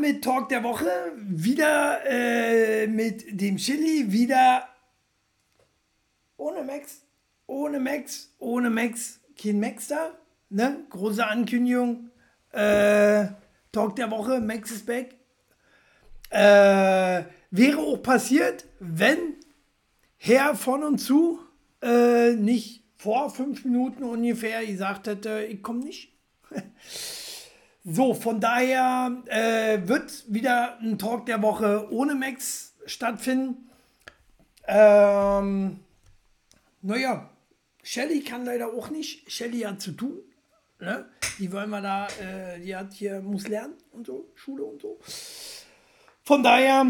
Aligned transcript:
Mit 0.00 0.22
Talk 0.22 0.48
der 0.50 0.62
Woche, 0.62 0.90
wieder 1.16 2.00
äh, 2.06 2.86
mit 2.86 3.40
dem 3.40 3.56
Chili, 3.56 4.12
wieder 4.12 4.68
ohne 6.36 6.62
Max, 6.62 7.02
ohne 7.46 7.80
Max, 7.80 8.30
ohne 8.38 8.68
Max, 8.68 9.20
kein 9.40 9.58
Max 9.58 9.88
da. 9.88 10.10
Ne? 10.50 10.84
Große 10.90 11.26
Ankündigung. 11.26 12.10
Äh, 12.52 13.26
Talk 13.72 13.96
der 13.96 14.10
Woche, 14.10 14.40
Max 14.40 14.70
ist 14.70 14.86
back. 14.86 15.14
Äh, 16.30 17.24
wäre 17.50 17.78
auch 17.78 18.02
passiert, 18.02 18.66
wenn 18.78 19.36
Herr 20.18 20.54
von 20.54 20.84
und 20.84 20.98
zu 20.98 21.40
äh, 21.82 22.32
nicht 22.32 22.84
vor 22.96 23.30
fünf 23.30 23.64
Minuten 23.64 24.04
ungefähr 24.04 24.64
gesagt 24.66 25.06
hätte, 25.06 25.46
ich 25.48 25.62
komme 25.62 25.80
nicht. 25.80 26.12
so, 27.88 28.14
von 28.14 28.40
daher 28.40 29.22
äh, 29.26 29.86
wird 29.86 30.24
wieder 30.26 30.76
ein 30.80 30.98
Talk 30.98 31.24
der 31.26 31.40
Woche 31.40 31.86
ohne 31.92 32.16
Max 32.16 32.74
stattfinden. 32.84 33.70
Ähm, 34.66 35.78
naja, 36.82 37.30
Shelly 37.84 38.24
kann 38.24 38.44
leider 38.44 38.74
auch 38.74 38.90
nicht. 38.90 39.30
Shelly 39.30 39.60
hat 39.60 39.80
zu 39.80 39.92
tun. 39.92 40.18
Ne? 40.80 41.04
Die 41.38 41.52
wollen 41.52 41.70
wir 41.70 41.80
da, 41.80 42.08
äh, 42.08 42.58
die 42.60 42.74
hat 42.74 42.92
hier, 42.92 43.20
muss 43.20 43.46
lernen 43.46 43.74
und 43.92 44.04
so, 44.04 44.32
Schule 44.34 44.64
und 44.64 44.82
so. 44.82 44.98
Von 46.24 46.42
daher 46.42 46.86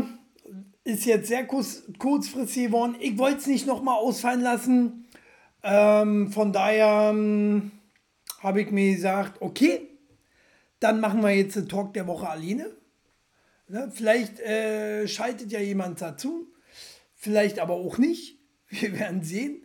ist 0.82 1.04
jetzt 1.04 1.28
sehr 1.28 1.46
kurz, 1.46 1.82
kurzfristig 1.98 2.68
geworden. 2.68 2.96
Ich 3.00 3.18
wollte 3.18 3.36
es 3.36 3.46
nicht 3.46 3.66
nochmal 3.66 3.96
ausfallen 3.96 4.40
lassen. 4.40 5.06
Ähm, 5.62 6.32
von 6.32 6.54
daher 6.54 7.10
ähm, 7.10 7.72
habe 8.40 8.62
ich 8.62 8.70
mir 8.70 8.94
gesagt, 8.94 9.42
okay, 9.42 9.90
dann 10.80 11.00
machen 11.00 11.22
wir 11.22 11.30
jetzt 11.30 11.56
den 11.56 11.68
Talk 11.68 11.94
der 11.94 12.06
Woche 12.06 12.28
alleine. 12.28 12.70
Ne? 13.68 13.90
Vielleicht 13.92 14.40
äh, 14.40 15.08
schaltet 15.08 15.52
ja 15.52 15.60
jemand 15.60 16.00
dazu, 16.00 16.52
vielleicht 17.14 17.58
aber 17.58 17.74
auch 17.74 17.98
nicht. 17.98 18.38
Wir 18.68 18.98
werden 18.98 19.22
sehen. 19.22 19.62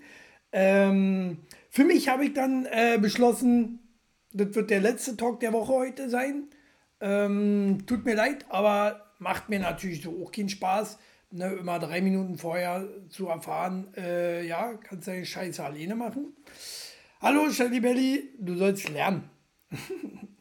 Ähm, 0.52 1.40
für 1.70 1.84
mich 1.84 2.08
habe 2.08 2.26
ich 2.26 2.34
dann 2.34 2.66
äh, 2.66 3.00
beschlossen, 3.02 3.80
das 4.32 4.54
wird 4.54 4.70
der 4.70 4.80
letzte 4.80 5.18
Talk 5.18 5.40
der 5.40 5.54
Woche 5.54 5.74
heute 5.74 6.10
sein. 6.10 6.50
Ähm, 7.00 7.84
tut 7.88 8.06
mir 8.06 8.16
leid, 8.16 8.46
aber 8.50 9.14
macht 9.18 9.50
mir 9.50 9.60
natürlich 9.60 10.04
so 10.04 10.24
auch 10.24 10.32
keinen 10.32 10.50
Spaß 10.50 11.00
ne, 11.32 11.54
immer 11.54 11.80
drei 11.80 12.02
Minuten 12.02 12.38
vorher 12.38 12.88
zu 13.10 13.28
erfahren, 13.28 13.88
äh, 13.96 14.46
ja, 14.46 14.74
kannst 14.76 15.08
deine 15.08 15.26
Scheiße 15.26 15.64
alleine 15.64 15.96
machen. 15.96 16.34
Hallo 17.22 17.50
Shelly 17.50 17.80
Belly, 17.80 18.30
du 18.40 18.56
sollst 18.56 18.90
lernen. 18.90 19.30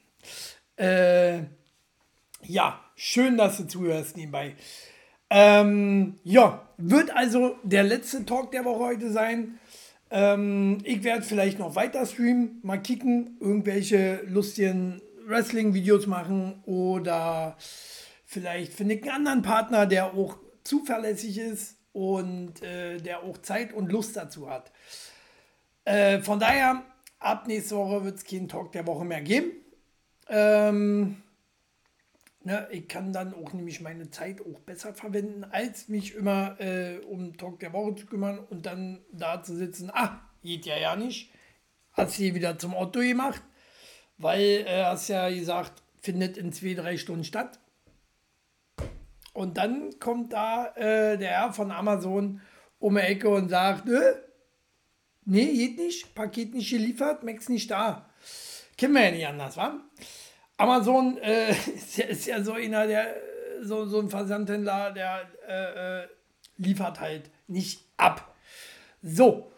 äh, 0.81 1.43
ja, 2.43 2.81
schön, 2.97 3.37
dass 3.37 3.59
du 3.59 3.67
zuhörst 3.67 4.17
nebenbei. 4.17 4.55
Ähm, 5.29 6.19
ja, 6.25 6.67
wird 6.79 7.15
also 7.15 7.57
der 7.63 7.85
letzte 7.85 8.25
Talk 8.25 8.51
der 8.51 8.65
Woche 8.65 8.81
heute 8.81 9.13
sein. 9.13 9.59
Ähm, 10.11 10.79
ich 10.85 11.05
werde 11.05 11.23
vielleicht 11.23 11.59
noch 11.59 11.77
weiter 11.77 12.05
streamen, 12.07 12.59
mal 12.63 12.79
kicken, 12.79 13.37
irgendwelche 13.41 14.23
lustigen 14.27 15.01
Wrestling-Videos 15.27 16.07
machen 16.07 16.63
oder 16.65 17.57
vielleicht 18.25 18.73
finde 18.73 18.95
ich 18.95 19.03
einen 19.03 19.27
anderen 19.27 19.43
Partner, 19.43 19.87
der 19.87 20.15
auch 20.15 20.39
zuverlässig 20.65 21.39
ist 21.39 21.77
und 21.93 22.63
äh, 22.63 22.99
der 22.99 23.23
auch 23.23 23.39
Zeit 23.39 23.73
und 23.73 23.93
Lust 23.93 24.17
dazu 24.17 24.51
hat. 24.51 24.73
Äh, 25.85 26.21
von 26.21 26.41
daher, 26.41 26.83
ab 27.19 27.47
nächste 27.47 27.77
Woche 27.77 28.05
wird 28.05 28.17
es 28.17 28.25
keinen 28.25 28.49
Talk 28.49 28.73
der 28.73 28.87
Woche 28.87 29.05
mehr 29.05 29.21
geben. 29.21 29.53
Ähm, 30.31 31.23
ne, 32.45 32.69
ich 32.71 32.87
kann 32.87 33.13
dann 33.13 33.35
auch 33.35 33.53
nämlich 33.53 33.81
meine 33.81 34.11
Zeit 34.11 34.41
auch 34.41 34.61
besser 34.61 34.95
verwenden, 34.95 35.45
als 35.45 35.89
mich 35.89 36.15
immer 36.15 36.59
äh, 36.61 36.99
um 36.99 37.37
Talk 37.37 37.59
der 37.59 37.73
Woche 37.73 37.97
zu 37.97 38.07
kümmern 38.07 38.39
und 38.39 38.65
dann 38.65 39.01
da 39.13 39.43
zu 39.43 39.57
sitzen. 39.57 39.91
Ah, 39.93 40.21
geht 40.43 40.67
ja 40.67 40.79
ja 40.79 40.95
nicht. 40.95 41.33
Hast 41.93 42.19
du 42.19 42.23
wieder 42.23 42.59
zum 42.59 42.75
Otto 42.75 43.01
gemacht, 43.01 43.43
weil 44.19 44.65
äh, 44.67 44.85
hast 44.85 45.09
ja 45.09 45.29
gesagt, 45.29 45.83
findet 46.01 46.37
in 46.37 46.53
zwei, 46.53 46.75
drei 46.75 46.97
Stunden 46.97 47.25
statt. 47.25 47.59
Und 49.33 49.57
dann 49.57 49.99
kommt 49.99 50.33
da 50.33 50.69
äh, 50.77 51.19
der 51.19 51.31
Herr 51.31 51.53
von 51.53 51.73
Amazon 51.73 52.41
um 52.79 52.95
die 52.95 53.01
Ecke 53.01 53.29
und 53.29 53.49
sagt, 53.49 53.89
nee, 55.25 55.53
geht 55.53 55.79
nicht, 55.79 56.15
Paket 56.15 56.55
nicht 56.55 56.71
geliefert, 56.71 57.25
Max 57.25 57.49
nicht 57.49 57.71
da. 57.71 58.09
Kennen 58.81 58.95
wir 58.95 59.05
ja 59.05 59.11
nicht 59.11 59.27
anders, 59.27 59.59
wa? 59.59 59.79
Amazon 60.57 61.19
äh, 61.19 61.51
ist, 61.75 61.99
ja, 61.99 62.07
ist, 62.07 62.25
ja, 62.25 62.43
so 62.43 62.55
einer, 62.55 62.87
der 62.87 63.15
so, 63.61 63.85
so 63.85 64.01
ein 64.01 64.09
Versandhändler, 64.09 64.93
der 64.93 65.29
äh, 65.47 66.05
äh 66.05 66.09
liefert 66.57 66.99
halt 66.99 67.31
nicht 67.47 67.85
ab. 67.99 68.35
So, 69.03 69.53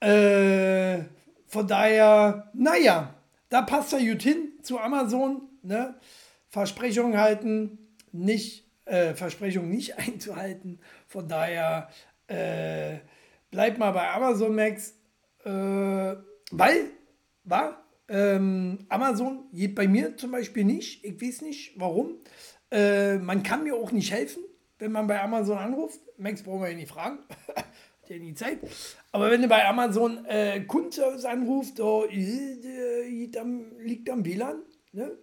äh, 0.00 0.98
von 1.46 1.68
daher, 1.68 2.50
naja, 2.54 3.14
da 3.50 3.62
passt 3.62 3.92
er 3.92 4.00
gut 4.00 4.22
hin 4.22 4.48
zu 4.62 4.80
Amazon. 4.80 5.42
Ne? 5.62 5.94
Versprechungen 6.48 7.20
halten, 7.20 7.78
nicht 8.10 8.64
äh, 8.84 9.14
Versprechungen 9.14 9.70
nicht 9.70 9.96
einzuhalten. 9.98 10.80
Von 11.06 11.28
daher 11.28 11.88
äh, 12.26 12.98
bleibt 13.52 13.78
mal 13.78 13.92
bei 13.92 14.10
Amazon 14.10 14.56
Max, 14.56 14.94
äh, 15.44 16.16
weil, 16.50 16.90
war, 17.44 17.85
ähm, 18.08 18.86
Amazon 18.88 19.44
geht 19.52 19.74
bei 19.74 19.88
mir 19.88 20.16
zum 20.16 20.30
Beispiel 20.30 20.64
nicht. 20.64 21.04
Ich 21.04 21.20
weiß 21.20 21.42
nicht 21.42 21.72
warum. 21.76 22.16
Äh, 22.70 23.18
man 23.18 23.42
kann 23.42 23.64
mir 23.64 23.74
auch 23.74 23.92
nicht 23.92 24.12
helfen, 24.12 24.42
wenn 24.78 24.92
man 24.92 25.06
bei 25.06 25.20
Amazon 25.20 25.58
anruft. 25.58 26.00
Max 26.18 26.42
brauchen 26.42 26.62
wir 26.62 26.70
ja 26.70 26.76
nicht 26.76 26.90
fragen. 26.90 27.18
der 28.08 28.18
nie 28.20 28.34
Zeit. 28.34 28.58
Aber 29.12 29.30
wenn 29.30 29.42
du 29.42 29.48
bei 29.48 29.64
Amazon 29.66 30.24
äh, 30.26 30.60
Kundenservice 30.60 31.24
anrufst, 31.24 31.80
oh, 31.80 32.04
äh, 32.04 33.08
liegt, 33.08 33.36
am, 33.36 33.72
liegt 33.78 34.08
am 34.10 34.24
WLAN. 34.24 34.62
Ne? 34.92 35.18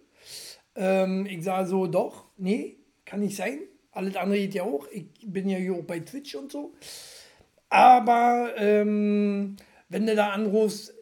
Ähm, 0.76 1.26
ich 1.26 1.44
sage 1.44 1.68
so, 1.68 1.86
doch, 1.86 2.26
nee, 2.36 2.78
kann 3.04 3.20
nicht 3.20 3.36
sein. 3.36 3.60
Alles 3.92 4.16
andere 4.16 4.38
geht 4.38 4.54
ja 4.54 4.64
auch. 4.64 4.88
Ich 4.90 5.06
bin 5.24 5.48
ja 5.48 5.58
hier 5.58 5.74
auch 5.74 5.84
bei 5.84 6.00
Twitch 6.00 6.34
und 6.34 6.50
so. 6.50 6.74
Aber 7.68 8.52
ähm, 8.56 9.56
wenn 9.88 10.06
du 10.06 10.14
da 10.14 10.30
anrufst, 10.30 10.93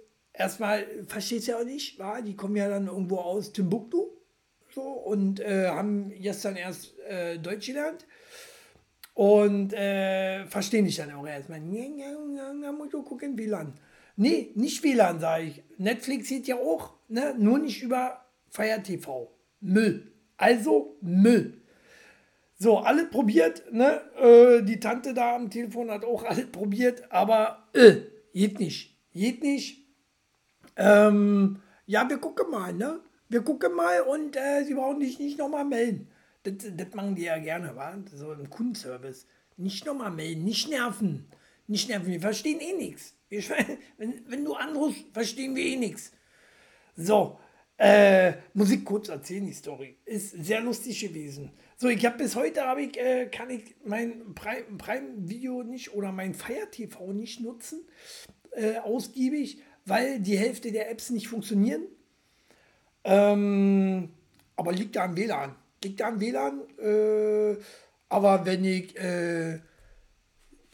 erstmal 0.42 0.84
verstehst 1.06 1.46
du 1.46 1.52
ja 1.52 1.58
auch 1.58 1.64
nicht, 1.64 1.98
wa? 1.98 2.20
die 2.20 2.34
kommen 2.34 2.56
ja 2.56 2.68
dann 2.68 2.88
irgendwo 2.88 3.18
aus 3.18 3.52
Timbuktu 3.52 4.08
so, 4.74 4.82
und 4.82 5.40
äh, 5.40 5.68
haben 5.68 6.12
gestern 6.20 6.56
erst 6.56 6.98
äh, 7.08 7.38
Deutsch 7.38 7.66
gelernt 7.66 8.06
und 9.14 9.72
äh, 9.72 10.46
verstehen 10.46 10.84
dich 10.84 10.96
dann 10.96 11.12
auch 11.12 11.26
erstmal. 11.26 11.60
Da 11.60 12.72
musst 12.72 12.92
du 12.92 13.02
gucken, 13.02 13.38
WLAN. 13.38 13.74
Nee, 14.16 14.50
nicht 14.54 14.82
WLAN, 14.82 15.20
sage 15.20 15.44
ich. 15.44 15.62
Netflix 15.78 16.28
sieht 16.28 16.46
ja 16.46 16.56
auch, 16.56 16.94
ne? 17.08 17.34
nur 17.38 17.58
nicht 17.58 17.82
über 17.82 18.24
Fire 18.50 18.82
TV. 18.82 19.30
Müll. 19.60 20.12
Also 20.36 20.96
Müll. 21.00 21.62
So, 22.58 22.78
alles 22.78 23.10
probiert, 23.10 23.64
ne? 23.72 24.00
Äh, 24.16 24.62
die 24.62 24.78
Tante 24.78 25.14
da 25.14 25.34
am 25.34 25.50
Telefon 25.50 25.90
hat 25.90 26.04
auch 26.04 26.24
alles 26.24 26.46
probiert, 26.46 27.10
aber 27.10 27.68
äh, 27.72 27.96
geht 28.32 28.60
nicht. 28.60 28.96
Geht 29.12 29.42
nicht. 29.42 29.81
Ähm, 30.76 31.60
ja, 31.86 32.08
wir 32.08 32.18
gucken 32.18 32.50
mal, 32.50 32.72
ne? 32.72 33.00
Wir 33.28 33.42
gucken 33.42 33.74
mal 33.74 34.02
und 34.02 34.36
äh, 34.36 34.64
sie 34.64 34.74
brauchen 34.74 35.00
dich 35.00 35.18
nicht 35.18 35.38
nochmal 35.38 35.64
melden. 35.64 36.08
Das, 36.42 36.54
das 36.76 36.94
machen 36.94 37.14
die 37.14 37.22
ja 37.24 37.38
gerne, 37.38 37.74
wa? 37.76 37.96
So 38.14 38.32
im 38.32 38.50
Kundenservice. 38.50 39.26
Nicht 39.56 39.86
nochmal 39.86 40.10
melden, 40.10 40.44
nicht 40.44 40.68
nerven. 40.68 41.26
Nicht 41.66 41.88
nerven, 41.88 42.08
wir 42.08 42.20
verstehen 42.20 42.60
eh 42.60 42.74
nichts. 42.74 43.14
Wenn, 43.96 44.20
wenn 44.26 44.44
du 44.44 44.52
anrufst, 44.52 45.06
verstehen 45.14 45.56
wir 45.56 45.64
eh 45.64 45.76
nichts. 45.76 46.12
So, 46.96 47.38
äh, 47.78 48.34
Musik 48.54 48.84
kurz 48.84 49.08
erzählen, 49.08 49.46
die 49.46 49.52
Story. 49.52 49.96
Ist 50.04 50.30
sehr 50.44 50.60
lustig 50.60 51.00
gewesen. 51.00 51.50
So, 51.76 51.88
ich 51.88 52.04
habe 52.04 52.18
bis 52.18 52.36
heute 52.36 52.62
habe 52.62 52.82
ich, 52.82 52.96
äh, 52.96 53.26
kann 53.26 53.50
ich 53.50 53.74
mein 53.84 54.34
Prime-Video 54.34 55.58
Prime 55.58 55.70
nicht 55.70 55.94
oder 55.94 56.12
mein 56.12 56.34
Fire 56.34 56.70
TV 56.70 57.12
nicht 57.12 57.40
nutzen, 57.40 57.80
äh, 58.52 58.76
ausgiebig, 58.78 59.62
weil 59.84 60.20
die 60.20 60.38
Hälfte 60.38 60.72
der 60.72 60.90
Apps 60.90 61.10
nicht 61.10 61.28
funktionieren. 61.28 61.82
Ähm, 63.04 64.10
aber 64.56 64.72
liegt 64.72 64.96
da 64.96 65.04
am 65.04 65.16
WLAN. 65.16 65.54
Liegt 65.82 66.00
da 66.00 66.08
am 66.08 66.20
WLAN. 66.20 66.62
Äh, 66.78 67.56
aber 68.08 68.44
wenn 68.46 68.64
ich 68.64 68.96
äh, 68.96 69.58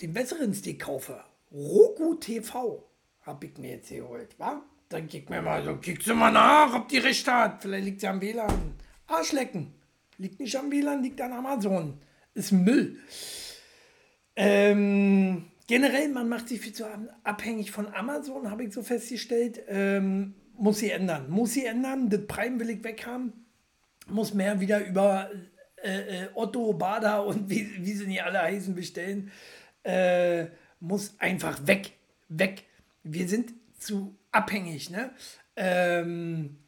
den 0.00 0.12
besseren 0.12 0.52
Stick 0.54 0.80
kaufe, 0.80 1.22
Roku 1.52 2.14
TV, 2.14 2.84
habe 3.22 3.46
ich 3.46 3.56
mir 3.58 3.76
jetzt 3.76 3.88
geholt, 3.88 4.38
wa? 4.38 4.62
Dann 4.88 5.06
kick 5.06 5.28
mir 5.28 5.42
mal 5.42 5.62
so, 5.64 5.76
kickst 5.76 6.08
du 6.08 6.14
mal 6.14 6.30
nach, 6.30 6.74
ob 6.74 6.88
die 6.88 6.98
recht 6.98 7.26
hat. 7.28 7.62
Vielleicht 7.62 7.84
liegt 7.84 8.00
sie 8.00 8.08
am 8.08 8.20
WLAN. 8.20 8.74
Arschlecken. 9.06 9.74
Liegt 10.16 10.40
nicht 10.40 10.56
am 10.56 10.70
WLAN, 10.70 11.02
liegt 11.02 11.20
an 11.20 11.32
Amazon. 11.32 11.98
Ist 12.34 12.52
Müll. 12.52 12.96
Ähm, 14.34 15.46
generell, 15.68 16.08
man 16.08 16.28
macht 16.28 16.48
sich 16.48 16.60
viel 16.60 16.72
zu 16.72 16.86
abhängig 17.22 17.70
von 17.70 17.86
Amazon, 17.94 18.50
habe 18.50 18.64
ich 18.64 18.74
so 18.74 18.82
festgestellt. 18.82 19.62
Ähm, 19.68 20.34
muss 20.56 20.80
sie 20.80 20.90
ändern. 20.90 21.30
Muss 21.30 21.52
sie 21.52 21.66
ändern. 21.66 22.10
Das 22.10 22.26
Prime 22.26 22.58
will 22.58 22.70
ich 22.70 22.82
weghaben. 22.82 23.32
Muss 24.08 24.34
mehr 24.34 24.58
wieder 24.58 24.84
über 24.84 25.30
äh, 25.84 26.24
äh, 26.24 26.28
Otto, 26.34 26.72
Bader 26.72 27.24
und 27.24 27.48
wie, 27.48 27.84
wie 27.84 27.92
sie 27.92 28.06
nicht 28.06 28.24
alle 28.24 28.42
heißen 28.42 28.74
bestellen. 28.74 29.30
Äh, 29.84 30.46
muss 30.80 31.14
einfach 31.20 31.64
weg. 31.66 31.92
Weg. 32.28 32.64
Wir 33.04 33.28
sind 33.28 33.52
zu 33.78 34.16
abhängig. 34.32 34.90
Ne? 34.90 35.12
Ähm, 35.54 36.58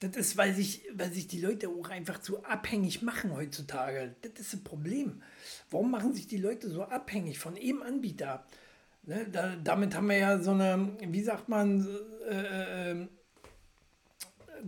das 0.00 0.16
ist, 0.16 0.36
weil 0.38 0.54
sich, 0.54 0.82
weil 0.94 1.12
sich 1.12 1.28
die 1.28 1.40
Leute 1.40 1.68
auch 1.68 1.90
einfach 1.90 2.20
zu 2.20 2.42
abhängig 2.44 3.02
machen 3.02 3.34
heutzutage. 3.34 4.14
Das 4.22 4.32
ist 4.40 4.54
ein 4.54 4.64
Problem. 4.64 5.22
Warum 5.70 5.90
machen 5.90 6.14
sich 6.14 6.26
die 6.26 6.38
Leute 6.38 6.70
so 6.70 6.82
abhängig 6.84 7.38
von 7.38 7.54
einem 7.54 7.82
Anbieter? 7.82 8.46
Ne, 9.02 9.26
da, 9.30 9.56
damit 9.62 9.94
haben 9.94 10.08
wir 10.08 10.16
ja 10.16 10.38
so 10.38 10.52
eine, 10.52 10.96
wie 11.00 11.22
sagt 11.22 11.48
man, 11.48 11.86
äh, 12.28 12.92
äh, 12.92 13.06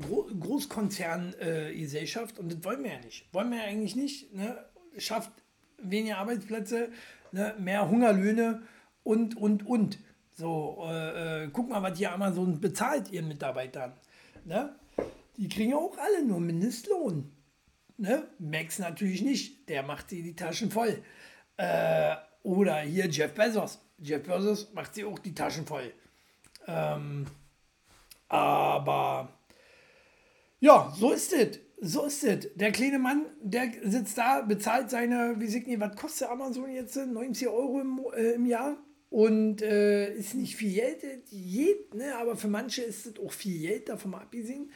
Gro 0.01 0.29
Großkonzerngesellschaft 0.39 2.37
äh, 2.37 2.41
und 2.41 2.53
das 2.53 2.65
wollen 2.65 2.83
wir 2.85 2.93
ja 2.93 3.01
nicht. 3.01 3.27
Wollen 3.33 3.51
wir 3.51 3.59
ja 3.59 3.65
eigentlich 3.65 3.97
nicht. 3.97 4.35
Ne? 4.35 4.57
Schafft 4.99 5.33
weniger 5.79 6.19
Arbeitsplätze, 6.19 6.91
ne? 7.33 7.55
mehr 7.59 7.89
Hungerlöhne 7.89 8.63
und, 9.03 9.37
und, 9.37 9.67
und. 9.67 9.99
So, 10.33 10.83
äh, 10.87 11.45
äh, 11.45 11.51
guck 11.53 11.69
mal, 11.69 11.83
was 11.83 11.99
hier 11.99 12.13
Amazon 12.13 12.61
bezahlt 12.61 13.11
ihren 13.13 13.29
Mitarbeitern. 13.29 13.93
Ne? 14.45 14.75
Die 15.37 15.49
kriegen 15.49 15.75
auch 15.75 15.97
alle 15.99 16.25
nur 16.25 16.41
Mindestlohn. 16.41 17.33
Ne? 17.97 18.29
Max 18.39 18.79
natürlich 18.79 19.23
nicht, 19.23 19.69
der 19.69 19.83
macht 19.83 20.11
sie 20.11 20.23
die 20.23 20.37
Taschen 20.37 20.71
voll. 20.71 21.03
Äh, 21.57 22.17
oder 22.43 22.81
hier 22.81 23.07
Jeff 23.07 23.33
Bezos. 23.35 23.81
Jeff 23.99 24.23
Bezos 24.23 24.73
macht 24.75 24.95
sie 24.95 25.05
auch 25.05 25.19
die 25.19 25.35
Taschen 25.35 25.67
voll. 25.67 25.93
Ähm, 26.67 27.27
aber 28.29 29.29
ja, 30.61 30.93
so 30.97 31.13
ist 31.13 31.33
es. 31.33 31.59
So 31.81 32.05
ist 32.05 32.23
es. 32.23 32.49
Der 32.55 32.71
kleine 32.71 32.99
Mann, 33.01 33.27
der 33.43 33.73
sitzt 33.85 34.17
da, 34.17 34.43
bezahlt 34.43 34.91
seine, 34.91 35.35
wie 35.39 35.49
sagt 35.49 35.67
ihr, 35.67 35.81
was 35.81 35.97
kostet 35.97 36.29
Amazon 36.29 36.71
jetzt? 36.71 36.97
90 36.97 37.49
Euro 37.49 37.81
im, 37.81 38.01
äh, 38.17 38.33
im 38.35 38.47
Jahr. 38.47 38.77
Und 39.11 39.61
äh, 39.61 40.15
ist 40.15 40.35
nicht 40.35 40.57
viel 40.57 40.73
Geld, 40.73 41.03
je, 41.29 41.75
ne? 41.93 42.17
aber 42.17 42.35
für 42.35 42.49
manche 42.49 42.83
ist 42.83 43.05
es 43.05 43.19
auch 43.19 43.33
viel 43.33 43.61
Geld, 43.61 43.91
davon 43.91 44.13
mal 44.13 44.23
abgesehen. 44.23 44.71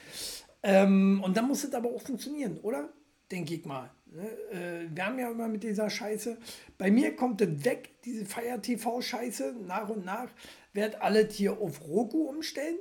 Ähm, 0.66 1.22
und 1.22 1.36
dann 1.36 1.46
muss 1.46 1.62
es 1.62 1.72
aber 1.74 1.88
auch 1.90 2.02
funktionieren, 2.02 2.58
oder? 2.58 2.92
Denke 3.30 3.54
ich 3.54 3.64
mal. 3.64 3.88
Ne? 4.06 4.28
Äh, 4.50 4.88
wir 4.92 5.06
haben 5.06 5.18
ja 5.18 5.30
immer 5.30 5.46
mit 5.46 5.62
dieser 5.62 5.88
Scheiße. 5.88 6.38
Bei 6.76 6.90
mir 6.90 7.14
kommt 7.14 7.40
es 7.40 7.64
weg, 7.64 7.90
diese 8.04 8.26
Feier-TV-Scheiße. 8.26 9.54
Nach 9.64 9.88
und 9.88 10.04
nach 10.04 10.28
wird 10.72 11.00
alles 11.00 11.34
hier 11.34 11.60
auf 11.60 11.86
Roku 11.86 12.28
umstellen. 12.28 12.78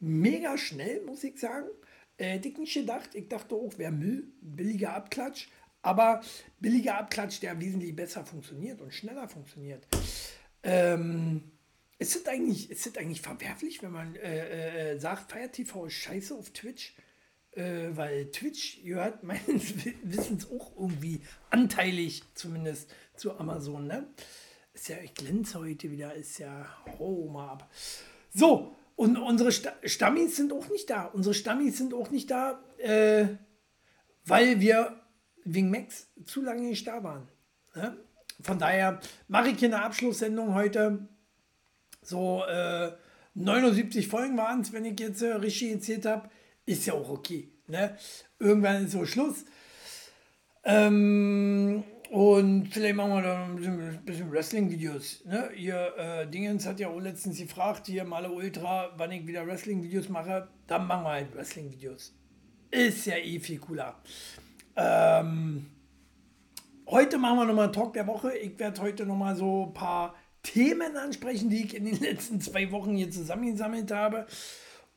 Mega 0.00 0.58
schnell, 0.58 1.02
muss 1.06 1.22
ich 1.22 1.38
sagen. 1.38 1.68
Äh, 2.16 2.30
hätte 2.32 2.48
ich 2.48 2.58
nicht 2.58 2.74
gedacht. 2.74 3.14
Ich 3.14 3.28
dachte 3.28 3.54
auch, 3.54 3.78
wäre 3.78 3.92
Müll, 3.92 4.32
billiger 4.40 4.94
Abklatsch. 4.94 5.48
Aber 5.82 6.22
billiger 6.58 6.98
Abklatsch, 6.98 7.40
der 7.40 7.60
wesentlich 7.60 7.94
besser 7.94 8.24
funktioniert 8.24 8.80
und 8.80 8.92
schneller 8.92 9.28
funktioniert. 9.28 9.86
Ähm, 10.64 11.52
ist 12.00 12.16
es 12.16 12.26
eigentlich, 12.26 12.70
ist 12.70 12.88
es 12.88 12.96
eigentlich 12.96 13.22
verwerflich, 13.22 13.82
wenn 13.84 13.92
man 13.92 14.16
äh, 14.16 14.94
äh, 14.94 14.98
sagt, 14.98 15.30
Fire 15.30 15.48
TV 15.48 15.86
ist 15.86 15.94
scheiße 15.94 16.34
auf 16.34 16.50
Twitch? 16.50 16.96
Äh, 17.52 17.88
weil 17.96 18.30
Twitch 18.30 18.82
gehört 18.84 19.22
meines 19.24 19.74
Wissens 20.02 20.48
auch 20.50 20.72
irgendwie 20.76 21.20
anteilig 21.50 22.22
zumindest 22.34 22.90
zu 23.16 23.38
Amazon. 23.38 23.86
Ne? 23.86 24.06
Ist 24.72 24.88
ja, 24.88 24.96
ich 25.02 25.14
glänze 25.14 25.58
heute 25.58 25.90
wieder, 25.90 26.14
ist 26.14 26.38
ja, 26.38 26.66
oh 26.98 27.28
mal 27.28 27.48
ab. 27.48 27.70
So, 28.32 28.76
und 28.94 29.16
unsere 29.16 29.50
Sta 29.50 29.72
Stammis 29.84 30.36
sind 30.36 30.52
auch 30.52 30.68
nicht 30.68 30.88
da. 30.90 31.06
Unsere 31.06 31.34
Stammis 31.34 31.78
sind 31.78 31.94
auch 31.94 32.10
nicht 32.10 32.30
da, 32.30 32.62
äh, 32.78 33.26
weil 34.26 34.60
wir 34.60 35.00
wegen 35.44 35.70
Max 35.70 36.08
zu 36.24 36.42
lange 36.42 36.62
nicht 36.62 36.86
da 36.86 37.02
waren. 37.02 37.26
Ne? 37.74 37.96
Von 38.42 38.58
daher 38.58 39.00
mache 39.26 39.48
ich 39.48 39.58
hier 39.58 39.68
eine 39.68 39.82
Abschlusssendung 39.82 40.54
heute. 40.54 41.08
So 42.02 42.44
äh, 42.44 42.92
79 43.34 44.08
Folgen 44.08 44.36
waren 44.36 44.60
es, 44.60 44.72
wenn 44.72 44.84
ich 44.84 44.98
jetzt 45.00 45.22
äh, 45.22 45.32
richtig 45.32 45.72
gezählt 45.72 46.06
habe. 46.06 46.30
Ist 46.70 46.86
ja 46.86 46.94
auch 46.94 47.08
okay. 47.08 47.48
Ne? 47.66 47.96
Irgendwann 48.38 48.84
ist 48.84 48.92
so 48.92 49.04
Schluss. 49.04 49.44
Ähm, 50.62 51.82
und 52.10 52.68
vielleicht 52.68 52.94
machen 52.94 53.10
wir 53.10 53.22
da 53.22 53.44
ein 53.44 53.56
bisschen, 53.56 54.04
bisschen 54.04 54.30
Wrestling-Videos. 54.30 55.24
Ne? 55.24 55.50
Ihr 55.56 55.92
äh, 55.98 56.30
Dingens 56.30 56.66
hat 56.66 56.78
ja 56.78 56.86
auch 56.86 57.00
letztens 57.00 57.38
gefragt, 57.38 57.88
hier 57.88 58.04
Male 58.04 58.30
Ultra, 58.30 58.92
wann 58.96 59.10
ich 59.10 59.26
wieder 59.26 59.44
Wrestling-Videos 59.44 60.08
mache. 60.10 60.46
Dann 60.68 60.86
machen 60.86 61.02
wir 61.06 61.10
halt 61.10 61.34
Wrestling-Videos. 61.34 62.14
Ist 62.70 63.06
ja 63.06 63.16
eh 63.16 63.40
viel 63.40 63.58
cooler. 63.58 64.00
Ähm, 64.76 65.66
heute 66.86 67.18
machen 67.18 67.38
wir 67.38 67.46
nochmal 67.46 67.64
einen 67.64 67.72
Talk 67.72 67.94
der 67.94 68.06
Woche. 68.06 68.32
Ich 68.36 68.56
werde 68.60 68.80
heute 68.80 69.06
nochmal 69.06 69.34
so 69.34 69.66
ein 69.66 69.74
paar 69.74 70.14
Themen 70.44 70.96
ansprechen, 70.96 71.50
die 71.50 71.64
ich 71.64 71.74
in 71.74 71.84
den 71.84 71.98
letzten 71.98 72.40
zwei 72.40 72.70
Wochen 72.70 72.94
hier 72.94 73.10
zusammengesammelt 73.10 73.90
habe. 73.90 74.28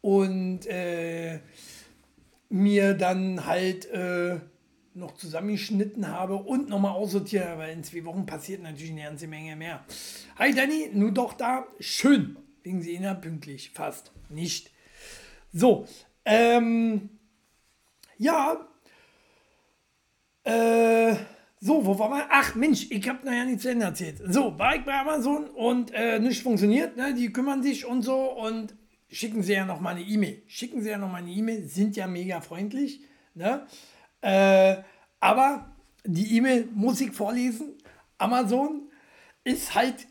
Und 0.04 0.68
äh, 0.68 1.40
mir 2.50 2.94
dann 2.94 3.46
halt. 3.46 3.86
Äh, 3.86 4.40
noch 4.96 5.16
zusammengeschnitten 5.16 6.08
habe 6.08 6.36
und 6.36 6.70
nochmal 6.70 6.92
aussortiert, 6.92 7.58
weil 7.58 7.74
in 7.74 7.84
zwei 7.84 8.06
Wochen 8.06 8.26
passiert 8.26 8.62
natürlich 8.62 8.92
eine 8.92 9.04
ganze 9.04 9.28
Menge 9.28 9.56
mehr. 9.56 9.84
Hi 10.38 10.54
Danny, 10.54 10.90
nur 10.94 11.12
doch 11.12 11.34
da. 11.34 11.66
Schön. 11.80 12.38
Wegen 12.64 12.82
Sie 12.82 12.94
inner 12.94 13.16
pünktlich. 13.16 13.72
Fast. 13.72 14.12
Nicht. 14.30 14.72
So. 15.52 15.86
Ähm, 16.26 17.10
ja. 18.18 18.68
Äh, 20.44 21.16
so, 21.60 21.86
wo 21.86 21.98
war 21.98 22.10
man? 22.10 22.24
Ach 22.30 22.56
Mensch, 22.56 22.88
ich 22.92 23.08
habe 23.08 23.26
noch 23.26 23.34
ja 23.34 23.46
nichts 23.46 23.64
zu 23.64 23.70
Ende 23.70 23.86
erzählt. 23.86 24.22
So, 24.28 24.58
war 24.60 24.76
ich 24.76 24.84
bei 24.84 24.94
Amazon 24.94 25.50
und 25.50 25.92
äh, 25.94 26.20
nichts 26.20 26.44
funktioniert. 26.44 26.98
Ne? 26.98 27.14
Die 27.14 27.32
kümmern 27.32 27.64
sich 27.64 27.86
und 27.86 28.02
so 28.02 28.32
und 28.32 28.76
schicken 29.14 29.44
sie 29.44 29.54
ja 29.54 29.66
noch 29.66 29.80
mal 29.80 29.92
eine 29.96 30.02
E-Mail. 30.02 30.42
Schicken 30.48 30.82
sie 30.82 30.90
ja 30.90 30.98
noch 30.98 31.12
mal 31.12 31.20
eine 31.20 31.32
E-Mail, 31.32 31.68
sind 31.68 31.96
ja 31.96 32.08
mega 32.08 32.42
freundlich. 32.42 33.02
Ne? 33.36 33.66
Äh, 34.22 34.78
aber 35.20 35.76
die 36.06 36.36
E-Mail 36.38 36.68
muss 36.74 37.02
ich 37.02 37.12
vorlesen. 37.12 37.78
Amazon 38.18 38.90
ist 39.44 39.76
halt 39.76 40.08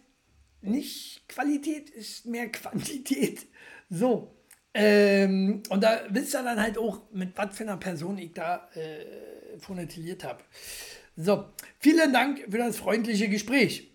nicht 0.60 1.28
Qualität, 1.28 1.90
ist 1.90 2.26
mehr 2.26 2.50
Quantität. 2.50 3.46
So. 3.90 4.36
Ähm, 4.74 5.62
und 5.68 5.82
da 5.82 6.00
wisst 6.08 6.34
ihr 6.34 6.42
dann 6.42 6.60
halt 6.60 6.78
auch, 6.78 7.02
mit 7.12 7.36
was 7.36 7.54
für 7.56 7.64
einer 7.64 7.76
Person 7.76 8.16
ich 8.16 8.32
da 8.32 8.70
äh, 8.74 9.58
habe. 10.22 10.44
So, 11.14 11.44
vielen 11.78 12.12
Dank 12.12 12.46
für 12.50 12.58
das 12.58 12.78
freundliche 12.78 13.28
Gespräch. 13.28 13.91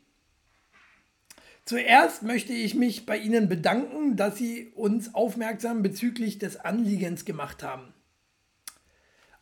Zuerst 1.68 2.24
möchte 2.24 2.54
ich 2.54 2.76
mich 2.76 3.06
bei 3.06 3.18
Ihnen 3.18 3.50
bedanken, 3.50 4.16
dass 4.16 4.38
Sie 4.38 4.72
uns 4.74 5.14
aufmerksam 5.14 5.84
bezüglich 5.84 6.40
des 6.40 6.56
Anliegens 6.56 7.26
gemacht 7.26 7.62
haben. 7.62 7.94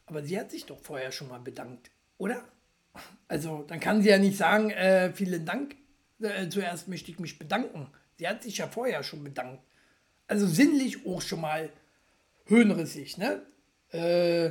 Aber 0.07 0.23
sie 0.23 0.39
hat 0.39 0.49
sich 0.49 0.65
doch 0.65 0.79
vorher 0.79 1.11
schon 1.11 1.27
mal 1.27 1.39
bedankt, 1.39 1.91
oder? 2.17 2.43
Also, 3.27 3.63
dann 3.67 3.79
kann 3.79 4.01
sie 4.01 4.09
ja 4.09 4.17
nicht 4.17 4.37
sagen, 4.37 4.71
äh, 4.71 5.13
vielen 5.13 5.45
Dank. 5.45 5.75
Äh, 6.19 6.49
zuerst 6.49 6.87
möchte 6.87 7.11
ich 7.11 7.19
mich 7.19 7.37
bedanken. 7.37 7.91
Sie 8.17 8.27
hat 8.27 8.41
sich 8.41 8.57
ja 8.57 8.67
vorher 8.67 9.03
schon 9.03 9.23
bedankt. 9.23 9.61
Also 10.25 10.47
sinnlich 10.47 11.05
auch 11.05 11.21
schon 11.21 11.41
mal 11.41 11.69
höhenrissig, 12.45 13.19
ne? 13.19 13.43
Äh, 13.91 14.49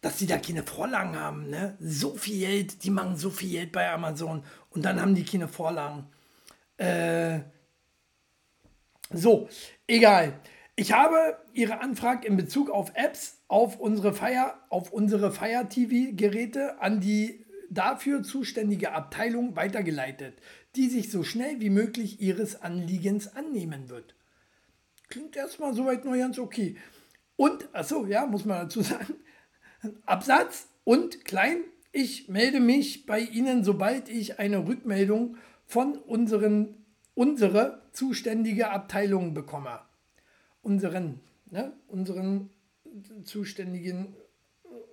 dass 0.00 0.18
sie 0.18 0.26
da 0.26 0.38
keine 0.38 0.62
Vorlagen 0.62 1.20
haben, 1.20 1.50
ne? 1.50 1.76
So 1.80 2.14
viel 2.14 2.40
Geld, 2.40 2.82
die 2.82 2.90
machen 2.90 3.18
so 3.18 3.28
viel 3.28 3.50
Geld 3.50 3.72
bei 3.72 3.90
Amazon 3.90 4.42
und 4.70 4.86
dann 4.86 5.02
haben 5.02 5.14
die 5.14 5.24
keine 5.26 5.48
Vorlagen. 5.48 6.06
Äh, 6.76 7.40
so, 9.12 9.48
egal. 9.86 10.40
Ich 10.76 10.92
habe 10.92 11.38
Ihre 11.52 11.80
Anfrage 11.80 12.26
in 12.26 12.36
Bezug 12.36 12.68
auf 12.68 12.92
Apps 12.94 13.38
auf 13.46 13.78
unsere 13.78 14.12
Fire, 14.12 14.54
auf 14.70 14.92
unsere 14.92 15.30
Fire 15.30 15.68
TV 15.68 16.16
Geräte 16.16 16.80
an 16.80 17.00
die 17.00 17.44
dafür 17.70 18.22
zuständige 18.22 18.92
Abteilung 18.92 19.56
weitergeleitet, 19.56 20.34
die 20.74 20.88
sich 20.88 21.10
so 21.10 21.22
schnell 21.22 21.60
wie 21.60 21.70
möglich 21.70 22.20
Ihres 22.20 22.60
Anliegens 22.62 23.34
annehmen 23.36 23.88
wird. 23.88 24.14
Klingt 25.08 25.36
erstmal 25.36 25.74
soweit 25.74 26.04
nur 26.04 26.16
ganz 26.16 26.38
okay. 26.38 26.76
Und, 27.36 27.68
achso, 27.72 28.06
ja, 28.06 28.26
muss 28.26 28.44
man 28.44 28.62
dazu 28.62 28.82
sagen, 28.82 29.14
Absatz 30.06 30.68
und 30.84 31.24
klein, 31.24 31.58
ich 31.92 32.28
melde 32.28 32.58
mich 32.58 33.06
bei 33.06 33.20
Ihnen, 33.20 33.62
sobald 33.62 34.08
ich 34.08 34.40
eine 34.40 34.66
Rückmeldung 34.66 35.36
von 35.66 35.96
unseren, 35.96 36.84
unsere 37.14 37.82
zuständige 37.92 38.70
Abteilung 38.70 39.34
bekomme 39.34 39.80
unseren, 40.64 41.20
ne, 41.50 41.72
unseren 41.86 42.50
zuständigen 43.24 44.16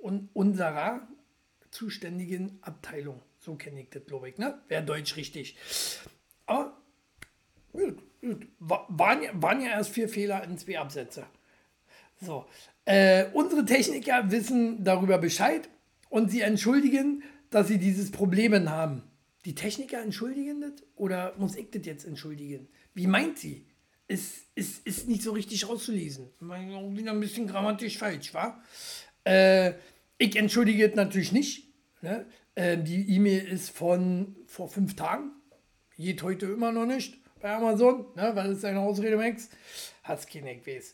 und 0.01 0.29
unserer 0.33 1.07
zuständigen 1.71 2.59
Abteilung. 2.61 3.21
So 3.39 3.55
kenne 3.55 3.81
ich 3.81 3.89
das, 3.89 4.05
glaube 4.05 4.29
ich. 4.29 4.37
Ne? 4.37 4.59
Wäre 4.67 4.83
Deutsch 4.83 5.15
richtig. 5.15 5.57
Aber 6.45 6.77
gut, 7.71 8.03
gut. 8.21 8.47
Waren, 8.59 9.21
waren 9.41 9.61
ja 9.61 9.69
erst 9.69 9.91
vier 9.91 10.09
Fehler 10.09 10.43
in 10.43 10.57
zwei 10.57 10.77
Absätze. 10.79 11.25
So. 12.19 12.45
Äh, 12.85 13.27
unsere 13.33 13.65
Techniker 13.65 14.29
wissen 14.31 14.83
darüber 14.83 15.17
Bescheid 15.17 15.69
und 16.09 16.29
sie 16.29 16.41
entschuldigen, 16.41 17.23
dass 17.49 17.67
sie 17.67 17.77
dieses 17.77 18.11
Problem 18.11 18.69
haben. 18.69 19.03
Die 19.45 19.55
Techniker 19.55 20.01
entschuldigen 20.01 20.61
das 20.61 20.83
oder 20.95 21.33
muss 21.37 21.55
ich 21.55 21.71
das 21.71 21.85
jetzt 21.85 22.05
entschuldigen? 22.05 22.67
Wie 22.93 23.07
meint 23.07 23.39
sie? 23.39 23.65
Ist, 24.07 24.47
ist, 24.55 24.85
ist 24.85 25.07
nicht 25.07 25.23
so 25.23 25.31
richtig 25.31 25.67
rauszulesen. 25.67 26.29
Wieder 26.39 27.11
ein 27.11 27.19
bisschen 27.19 27.47
grammatisch 27.47 27.97
falsch, 27.97 28.33
wa? 28.33 28.61
Äh, 29.23 29.73
ich 30.17 30.35
entschuldige 30.35 30.89
es 30.89 30.95
natürlich 30.95 31.31
nicht. 31.31 31.73
Ne? 32.01 32.25
Äh, 32.55 32.77
die 32.77 33.09
E-Mail 33.15 33.47
ist 33.47 33.69
von 33.69 34.35
vor 34.45 34.67
fünf 34.67 34.95
Tagen. 34.95 35.31
Geht 35.97 36.21
heute 36.23 36.47
immer 36.47 36.71
noch 36.71 36.85
nicht 36.85 37.17
bei 37.39 37.55
Amazon, 37.55 38.05
ne? 38.15 38.31
weil 38.35 38.51
es 38.51 38.65
eine 38.65 38.79
Ausrede, 38.79 39.17
Max. 39.17 39.49
Hat's 40.03 40.27
keine 40.27 40.59
weiß. 40.65 40.93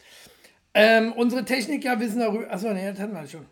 Ähm, 0.73 1.11
unsere 1.13 1.43
Techniker 1.43 1.99
wissen 1.99 2.19
darüber. 2.19 2.51
Achso, 2.51 2.71
ne, 2.71 2.91
das 2.91 2.99
hatten 2.99 3.13
wir 3.13 3.27
schon. 3.27 3.47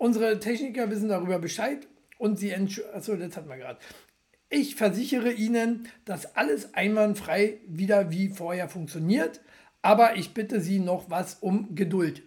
Unsere 0.00 0.40
Techniker 0.40 0.90
wissen 0.90 1.10
darüber 1.10 1.38
Bescheid 1.38 1.86
und 2.16 2.38
sie 2.38 2.54
Achso, 2.54 3.16
das 3.16 3.36
hatten 3.36 3.50
wir 3.50 3.58
gerade. 3.58 3.78
Ich 4.48 4.74
versichere 4.74 5.30
Ihnen, 5.30 5.88
dass 6.06 6.36
alles 6.36 6.72
einwandfrei 6.72 7.60
wieder 7.66 8.10
wie 8.10 8.30
vorher 8.30 8.70
funktioniert, 8.70 9.42
aber 9.82 10.16
ich 10.16 10.32
bitte 10.32 10.62
Sie 10.62 10.78
noch 10.78 11.10
was 11.10 11.34
um 11.34 11.74
Geduld. 11.74 12.22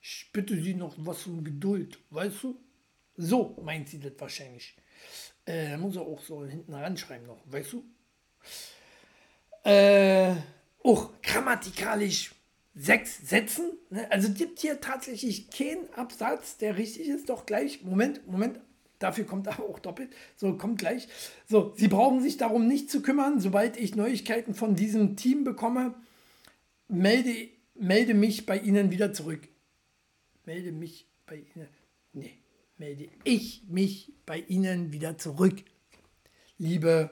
Ich 0.00 0.30
bitte 0.32 0.60
Sie 0.60 0.74
noch 0.74 0.96
was 0.98 1.24
um 1.28 1.44
Geduld, 1.44 2.00
weißt 2.10 2.42
du? 2.42 2.60
So 3.16 3.56
meint 3.62 3.88
sie 3.88 4.00
das 4.00 4.14
wahrscheinlich. 4.18 4.74
Äh, 5.46 5.76
muss 5.76 5.94
er 5.94 6.02
auch 6.02 6.20
so 6.20 6.44
hinten 6.44 6.74
ranschreiben 6.74 7.28
noch, 7.28 7.44
weißt 7.46 7.74
du? 7.74 7.84
Äh, 9.62 10.34
auch 10.82 11.10
grammatikalisch 11.22 12.32
sechs 12.74 13.28
Sätzen. 13.28 13.72
Ne? 13.90 14.10
Also 14.10 14.32
gibt 14.32 14.60
hier 14.60 14.80
tatsächlich 14.80 15.50
keinen 15.50 15.92
Absatz, 15.94 16.56
der 16.56 16.76
richtig 16.76 17.08
ist. 17.08 17.28
Doch 17.28 17.46
gleich, 17.46 17.82
Moment, 17.82 18.26
Moment, 18.26 18.60
dafür 18.98 19.24
kommt 19.24 19.48
aber 19.48 19.68
auch 19.68 19.78
doppelt. 19.78 20.10
So, 20.36 20.56
kommt 20.56 20.78
gleich. 20.78 21.08
So, 21.46 21.74
Sie 21.76 21.88
brauchen 21.88 22.20
sich 22.22 22.36
darum 22.36 22.66
nicht 22.66 22.90
zu 22.90 23.02
kümmern. 23.02 23.40
Sobald 23.40 23.76
ich 23.76 23.94
Neuigkeiten 23.94 24.54
von 24.54 24.74
diesem 24.74 25.16
Team 25.16 25.44
bekomme, 25.44 25.94
melde, 26.88 27.48
melde 27.74 28.14
mich 28.14 28.46
bei 28.46 28.58
Ihnen 28.58 28.90
wieder 28.90 29.12
zurück. 29.12 29.48
Melde 30.44 30.72
mich 30.72 31.08
bei 31.26 31.36
Ihnen. 31.36 31.68
Nee, 32.12 32.38
melde 32.78 33.08
ich 33.24 33.64
mich 33.68 34.12
bei 34.26 34.38
Ihnen 34.38 34.92
wieder 34.92 35.18
zurück. 35.18 35.62
Liebe 36.58 37.10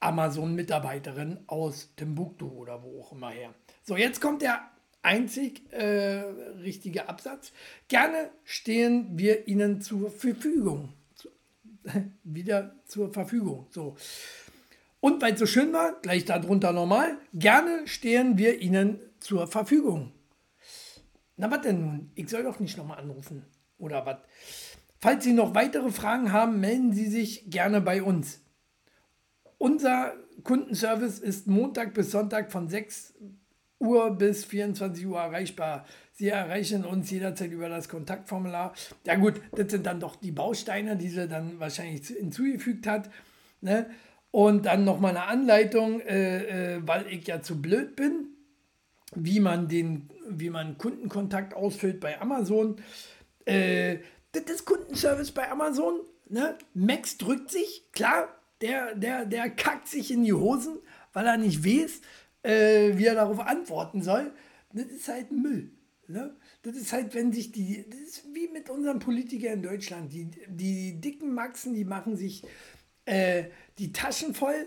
Amazon-Mitarbeiterin 0.00 1.40
aus 1.46 1.94
Timbuktu 1.96 2.48
oder 2.48 2.82
wo 2.82 3.00
auch 3.00 3.12
immer 3.12 3.30
her. 3.30 3.54
So, 3.82 3.96
jetzt 3.96 4.20
kommt 4.20 4.42
der 4.42 4.70
einzig 5.02 5.72
äh, 5.72 6.20
richtige 6.62 7.08
Absatz. 7.08 7.52
Gerne 7.88 8.30
stehen 8.44 9.18
wir 9.18 9.48
Ihnen 9.48 9.80
zur 9.80 10.10
Verfügung. 10.10 10.92
Wieder 12.24 12.76
zur 12.86 13.12
Verfügung. 13.12 13.66
So. 13.70 13.96
Und 15.00 15.22
weil 15.22 15.34
es 15.34 15.38
so 15.38 15.46
schön 15.46 15.72
war, 15.72 16.00
gleich 16.02 16.24
darunter 16.24 16.72
nochmal, 16.72 17.18
gerne 17.32 17.86
stehen 17.86 18.36
wir 18.36 18.60
Ihnen 18.60 18.98
zur 19.20 19.46
Verfügung. 19.46 20.12
Na, 21.36 21.50
was 21.50 21.60
denn 21.60 21.80
nun? 21.80 22.10
Ich 22.16 22.28
soll 22.28 22.42
doch 22.42 22.58
nicht 22.58 22.76
nochmal 22.76 22.98
anrufen. 22.98 23.44
Oder 23.78 24.04
was? 24.04 24.18
Falls 25.00 25.22
Sie 25.22 25.32
noch 25.32 25.54
weitere 25.54 25.92
Fragen 25.92 26.32
haben, 26.32 26.58
melden 26.58 26.92
Sie 26.92 27.06
sich 27.06 27.48
gerne 27.48 27.80
bei 27.80 28.02
uns. 28.02 28.40
Unser 29.56 30.14
Kundenservice 30.42 31.20
ist 31.20 31.46
Montag 31.46 31.94
bis 31.94 32.10
Sonntag 32.10 32.50
von 32.50 32.68
6 32.68 33.14
Uhr 33.80 34.10
bis 34.10 34.44
24 34.44 35.06
Uhr 35.06 35.18
erreichbar. 35.18 35.86
Sie 36.12 36.28
erreichen 36.28 36.84
uns 36.84 37.10
jederzeit 37.10 37.52
über 37.52 37.68
das 37.68 37.88
Kontaktformular. 37.88 38.74
Ja 39.06 39.14
gut, 39.14 39.40
das 39.54 39.70
sind 39.70 39.86
dann 39.86 40.00
doch 40.00 40.16
die 40.16 40.32
Bausteine, 40.32 40.96
die 40.96 41.08
sie 41.08 41.28
dann 41.28 41.60
wahrscheinlich 41.60 42.08
hinzugefügt 42.08 42.86
hat. 42.86 43.08
Ne? 43.60 43.88
Und 44.30 44.66
dann 44.66 44.84
nochmal 44.84 45.16
eine 45.16 45.26
Anleitung, 45.26 46.00
äh, 46.00 46.76
äh, 46.76 46.80
weil 46.84 47.06
ich 47.06 47.26
ja 47.26 47.40
zu 47.40 47.62
blöd 47.62 47.94
bin, 47.96 48.28
wie 49.14 49.40
man 49.40 49.68
den, 49.68 50.10
wie 50.28 50.50
man 50.50 50.76
Kundenkontakt 50.76 51.54
ausfüllt 51.54 52.00
bei 52.00 52.20
Amazon. 52.20 52.76
Äh, 53.44 53.98
das 54.32 54.42
ist 54.42 54.64
Kundenservice 54.64 55.30
bei 55.30 55.50
Amazon. 55.50 56.00
Ne? 56.28 56.56
Max 56.74 57.16
drückt 57.16 57.50
sich, 57.50 57.84
klar, 57.92 58.28
der, 58.60 58.94
der, 58.94 59.24
der 59.24 59.50
kackt 59.50 59.88
sich 59.88 60.10
in 60.10 60.24
die 60.24 60.32
Hosen, 60.32 60.78
weil 61.12 61.26
er 61.26 61.36
nicht 61.36 61.64
weiß, 61.64 62.00
äh, 62.42 62.96
wie 62.96 63.06
er 63.06 63.14
darauf 63.14 63.40
antworten 63.40 64.02
soll. 64.02 64.32
Das 64.72 64.86
ist 64.86 65.08
halt 65.08 65.32
Müll. 65.32 65.72
Ne? 66.06 66.34
Das 66.62 66.74
ist 66.74 66.92
halt, 66.92 67.14
wenn 67.14 67.32
sich 67.32 67.52
die, 67.52 67.84
das 67.88 68.00
ist 68.00 68.34
wie 68.34 68.48
mit 68.48 68.70
unseren 68.70 68.98
Politikern 68.98 69.54
in 69.54 69.62
Deutschland. 69.62 70.12
Die, 70.12 70.30
die 70.48 71.00
dicken 71.00 71.34
Maxen, 71.34 71.74
die 71.74 71.84
machen 71.84 72.16
sich 72.16 72.42
äh, 73.04 73.44
die 73.78 73.92
Taschen 73.92 74.34
voll, 74.34 74.66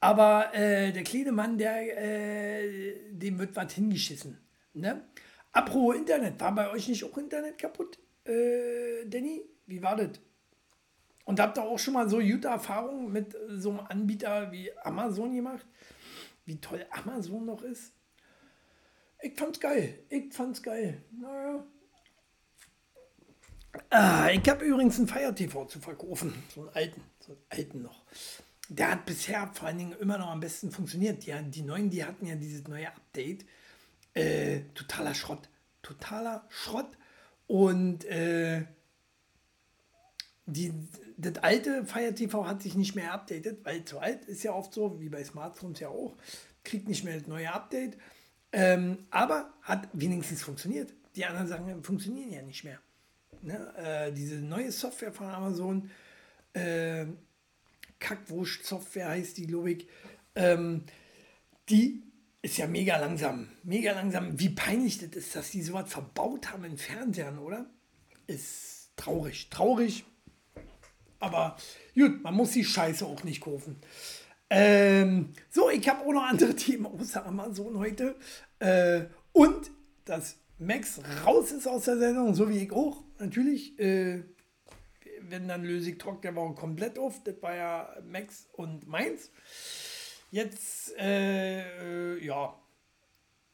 aber 0.00 0.54
äh, 0.54 0.92
der 0.92 1.02
kleine 1.02 1.32
Mann, 1.32 1.56
der, 1.56 1.96
äh, 1.96 3.10
dem 3.10 3.38
wird 3.38 3.56
was 3.56 3.72
hingeschissen. 3.72 4.38
Ne? 4.74 5.04
Apropos 5.52 5.96
Internet, 5.96 6.38
war 6.40 6.54
bei 6.54 6.70
euch 6.70 6.88
nicht 6.88 7.04
auch 7.04 7.16
Internet 7.16 7.58
kaputt, 7.58 7.98
äh, 8.24 9.06
Danny? 9.06 9.42
Wie 9.66 9.82
war 9.82 9.96
das? 9.96 10.20
Und 11.24 11.40
habt 11.40 11.56
ihr 11.56 11.62
auch 11.62 11.78
schon 11.78 11.94
mal 11.94 12.08
so 12.08 12.18
gute 12.18 12.48
Erfahrungen 12.48 13.10
mit 13.10 13.34
so 13.48 13.70
einem 13.70 13.80
Anbieter 13.80 14.52
wie 14.52 14.70
Amazon 14.78 15.34
gemacht? 15.34 15.66
Wie 16.44 16.60
toll 16.60 16.86
Amazon 16.90 17.46
noch 17.46 17.62
ist? 17.62 17.92
Ich 19.22 19.34
fand's 19.38 19.60
geil. 19.60 20.04
Ich 20.10 20.32
fand's 20.34 20.62
geil. 20.62 21.02
Naja. 21.12 21.64
Ah, 23.90 24.28
ich 24.30 24.48
habe 24.48 24.64
übrigens 24.64 24.98
einen 24.98 25.08
Fire 25.08 25.34
TV 25.34 25.64
zu 25.64 25.80
verkaufen. 25.80 26.34
So 26.54 26.62
einen 26.62 26.70
alten. 26.70 27.02
So 27.20 27.32
einen 27.32 27.42
alten 27.48 27.82
noch. 27.82 28.04
Der 28.68 28.92
hat 28.92 29.06
bisher 29.06 29.50
vor 29.54 29.68
allen 29.68 29.78
Dingen 29.78 29.96
immer 29.98 30.18
noch 30.18 30.28
am 30.28 30.40
besten 30.40 30.70
funktioniert. 30.70 31.26
Die, 31.26 31.34
die 31.50 31.62
neuen, 31.62 31.90
die 31.90 32.04
hatten 32.04 32.26
ja 32.26 32.34
dieses 32.34 32.68
neue 32.68 32.88
Update. 32.88 33.46
Äh, 34.12 34.60
totaler 34.74 35.14
Schrott. 35.14 35.48
Totaler 35.82 36.46
Schrott. 36.50 36.96
Und 37.46 38.04
äh, 38.04 38.64
die, 40.46 40.72
das 41.16 41.42
alte 41.42 41.84
Fire 41.84 42.14
TV 42.14 42.46
hat 42.46 42.62
sich 42.62 42.74
nicht 42.74 42.94
mehr 42.94 43.12
updated, 43.12 43.64
weil 43.64 43.84
zu 43.84 43.98
alt 43.98 44.24
ist 44.26 44.42
ja 44.42 44.52
oft 44.52 44.72
so, 44.72 45.00
wie 45.00 45.08
bei 45.08 45.24
Smartphones 45.24 45.80
ja 45.80 45.88
auch, 45.88 46.16
kriegt 46.64 46.88
nicht 46.88 47.04
mehr 47.04 47.18
das 47.18 47.26
neue 47.26 47.52
Update, 47.52 47.96
ähm, 48.52 49.06
aber 49.10 49.52
hat 49.62 49.88
wenigstens 49.92 50.42
funktioniert. 50.42 50.92
Die 51.16 51.24
anderen 51.24 51.46
Sachen 51.46 51.82
funktionieren 51.82 52.30
ja 52.30 52.42
nicht 52.42 52.64
mehr. 52.64 52.80
Ne? 53.42 53.74
Äh, 53.76 54.12
diese 54.12 54.36
neue 54.36 54.72
Software 54.72 55.12
von 55.12 55.28
Amazon, 55.28 55.90
äh, 56.52 57.06
Kackwurst-Software 57.98 59.08
heißt 59.08 59.36
die, 59.38 59.46
glaube 59.46 59.72
ich, 59.72 59.88
ähm, 60.34 60.84
die 61.68 62.02
ist 62.42 62.58
ja 62.58 62.66
mega 62.66 62.98
langsam. 62.98 63.48
Mega 63.62 63.92
langsam. 63.92 64.38
Wie 64.38 64.50
peinlich 64.50 64.98
das 64.98 65.10
ist, 65.10 65.34
dass 65.34 65.50
die 65.50 65.62
sowas 65.62 65.90
verbaut 65.90 66.52
haben 66.52 66.64
in 66.64 66.76
Fernsehern, 66.76 67.38
oder? 67.38 67.66
Ist 68.26 68.90
traurig. 68.96 69.48
Traurig, 69.48 70.04
aber 71.24 71.56
gut, 71.94 72.22
man 72.22 72.34
muss 72.34 72.52
die 72.52 72.64
Scheiße 72.64 73.04
auch 73.06 73.24
nicht 73.24 73.40
kaufen. 73.40 73.76
Ähm, 74.50 75.32
so, 75.50 75.70
ich 75.70 75.88
habe 75.88 76.06
auch 76.06 76.12
noch 76.12 76.24
andere 76.24 76.54
Themen 76.56 76.86
außer 76.86 77.24
Amazon 77.26 77.78
heute. 77.78 78.16
Äh, 78.58 79.06
und 79.32 79.70
dass 80.04 80.38
Max 80.58 81.00
raus 81.24 81.50
ist 81.52 81.66
aus 81.66 81.86
der 81.86 81.98
Sendung, 81.98 82.34
so 82.34 82.48
wie 82.48 82.58
ich 82.58 82.72
auch. 82.72 83.02
Natürlich, 83.18 83.78
äh, 83.78 84.22
wenn 85.22 85.48
dann 85.48 85.64
löse 85.64 85.90
ich 85.90 85.98
Trock 85.98 86.22
der 86.22 86.34
Woche 86.34 86.54
komplett 86.54 86.98
auf. 86.98 87.22
Das 87.24 87.40
war 87.42 87.54
ja 87.54 87.96
Max 88.06 88.48
und 88.52 88.86
meins. 88.86 89.30
Jetzt, 90.30 90.96
äh, 90.98 92.16
äh, 92.16 92.24
ja, 92.24 92.58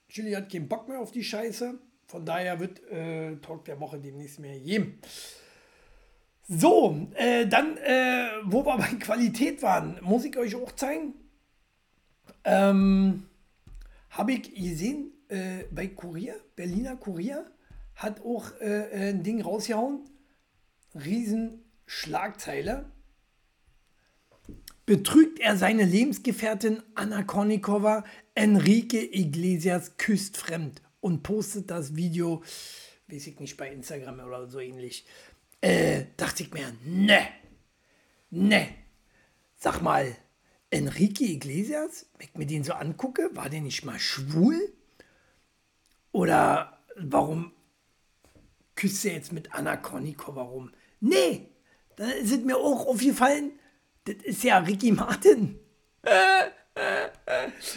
Chili 0.09 0.33
hat 0.33 0.51
keinen 0.51 0.69
Bock 0.69 0.89
mehr 0.89 0.99
auf 0.99 1.13
die 1.13 1.25
Scheiße. 1.25 1.79
Von 2.07 2.27
daher 2.27 2.59
wird 2.59 2.83
äh, 2.91 3.37
Talk 3.37 3.65
der 3.67 3.79
Woche 3.79 4.01
demnächst 4.01 4.41
mehr 4.41 4.59
geben. 4.59 5.01
So, 6.53 7.07
äh, 7.15 7.47
dann, 7.47 7.77
äh, 7.77 8.27
wo 8.43 8.67
wir 8.67 8.77
bei 8.77 8.89
Qualität 8.99 9.63
waren, 9.63 10.01
muss 10.03 10.25
ich 10.25 10.37
euch 10.37 10.57
auch 10.57 10.73
zeigen. 10.73 11.15
Ähm, 12.43 13.29
Habe 14.11 14.33
ich 14.33 14.53
gesehen, 14.53 15.13
äh, 15.29 15.63
bei 15.71 15.87
Kurier, 15.87 16.35
Berliner 16.57 16.97
Kurier, 16.97 17.47
hat 17.95 18.23
auch 18.23 18.51
äh, 18.61 19.11
ein 19.11 19.23
Ding 19.23 19.41
rausgehauen. 19.43 20.01
Riesenschlagzeile. 20.97 22.91
Betrügt 24.87 25.39
er 25.39 25.57
seine 25.57 25.85
Lebensgefährtin 25.85 26.83
Anna 26.97 27.23
Kornikova, 27.23 28.03
Enrique 28.35 29.09
Iglesias 29.13 29.99
küsst 29.99 30.37
fremd 30.37 30.83
und 30.99 31.23
postet 31.23 31.71
das 31.71 31.95
Video, 31.95 32.43
weiß 33.07 33.29
ich 33.29 33.39
nicht, 33.39 33.57
bei 33.57 33.71
Instagram 33.71 34.19
oder 34.19 34.49
so 34.49 34.59
ähnlich 34.59 35.07
äh, 35.61 36.05
dachte 36.17 36.43
ich 36.43 36.53
mir, 36.53 36.73
ne, 36.85 37.29
ne, 38.31 38.69
sag 39.57 39.81
mal, 39.83 40.17
Enrique 40.71 41.23
Iglesias, 41.23 42.07
wenn 42.17 42.29
ich 42.29 42.35
mir 42.37 42.47
den 42.47 42.65
so 42.65 42.73
angucke, 42.73 43.31
war 43.35 43.49
der 43.51 43.61
nicht 43.61 43.85
mal 43.85 43.99
schwul? 43.99 44.73
Oder 46.13 46.81
warum 46.97 47.53
küsst 48.77 49.05
er 49.05 49.15
jetzt 49.15 49.33
mit 49.33 49.53
Anna 49.53 49.77
Kornikova 49.77 50.43
rum? 50.43 50.71
Nee, 51.01 51.49
da 51.97 52.09
es 52.11 52.37
mir 52.39 52.57
auch 52.57 52.87
aufgefallen, 52.87 53.53
das 54.05 54.17
ist 54.23 54.45
ja 54.45 54.59
Ricky 54.59 54.93
Martin. 54.93 55.59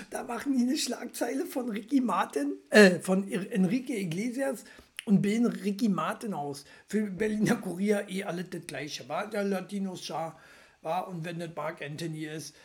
da 0.09 0.23
machen 0.23 0.57
die 0.57 0.63
eine 0.63 0.77
Schlagzeile 0.77 1.45
von 1.45 1.69
Ricky 1.69 1.99
Martin, 1.99 2.57
äh, 2.69 2.99
von 2.99 3.29
Enrique 3.29 3.97
Iglesias 3.99 4.63
und 5.05 5.22
bilden 5.22 5.45
Ricky 5.48 5.89
Martin 5.89 6.33
aus. 6.33 6.65
Für 6.88 7.10
Berliner 7.10 7.55
Kurier 7.55 8.07
eh 8.10 8.24
alles 8.24 8.50
das 8.50 8.65
Gleiche. 8.67 9.07
War 9.10 9.29
der 9.29 9.43
Latinos 9.43 10.03
Schar, 10.03 10.39
war 10.81 11.07
und 11.07 11.25
wenn 11.25 11.39
das 11.39 11.50
Mark 11.55 11.81
Anthony 11.81 12.25
ist, 12.25 12.55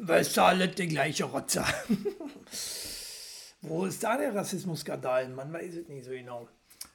weißt 0.00 0.36
du, 0.36 0.42
alles 0.42 0.74
der 0.74 0.86
gleiche 0.86 1.24
Rotzer. 1.24 1.66
Wo 3.62 3.84
ist 3.84 4.02
da 4.04 4.16
der 4.16 4.34
Rassismus-Skandal? 4.34 5.28
Man 5.30 5.52
weiß 5.52 5.74
es 5.74 5.88
nicht 5.88 6.04
so 6.04 6.10
genau. 6.10 6.48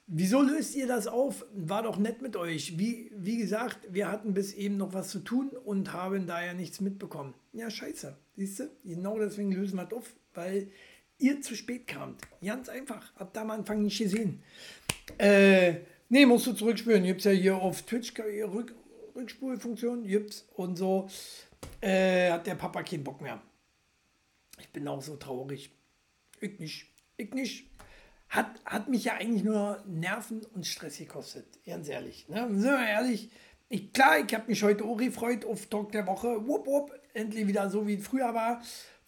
Wieso 0.07 0.41
löst 0.41 0.75
ihr 0.75 0.87
das 0.87 1.07
auf? 1.07 1.45
War 1.53 1.83
doch 1.83 1.97
nett 1.97 2.21
mit 2.21 2.35
euch. 2.35 2.77
Wie, 2.77 3.11
wie 3.15 3.37
gesagt, 3.37 3.79
wir 3.89 4.09
hatten 4.09 4.33
bis 4.33 4.53
eben 4.53 4.77
noch 4.77 4.93
was 4.93 5.09
zu 5.09 5.19
tun 5.19 5.49
und 5.49 5.93
haben 5.93 6.27
daher 6.27 6.53
nichts 6.53 6.81
mitbekommen. 6.81 7.33
Ja, 7.53 7.69
scheiße. 7.69 8.15
Siehst 8.35 8.59
du? 8.59 8.69
Genau 8.83 9.17
deswegen 9.19 9.51
lösen 9.51 9.77
wir 9.77 9.87
es 9.87 9.93
auf, 9.93 10.13
weil 10.33 10.69
ihr 11.21 11.41
zu 11.41 11.55
spät 11.55 11.87
kamt. 11.87 12.21
Ganz 12.43 12.67
einfach. 12.67 13.13
Habt 13.15 13.35
da 13.35 13.41
am 13.41 13.51
Anfang 13.51 13.81
nicht 13.81 13.97
gesehen. 13.97 14.43
Äh, 15.17 15.75
nee, 16.09 16.25
musst 16.25 16.47
du 16.47 16.53
zurückspüren. 16.53 17.03
Gibt 17.03 17.19
es 17.19 17.25
ja 17.25 17.31
hier 17.31 17.55
auf 17.55 17.83
Twitch 17.83 18.13
Rück, 18.19 18.73
Rückspulfunktion. 19.15 20.05
Gibt's 20.05 20.47
und 20.55 20.75
so. 20.77 21.07
Äh, 21.79 22.31
hat 22.31 22.47
der 22.47 22.55
Papa 22.55 22.83
keinen 22.83 23.03
Bock 23.03 23.21
mehr. 23.21 23.41
Ich 24.59 24.69
bin 24.69 24.87
auch 24.87 25.01
so 25.01 25.15
traurig. 25.15 25.71
Ich 26.39 26.59
nicht. 26.59 26.87
Ich 27.17 27.33
nicht. 27.33 27.69
Hat, 28.29 28.61
hat 28.65 28.87
mich 28.89 29.05
ja 29.05 29.15
eigentlich 29.15 29.43
nur 29.43 29.83
Nerven 29.85 30.41
und 30.53 30.65
Stress 30.65 30.97
gekostet. 30.97 31.45
Ganz 31.65 31.89
ehrlich. 31.89 32.27
Ne? 32.29 32.47
Sind 32.51 32.63
wir 32.63 32.87
ehrlich. 32.87 33.29
Ich, 33.69 33.93
klar, 33.93 34.19
ich 34.19 34.33
habe 34.33 34.47
mich 34.47 34.63
heute 34.63 34.83
auch 34.85 34.97
gefreut 34.97 35.45
auf 35.45 35.67
Talk 35.67 35.91
der 35.91 36.07
Woche. 36.07 36.47
Wupp, 36.47 36.65
wupp, 36.65 36.91
endlich 37.13 37.47
wieder 37.47 37.69
so 37.69 37.87
wie 37.87 37.97
früher 37.97 38.33
war 38.33 38.61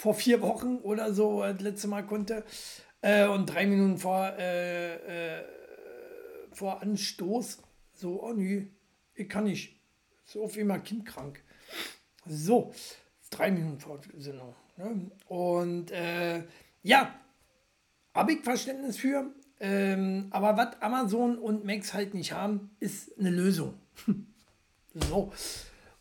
vor 0.03 0.13
vier 0.15 0.41
Wochen 0.41 0.79
oder 0.79 1.13
so 1.13 1.43
das 1.43 1.62
letzte 1.62 1.88
Mal 1.88 2.05
konnte. 2.05 2.43
Äh, 3.00 3.25
und 3.25 3.45
drei 3.45 3.65
Minuten 3.65 3.98
vor, 3.98 4.33
äh, 4.38 4.95
äh, 5.38 5.43
vor 6.51 6.81
Anstoß, 6.81 7.60
so, 7.93 8.22
oh 8.22 8.33
nee, 8.33 8.67
ich 9.15 9.29
kann 9.29 9.45
nicht. 9.45 9.79
So 10.25 10.43
auf 10.43 10.57
immer 10.57 10.79
kindkrank. 10.79 11.41
So, 12.25 12.74
drei 13.29 13.50
Minuten 13.51 13.79
vor 13.79 14.01
Sendung. 14.17 14.53
Ne? 14.75 15.10
Und 15.27 15.91
äh, 15.91 16.43
ja, 16.81 17.15
habe 18.13 18.33
ich 18.33 18.41
Verständnis 18.41 18.98
für. 18.98 19.33
Ähm, 19.62 20.27
aber 20.31 20.57
was 20.57 20.81
Amazon 20.81 21.38
und 21.38 21.63
Max 21.63 21.93
halt 21.93 22.13
nicht 22.13 22.33
haben, 22.33 22.75
ist 22.81 23.17
eine 23.17 23.29
Lösung. 23.29 23.75
so, 24.93 25.31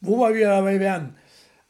wo 0.01 0.29
wir 0.35 0.49
dabei 0.49 0.81
werden. 0.81 1.15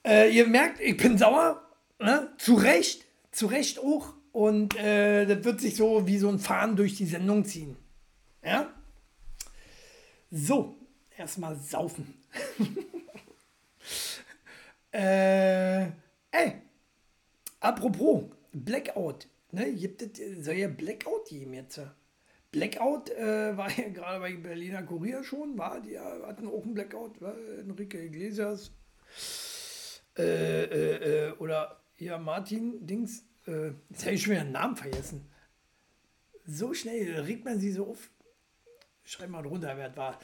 Äh, 0.02 0.34
ihr 0.34 0.46
merkt, 0.46 0.80
ich 0.80 0.96
bin 0.96 1.18
sauer, 1.18 1.62
Ne? 2.02 2.32
Zu 2.38 2.54
Recht, 2.54 3.06
zu 3.30 3.46
Recht 3.46 3.78
auch. 3.78 4.14
Und 4.32 4.76
äh, 4.76 5.26
das 5.26 5.44
wird 5.44 5.60
sich 5.60 5.76
so 5.76 6.06
wie 6.06 6.18
so 6.18 6.28
ein 6.28 6.38
Fahren 6.38 6.74
durch 6.74 6.96
die 6.96 7.06
Sendung 7.06 7.44
ziehen. 7.44 7.76
Ja? 8.42 8.72
So, 10.30 10.74
erstmal 11.16 11.56
saufen. 11.56 12.14
äh, 14.92 15.82
ey, 15.82 16.62
apropos 17.60 18.24
Blackout. 18.52 19.28
Ne, 19.50 19.70
gibt 19.74 20.00
es, 20.00 20.44
soll 20.44 20.54
ja 20.54 20.68
Blackout 20.68 21.28
geben 21.28 21.52
jetzt? 21.52 21.78
Blackout 22.50 23.10
äh, 23.10 23.16
war 23.56 23.70
ja 23.70 23.90
gerade 23.90 24.20
bei 24.20 24.34
Berliner 24.34 24.82
Kurier 24.82 25.22
schon, 25.22 25.58
war, 25.58 25.80
die 25.80 25.98
hatten 25.98 26.48
auch 26.48 26.64
einen 26.64 26.74
Blackout, 26.74 27.20
war 27.20 27.36
Enrique 27.58 27.98
Iglesias 27.98 28.70
äh, 30.16 30.64
äh, 30.64 31.28
äh 31.28 31.32
oder 31.32 31.81
ja, 32.02 32.18
Martin 32.18 32.84
Dings, 32.84 33.24
äh, 33.46 33.70
jetzt 33.88 34.04
habe 34.04 34.14
ich 34.14 34.22
schon 34.22 34.32
wieder 34.32 34.42
einen 34.42 34.52
Namen 34.52 34.76
vergessen. 34.76 35.30
So 36.44 36.74
schnell 36.74 37.20
regt 37.20 37.44
man 37.44 37.60
sie 37.60 37.70
so 37.70 37.90
auf. 37.90 38.10
Schreib 39.04 39.30
mal 39.30 39.42
drunter, 39.42 39.76
wer 39.76 39.90
es 39.90 39.96
war. 39.96 40.18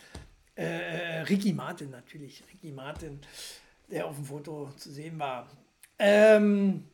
Äh, 0.56 0.64
äh, 0.64 1.20
Ricky 1.22 1.52
Martin 1.52 1.90
natürlich. 1.90 2.42
Ricky 2.52 2.72
Martin, 2.72 3.20
der 3.90 4.06
auf 4.06 4.16
dem 4.16 4.24
Foto 4.24 4.70
zu 4.76 4.90
sehen 4.90 5.18
war. 5.18 5.48
Ähm, 6.00 6.84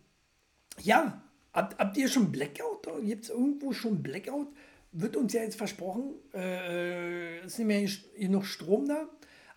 ja, 0.81 1.23
habt, 1.53 1.79
habt 1.79 1.97
ihr 1.97 2.09
schon 2.09 2.31
Blackout? 2.31 2.87
Gibt 3.03 3.25
es 3.25 3.31
irgendwo 3.31 3.73
schon 3.73 4.03
Blackout? 4.03 4.49
Wird 4.93 5.17
uns 5.17 5.33
ja 5.33 5.43
jetzt 5.43 5.57
versprochen, 5.57 6.15
äh, 6.35 7.45
ist 7.45 7.59
nicht 7.59 7.67
mehr 7.67 7.89
genug 8.19 8.45
Strom 8.45 8.87
da. 8.87 9.09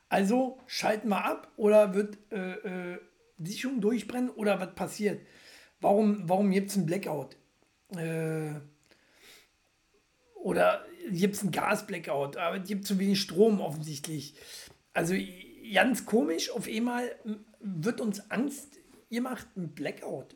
Also 0.10 0.58
schalten 0.68 1.10
wir 1.10 1.24
ab 1.24 1.52
oder 1.58 1.94
wird 1.94 2.18
äh, 2.32 2.94
äh 2.94 3.00
Sicherung 3.38 3.82
durchbrennen 3.82 4.30
oder 4.30 4.60
was 4.60 4.76
passiert? 4.76 5.22
Warum, 5.80 6.28
warum 6.28 6.52
gibt 6.52 6.70
es 6.70 6.78
einen 6.78 6.86
Blackout? 6.86 7.38
Äh, 7.96 8.60
oder 10.36 10.86
gibt 11.12 11.36
es 11.36 11.42
einen 11.42 11.52
Gas-Blackout? 11.52 12.38
Aber 12.38 12.58
es 12.58 12.68
gibt 12.68 12.86
zu 12.86 13.00
wenig 13.00 13.22
Strom 13.22 13.60
offensichtlich. 13.62 14.36
Also 14.94 15.14
ganz 15.74 16.06
komisch, 16.06 16.50
auf 16.50 16.68
einmal 16.68 17.12
wird 17.60 18.02
uns 18.02 18.32
Angst 18.32 18.80
gemacht, 19.10 19.48
ein 19.56 19.70
Blackout. 19.70 20.36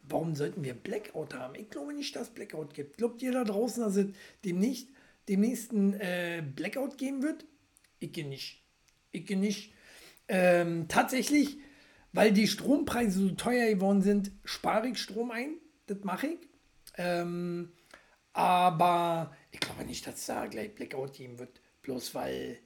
Warum 0.00 0.34
sollten 0.34 0.64
wir 0.64 0.74
Blackout 0.74 1.34
haben? 1.34 1.54
Ich 1.54 1.70
glaube 1.70 1.94
nicht, 1.94 2.14
dass 2.14 2.30
Blackout 2.30 2.74
gibt. 2.74 2.98
Glaubt 2.98 3.22
ihr 3.22 3.32
da 3.32 3.44
draußen, 3.44 3.82
dass 3.82 3.96
es 3.96 4.06
demnächst, 4.44 4.88
demnächst 5.28 5.72
ein 5.72 5.94
äh, 5.94 6.42
Blackout 6.54 6.98
geben 6.98 7.22
wird? 7.22 7.46
Ich 8.00 8.12
gehe 8.12 8.26
nicht. 8.26 8.62
Ich 9.12 9.24
gehe 9.24 9.38
nicht. 9.38 9.72
Ähm, 10.28 10.88
tatsächlich 10.88 11.58
weil 12.14 12.32
die 12.32 12.46
Strompreise 12.46 13.18
so 13.18 13.30
teuer 13.32 13.74
geworden 13.74 14.00
sind, 14.00 14.30
spare 14.44 14.88
ich 14.88 14.98
Strom 14.98 15.32
ein. 15.32 15.56
Das 15.86 15.98
mache 16.04 16.28
ich. 16.28 16.38
Ähm, 16.96 17.72
aber 18.32 19.34
ich 19.50 19.58
glaube 19.58 19.84
nicht, 19.84 20.06
dass 20.06 20.24
da 20.26 20.46
gleich 20.46 20.74
Blackout 20.74 21.14
geben 21.14 21.40
wird. 21.40 21.60
Bloß 21.82 22.14
weil, 22.14 22.58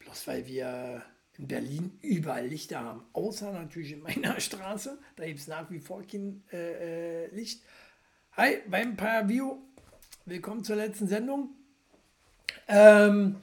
bloß 0.00 0.26
weil 0.26 0.46
wir 0.46 1.02
in 1.38 1.46
Berlin 1.46 1.98
überall 2.02 2.48
Lichter 2.48 2.80
haben. 2.80 3.04
Außer 3.12 3.52
natürlich 3.52 3.92
in 3.92 4.02
meiner 4.02 4.40
Straße. 4.40 4.98
Da 5.14 5.24
gibt 5.24 5.38
es 5.38 5.46
nach 5.46 5.70
wie 5.70 5.78
vor 5.78 6.02
kein 6.02 6.42
äh, 6.52 7.26
äh, 7.26 7.34
Licht. 7.34 7.62
Hi, 8.32 8.58
beim 8.68 8.98
View. 9.28 9.58
Willkommen 10.24 10.64
zur 10.64 10.76
letzten 10.76 11.06
Sendung. 11.06 11.50
Ähm, 12.66 13.36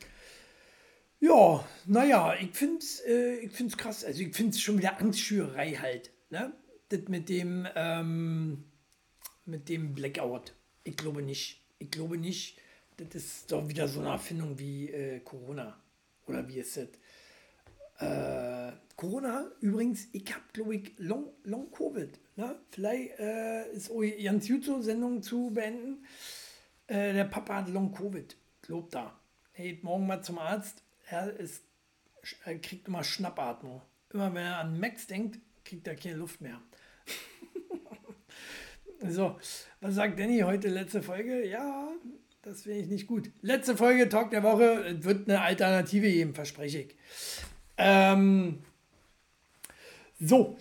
ja, 1.24 1.66
naja, 1.86 2.36
ich 2.36 2.52
finde 2.52 2.80
es 2.80 3.00
äh, 3.00 3.48
krass. 3.78 4.04
Also 4.04 4.22
ich 4.22 4.36
finde 4.36 4.52
es 4.52 4.62
schon 4.62 4.78
wieder 4.78 5.00
Angstschürerei 5.00 5.72
halt. 5.76 6.12
Ne? 6.30 6.52
Das 6.90 7.08
mit 7.08 7.30
dem, 7.30 7.66
ähm, 7.76 8.66
mit 9.46 9.70
dem 9.70 9.94
Blackout. 9.94 10.54
Ich 10.84 10.98
glaube 10.98 11.22
nicht. 11.22 11.62
Ich 11.80 11.90
glaube 11.90 12.18
nicht. 12.18 12.60
Das 12.98 13.16
ist 13.16 13.52
doch 13.52 13.70
wieder 13.70 13.88
so 13.88 14.02
eine 14.02 14.10
Erfindung 14.10 14.60
wie 14.60 14.90
äh, 14.90 15.22
Corona. 15.22 15.82
Oder 16.28 16.46
wie 16.50 16.60
ist 16.60 16.76
das? 16.76 16.90
Äh, 18.00 18.74
Corona, 18.98 19.50
übrigens, 19.62 20.08
ich 20.12 20.26
habe, 20.34 20.44
glaube 20.52 20.76
ich, 20.76 20.92
Long, 20.98 21.32
Long 21.44 21.72
Covid. 21.72 22.20
Ne? 22.36 22.60
Vielleicht 22.70 23.18
äh, 23.20 23.72
ist 23.72 23.90
auch 23.90 24.04
ganz 24.22 24.48
gut 24.48 24.66
so, 24.66 24.82
Sendung 24.82 25.22
zu 25.22 25.52
beenden. 25.52 26.06
Äh, 26.88 27.14
der 27.14 27.26
Papa 27.26 27.62
hat 27.62 27.70
Long 27.70 27.94
Covid. 27.94 28.36
Lob 28.68 28.92
da. 28.92 29.18
Hey, 29.54 29.80
morgen 29.84 30.06
mal 30.06 30.22
zum 30.22 30.38
Arzt 30.38 30.84
er, 31.14 31.40
ist, 31.40 31.64
er 32.46 32.58
kriegt 32.60 32.88
immer 32.88 33.04
Schnappatmung. 33.04 33.82
Immer 34.12 34.34
wenn 34.34 34.46
er 34.46 34.60
an 34.60 34.80
Max 34.80 35.08
denkt, 35.08 35.40
kriegt 35.64 35.88
er 35.88 35.96
keine 35.96 36.16
Luft 36.16 36.42
mehr. 36.42 36.62
so, 39.10 39.38
was 39.82 39.96
sagt 39.96 40.20
Danny 40.20 40.40
heute? 40.40 40.68
Letzte 40.70 41.02
Folge? 41.02 41.48
Ja, 41.48 41.92
das 42.42 42.64
finde 42.64 42.80
ich 42.80 42.88
nicht 42.88 43.08
gut. 43.08 43.32
Letzte 43.42 43.78
Folge, 43.78 44.10
Talk 44.10 44.32
der 44.32 44.44
Woche, 44.44 45.04
wird 45.04 45.30
eine 45.30 45.42
Alternative 45.42 46.10
geben, 46.10 46.34
verspreche 46.34 46.80
ich. 46.80 46.96
Ähm, 47.78 48.64
so, 50.20 50.58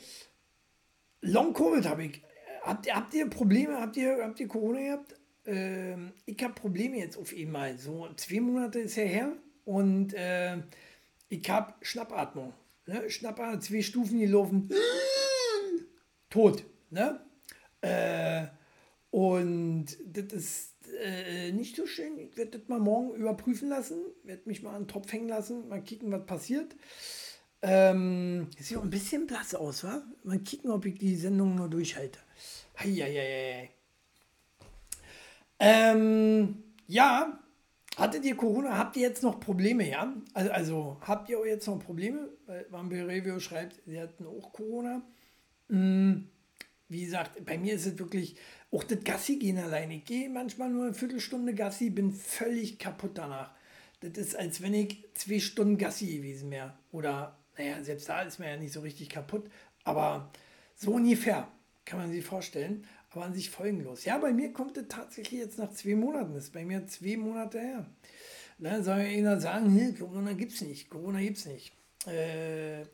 Long 1.20 1.52
Covid 1.52 1.86
habe 1.86 2.04
ich. 2.04 2.22
Habt 2.62 2.86
ihr, 2.86 2.94
habt 2.94 3.14
ihr 3.14 3.28
Probleme? 3.28 3.80
Habt 3.80 3.96
ihr, 3.96 4.18
habt 4.22 4.40
ihr 4.40 4.48
Corona 4.48 4.80
gehabt? 4.80 5.14
Ähm, 5.46 6.12
ich 6.26 6.42
habe 6.42 6.54
Probleme 6.54 6.98
jetzt 6.98 7.16
auf 7.16 7.32
einmal. 7.36 7.78
So 7.78 8.08
zwei 8.16 8.40
Monate 8.40 8.80
ist 8.80 8.96
ja 8.96 9.04
her. 9.04 9.32
Und 9.64 10.14
äh, 10.14 10.58
ich 11.28 11.48
habe 11.48 11.74
Schnappatmung. 11.82 12.52
Ne? 12.86 13.08
Schnappatmung, 13.10 13.60
zwei 13.60 13.82
Stufen 13.82 14.18
gelaufen. 14.18 14.68
Tot. 16.30 16.64
Ne? 16.90 17.20
Äh, 17.80 18.46
und 19.10 19.86
das 20.06 20.32
ist 20.32 20.74
äh, 21.02 21.52
nicht 21.52 21.76
so 21.76 21.86
schön. 21.86 22.18
Ich 22.18 22.36
werde 22.36 22.58
das 22.58 22.68
mal 22.68 22.80
morgen 22.80 23.14
überprüfen 23.14 23.68
lassen. 23.68 23.98
Werde 24.24 24.42
mich 24.46 24.62
mal 24.62 24.74
an 24.74 24.82
den 24.82 24.88
Topf 24.88 25.12
hängen 25.12 25.28
lassen. 25.28 25.68
Mal 25.68 25.82
kicken, 25.82 26.10
was 26.12 26.26
passiert. 26.26 26.74
Ähm, 27.62 28.48
sieht 28.58 28.76
auch 28.76 28.82
ein 28.82 28.90
bisschen 28.90 29.26
blass 29.26 29.54
aus, 29.54 29.84
wa? 29.84 30.02
Mal 30.24 30.40
kicken, 30.40 30.70
ob 30.70 30.84
ich 30.84 30.98
die 30.98 31.14
Sendung 31.14 31.54
nur 31.54 31.68
durchhalte. 31.68 32.18
Ähm, 35.60 36.64
ja, 36.88 37.38
hattet 37.96 38.24
ihr 38.24 38.36
Corona? 38.36 38.78
Habt 38.78 38.96
ihr 38.96 39.02
jetzt 39.02 39.22
noch 39.22 39.40
Probleme, 39.40 39.88
ja? 39.88 40.14
Also, 40.34 40.50
also 40.50 40.96
habt 41.00 41.28
ihr 41.28 41.44
jetzt 41.46 41.66
noch 41.66 41.78
Probleme? 41.78 42.28
Weil 42.46 42.66
Vampire 42.70 43.06
Review 43.06 43.38
schreibt, 43.40 43.80
sie 43.86 44.00
hatten 44.00 44.26
auch 44.26 44.52
Corona. 44.52 45.02
Hm, 45.68 46.28
wie 46.88 47.04
gesagt, 47.04 47.44
bei 47.44 47.56
mir 47.56 47.74
ist 47.74 47.86
es 47.86 47.98
wirklich, 47.98 48.36
auch 48.70 48.84
das 48.84 49.02
Gassi 49.04 49.36
gehen 49.36 49.58
alleine. 49.58 49.96
Ich 49.96 50.04
gehe 50.04 50.28
manchmal 50.28 50.70
nur 50.70 50.84
eine 50.84 50.94
Viertelstunde 50.94 51.54
Gassi, 51.54 51.90
bin 51.90 52.12
völlig 52.12 52.78
kaputt 52.78 53.12
danach. 53.14 53.50
Das 54.00 54.12
ist, 54.18 54.36
als 54.36 54.60
wenn 54.60 54.74
ich 54.74 55.04
zwei 55.14 55.38
Stunden 55.38 55.78
Gassi 55.78 56.06
gewesen 56.06 56.50
wäre. 56.50 56.74
Oder, 56.90 57.38
naja, 57.56 57.82
selbst 57.82 58.08
da 58.08 58.22
ist 58.22 58.38
man 58.38 58.48
ja 58.48 58.56
nicht 58.56 58.72
so 58.72 58.80
richtig 58.80 59.08
kaputt. 59.08 59.48
Aber 59.84 60.30
so 60.74 60.92
ungefähr 60.92 61.48
kann 61.84 61.98
man 61.98 62.10
sich 62.10 62.24
vorstellen. 62.24 62.84
Aber 63.12 63.26
an 63.26 63.34
sich 63.34 63.50
folgenlos. 63.50 64.04
Ja, 64.04 64.18
bei 64.18 64.32
mir 64.32 64.52
kommt 64.52 64.76
es 64.78 64.88
tatsächlich 64.88 65.40
jetzt 65.40 65.58
nach 65.58 65.70
zwei 65.72 65.94
Monaten. 65.94 66.34
Das 66.34 66.44
ist 66.44 66.52
bei 66.52 66.64
mir 66.64 66.86
zwei 66.86 67.16
Monate 67.16 67.60
her. 67.60 67.86
Dann 68.58 68.84
soll 68.84 69.00
einer 69.00 69.40
sagen, 69.40 69.70
hey, 69.76 69.92
Corona 69.92 70.32
gibt 70.32 70.52
es 70.52 70.62
nicht. 70.62 70.88
Corona 70.88 71.20
gibt 71.20 71.36
es 71.36 71.46
nicht. 71.46 71.72
Äh, 72.06 72.82
ich 72.82 72.88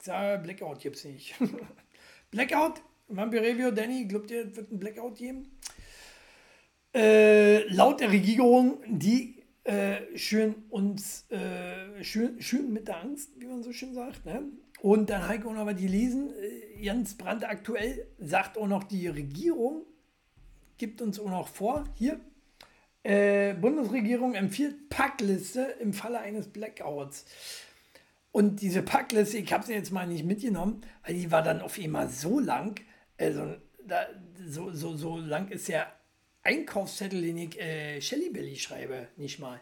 sage, 0.00 0.42
Blackout 0.42 0.80
gibt 0.80 0.96
es 0.96 1.04
nicht. 1.04 1.34
Blackout, 2.30 2.80
Vampire 3.08 3.42
Review, 3.42 3.70
Danny, 3.72 4.06
glaubt 4.06 4.30
ihr, 4.30 4.54
wird 4.56 4.72
ein 4.72 4.78
Blackout 4.78 5.16
geben? 5.16 5.50
Äh, 6.94 7.68
laut 7.68 8.00
der 8.00 8.10
Regierung, 8.10 8.78
die 8.86 9.42
äh, 9.64 10.16
schön 10.16 10.54
uns, 10.70 11.30
äh, 11.30 12.02
schön, 12.02 12.40
schön 12.40 12.72
mit 12.72 12.88
der 12.88 13.02
Angst, 13.02 13.30
wie 13.38 13.46
man 13.46 13.62
so 13.62 13.72
schön 13.72 13.92
sagt, 13.92 14.24
ne? 14.24 14.44
Und 14.80 15.10
dann 15.10 15.26
Heiko 15.26 15.52
noch 15.52 15.64
mal 15.64 15.74
die 15.74 15.88
lesen, 15.88 16.32
äh, 16.38 16.84
ganz 16.84 17.16
brandaktuell 17.16 18.06
sagt 18.18 18.58
auch 18.58 18.66
noch 18.66 18.84
die 18.84 19.08
Regierung, 19.08 19.84
gibt 20.78 21.00
uns 21.00 21.18
auch 21.18 21.30
noch 21.30 21.48
vor, 21.48 21.84
hier, 21.94 22.20
äh, 23.02 23.54
Bundesregierung 23.54 24.34
empfiehlt 24.34 24.88
Packliste 24.88 25.62
im 25.80 25.92
Falle 25.92 26.20
eines 26.20 26.48
Blackouts. 26.48 27.24
Und 28.32 28.60
diese 28.60 28.82
Packliste, 28.82 29.38
ich 29.38 29.52
habe 29.52 29.64
sie 29.64 29.72
jetzt 29.72 29.92
mal 29.92 30.06
nicht 30.06 30.24
mitgenommen, 30.24 30.82
weil 31.04 31.14
die 31.14 31.30
war 31.30 31.42
dann 31.42 31.62
auf 31.62 31.78
einmal 31.78 32.08
so 32.08 32.38
lang, 32.38 32.78
also 33.16 33.56
da, 33.86 34.06
so, 34.46 34.72
so, 34.72 34.96
so 34.96 35.16
lang 35.16 35.48
ist 35.48 35.68
der 35.68 35.90
Einkaufszettel, 36.42 37.22
den 37.22 37.38
ich 37.38 37.58
äh, 37.60 38.00
Shelly 38.00 38.30
Belly 38.30 38.56
schreibe, 38.56 39.08
nicht 39.16 39.38
mal. 39.38 39.60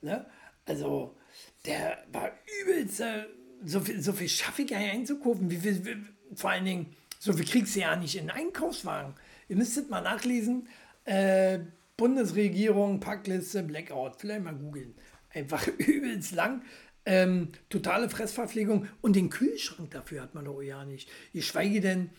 Ne? 0.00 0.26
Also 0.64 1.16
der 1.64 2.04
war 2.10 2.32
übelst, 2.62 3.00
äh, 3.00 3.24
so 3.64 3.80
viel, 3.80 4.00
so 4.02 4.12
viel 4.12 4.28
schaffe 4.28 4.62
ich 4.62 4.70
ja 4.70 4.78
einzukaufen. 4.78 5.50
Wie 5.50 5.56
viel, 5.56 5.84
wie, 5.84 5.96
vor 6.34 6.50
allen 6.50 6.64
Dingen, 6.64 6.96
so 7.18 7.32
viel 7.32 7.44
kriegst 7.44 7.74
du 7.76 7.80
ja 7.80 7.96
nicht 7.96 8.16
in 8.16 8.30
Einkaufswagen. 8.30 9.14
Ihr 9.48 9.56
müsstet 9.56 9.90
mal 9.90 10.02
nachlesen. 10.02 10.68
Äh, 11.04 11.60
Bundesregierung, 11.96 13.00
Packliste, 13.00 13.62
Blackout. 13.62 14.16
Vielleicht 14.16 14.44
mal 14.44 14.54
googeln. 14.54 14.94
Einfach 15.30 15.66
übelst 15.78 16.32
lang. 16.32 16.62
Ähm, 17.04 17.52
totale 17.70 18.08
Fressverpflegung. 18.08 18.86
Und 19.00 19.16
den 19.16 19.30
Kühlschrank 19.30 19.90
dafür 19.90 20.22
hat 20.22 20.34
man 20.34 20.44
doch 20.44 20.60
ja 20.62 20.84
nicht. 20.84 21.10
Geschweige 21.32 21.80
denn, 21.80 22.10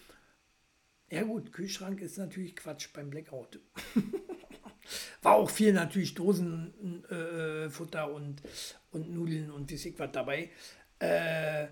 ja 1.12 1.24
gut, 1.24 1.54
Kühlschrank 1.54 2.02
ist 2.02 2.18
natürlich 2.18 2.56
Quatsch 2.56 2.90
beim 2.94 3.10
Blackout. 3.10 3.60
War 5.22 5.36
auch 5.36 5.50
viel 5.50 5.74
natürlich 5.74 6.16
Dosenfutter 6.16 8.08
äh, 8.08 8.12
und, 8.12 8.42
und 8.92 9.14
Nudeln 9.14 9.52
und 9.52 9.70
wie 9.70 9.76
ich 9.76 10.00
was 10.00 10.12
dabei. 10.12 10.50
Äh, 11.00 11.68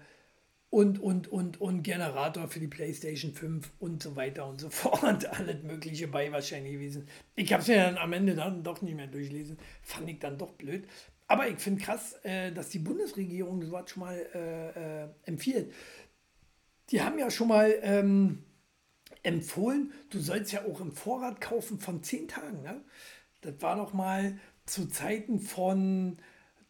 und, 0.70 1.00
und, 1.00 1.30
und, 1.30 1.62
und 1.62 1.84
Generator 1.84 2.50
für 2.50 2.60
die 2.60 2.68
PlayStation 2.68 3.34
5 3.34 3.72
und 3.80 4.04
so 4.04 4.16
weiter 4.16 4.46
und 4.48 4.60
so 4.60 4.70
fort. 4.72 5.26
Alles 5.26 5.64
Mögliche 5.64 6.08
bei 6.08 6.32
wahrscheinlich 6.32 6.74
gewesen. 6.74 7.08
Ich 7.36 7.52
habe 7.54 7.62
es 7.62 7.68
mir 7.68 7.78
dann 7.78 7.98
am 7.98 8.14
Ende 8.14 8.36
dann 8.36 8.64
doch 8.64 8.82
nicht 8.82 8.96
mehr 8.96 9.08
durchlesen. 9.08 9.58
Fand 9.82 10.10
ich 10.10 10.20
dann 10.20 10.38
doch 10.38 10.54
blöd. 10.54 10.88
Aber 11.28 11.48
ich 11.48 11.58
finde 11.60 11.84
krass, 11.84 12.16
äh, 12.24 12.52
dass 12.52 12.70
die 12.70 12.80
Bundesregierung 12.80 13.62
sowas 13.64 13.90
schon 13.90 14.02
mal 14.02 14.18
äh, 14.34 15.04
äh, 15.04 15.08
empfiehlt. 15.24 15.74
Die 16.90 17.02
haben 17.02 17.20
ja 17.20 17.30
schon 17.30 17.50
mal 17.50 17.74
ähm, 17.82 18.44
empfohlen, 19.24 19.92
du 20.10 20.20
sollst 20.20 20.54
ja 20.54 20.66
auch 20.66 20.80
im 20.80 20.94
Vorrat 20.94 21.42
kaufen 21.42 21.80
von 21.80 22.02
10 22.02 22.30
Tagen. 22.30 22.62
Ne? 22.62 22.82
Das 23.42 23.62
war 23.62 23.76
doch 23.76 23.94
mal 23.94 24.40
zu 24.66 24.88
Zeiten 24.88 25.40
von 25.40 26.18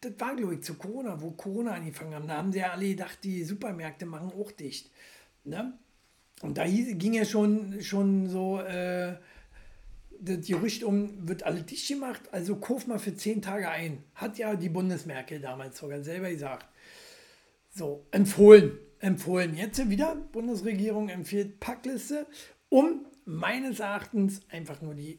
das 0.00 0.12
war, 0.18 0.36
glaube 0.36 0.54
ich, 0.54 0.62
zu 0.62 0.74
Corona, 0.74 1.20
wo 1.20 1.32
Corona 1.32 1.74
angefangen 1.74 2.14
haben. 2.14 2.28
Da 2.28 2.36
haben 2.36 2.52
sie 2.52 2.60
ja 2.60 2.72
alle 2.72 2.88
gedacht, 2.88 3.18
die 3.22 3.44
Supermärkte 3.44 4.06
machen 4.06 4.32
auch 4.32 4.52
dicht. 4.52 4.90
Ne? 5.44 5.76
Und 6.42 6.58
da 6.58 6.62
hieß, 6.62 6.98
ging 6.98 7.14
ja 7.14 7.24
schon, 7.24 7.82
schon 7.82 8.28
so 8.28 8.60
äh, 8.60 9.16
das 10.20 10.46
Gerücht 10.46 10.84
um, 10.84 11.28
wird 11.28 11.44
alle 11.44 11.62
dicht 11.62 11.88
gemacht, 11.88 12.22
also 12.32 12.56
kauf 12.56 12.86
mal 12.86 12.98
für 12.98 13.14
zehn 13.14 13.42
Tage 13.42 13.68
ein. 13.68 14.04
Hat 14.14 14.38
ja 14.38 14.54
die 14.54 14.68
Bundesmerkel 14.68 15.40
damals 15.40 15.78
sogar 15.78 16.02
selber 16.02 16.30
gesagt. 16.30 16.66
So, 17.70 18.06
empfohlen. 18.10 18.78
Empfohlen. 19.00 19.56
Jetzt 19.56 19.88
wieder, 19.88 20.16
Bundesregierung 20.16 21.08
empfiehlt 21.08 21.60
Packliste, 21.60 22.26
um 22.68 23.06
meines 23.24 23.78
Erachtens 23.78 24.40
einfach 24.48 24.82
nur 24.82 24.94
die, 24.94 25.18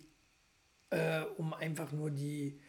äh, 0.89 1.21
um 1.37 1.53
einfach 1.53 1.91
nur 1.93 2.11
die, 2.11 2.59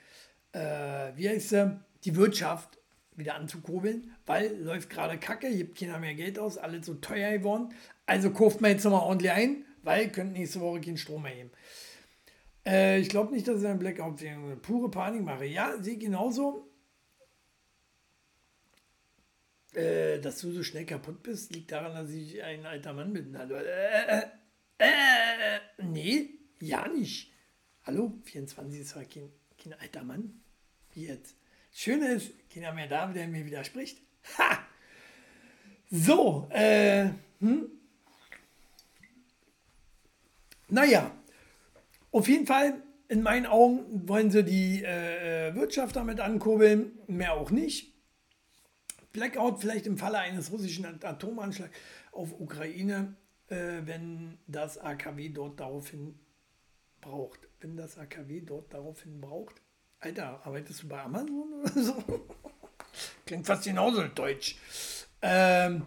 äh, 0.52 1.12
wie 1.16 1.28
heißt 1.28 1.48
sie, 1.48 1.80
die 2.04 2.16
Wirtschaft 2.16 2.78
wieder 3.16 3.34
anzukurbeln, 3.34 4.14
weil 4.26 4.56
läuft 4.56 4.90
gerade 4.90 5.18
Kacke, 5.18 5.54
gibt 5.54 5.78
keiner 5.78 5.98
mehr 5.98 6.14
Geld 6.14 6.38
aus, 6.38 6.58
alles 6.58 6.86
so 6.86 6.94
teuer 6.94 7.38
geworden. 7.38 7.74
Also 8.06 8.30
kauft 8.30 8.60
man 8.60 8.72
jetzt 8.72 8.84
nochmal 8.84 9.02
ordentlich 9.02 9.32
ein, 9.32 9.64
weil 9.82 10.10
könnt 10.10 10.32
nächste 10.32 10.60
Woche 10.60 10.80
keinen 10.80 10.96
Strom 10.96 11.22
mehr 11.22 11.34
geben. 11.34 11.50
Äh, 12.66 13.00
ich 13.00 13.08
glaube 13.08 13.32
nicht, 13.32 13.46
dass 13.46 13.60
ich 13.60 13.66
ein 13.66 13.78
Blackout 13.78 14.22
eine 14.22 14.56
pure 14.56 14.90
Panik 14.90 15.22
mache. 15.22 15.46
Ja, 15.46 15.76
sehe 15.82 15.98
genauso. 15.98 16.66
Äh, 19.72 20.18
dass 20.18 20.40
du 20.40 20.50
so 20.50 20.62
schnell 20.64 20.84
kaputt 20.84 21.22
bist, 21.22 21.54
liegt 21.54 21.70
daran, 21.70 21.94
dass 21.94 22.10
ich 22.10 22.42
ein 22.42 22.66
alter 22.66 22.92
Mann 22.92 23.12
bin. 23.12 23.36
Also, 23.36 23.54
äh, 23.54 24.22
äh, 24.78 25.60
nee, 25.78 26.30
ja 26.60 26.88
nicht. 26.88 27.32
Hallo, 27.84 28.18
24 28.24 28.80
ist 28.80 28.94
kein, 28.94 29.30
kein 29.62 29.74
alter 29.74 30.02
Mann. 30.02 30.40
Wie 30.92 31.06
jetzt? 31.06 31.36
Schön 31.72 32.02
ist, 32.02 32.32
keiner 32.52 32.72
mehr 32.72 32.88
da, 32.88 33.06
der 33.06 33.28
mir 33.28 33.46
widerspricht. 33.46 33.98
Ha! 34.38 34.58
So, 35.90 36.48
äh, 36.50 37.10
hm? 37.40 37.68
Naja, 40.68 41.10
auf 42.12 42.28
jeden 42.28 42.46
Fall, 42.46 42.82
in 43.08 43.22
meinen 43.22 43.46
Augen 43.46 44.08
wollen 44.08 44.30
sie 44.30 44.44
die 44.44 44.84
äh, 44.84 45.54
Wirtschaft 45.54 45.96
damit 45.96 46.20
ankurbeln, 46.20 46.92
mehr 47.08 47.34
auch 47.34 47.50
nicht. 47.50 47.92
Blackout 49.12 49.60
vielleicht 49.60 49.86
im 49.86 49.98
Falle 49.98 50.18
eines 50.18 50.52
russischen 50.52 50.84
Atomanschlags 50.84 51.76
auf 52.12 52.38
Ukraine, 52.38 53.16
äh, 53.48 53.80
wenn 53.84 54.38
das 54.46 54.78
AKW 54.78 55.30
dort 55.30 55.58
daraufhin 55.58 56.18
braucht. 57.00 57.40
Wenn 57.60 57.76
das 57.76 57.98
AKW 57.98 58.42
dort 58.42 58.72
daraufhin 58.72 59.20
braucht. 59.20 59.60
Alter, 60.00 60.40
arbeitest 60.46 60.82
du 60.82 60.88
bei 60.88 61.02
Amazon 61.02 61.52
oder 61.52 61.72
so? 61.82 62.26
Klingt 63.26 63.46
fast 63.46 63.64
genauso 63.64 64.02
deutsch. 64.08 64.56
Ähm, 65.20 65.82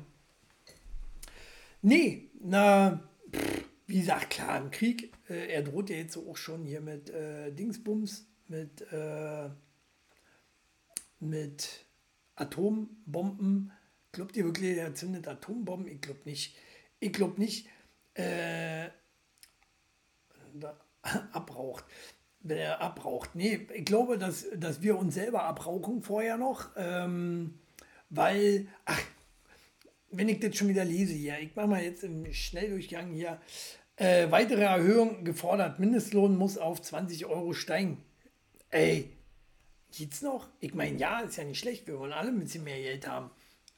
nee, 1.81 2.29
na, 2.39 3.01
pff, 3.31 3.63
wie 3.87 3.99
gesagt, 3.99 4.29
klar, 4.29 4.59
im 4.59 4.69
Krieg, 4.69 5.11
äh, 5.29 5.47
er 5.47 5.63
droht 5.63 5.89
ja 5.89 5.95
jetzt 5.95 6.15
auch 6.15 6.37
schon 6.37 6.63
hier 6.63 6.79
mit 6.79 7.09
äh, 7.09 7.51
Dingsbums, 7.51 8.27
mit, 8.47 8.81
äh, 8.91 9.49
mit 11.19 11.85
Atombomben. 12.35 13.71
Glaubt 14.11 14.37
ihr 14.37 14.45
wirklich, 14.45 14.77
er 14.77 14.93
zündet 14.93 15.27
Atombomben? 15.27 15.91
Ich 15.91 16.01
glaube 16.01 16.21
nicht. 16.25 16.55
Ich 16.99 17.11
glaube 17.11 17.41
nicht, 17.41 17.67
äh, 18.13 18.89
abraucht 21.31 21.83
wenn 22.43 22.57
er 22.57 22.81
abraucht. 22.81 23.31
Nee, 23.33 23.67
ich 23.73 23.85
glaube, 23.85 24.17
dass, 24.17 24.45
dass 24.55 24.81
wir 24.81 24.97
uns 24.97 25.15
selber 25.15 25.43
abrauchen 25.43 26.03
vorher 26.03 26.37
noch, 26.37 26.69
ähm, 26.77 27.55
weil, 28.09 28.67
ach, 28.85 29.01
wenn 30.11 30.29
ich 30.29 30.39
das 30.39 30.55
schon 30.55 30.67
wieder 30.67 30.85
lese 30.85 31.13
hier, 31.13 31.39
ich 31.39 31.55
mache 31.55 31.67
mal 31.67 31.83
jetzt 31.83 32.03
im 32.03 32.31
Schnelldurchgang 32.31 33.11
hier, 33.13 33.41
äh, 33.95 34.29
weitere 34.29 34.63
Erhöhung 34.63 35.23
gefordert, 35.23 35.79
Mindestlohn 35.79 36.35
muss 36.37 36.57
auf 36.57 36.81
20 36.81 37.25
Euro 37.25 37.53
steigen. 37.53 38.03
Ey, 38.69 39.09
geht's 39.91 40.21
noch? 40.21 40.49
Ich 40.59 40.73
meine, 40.73 40.97
ja, 40.97 41.21
ist 41.21 41.37
ja 41.37 41.43
nicht 41.43 41.59
schlecht, 41.59 41.87
wir 41.87 41.99
wollen 41.99 42.13
alle 42.13 42.29
ein 42.29 42.39
bisschen 42.39 42.63
mehr 42.63 42.79
Geld 42.79 43.07
haben. 43.07 43.31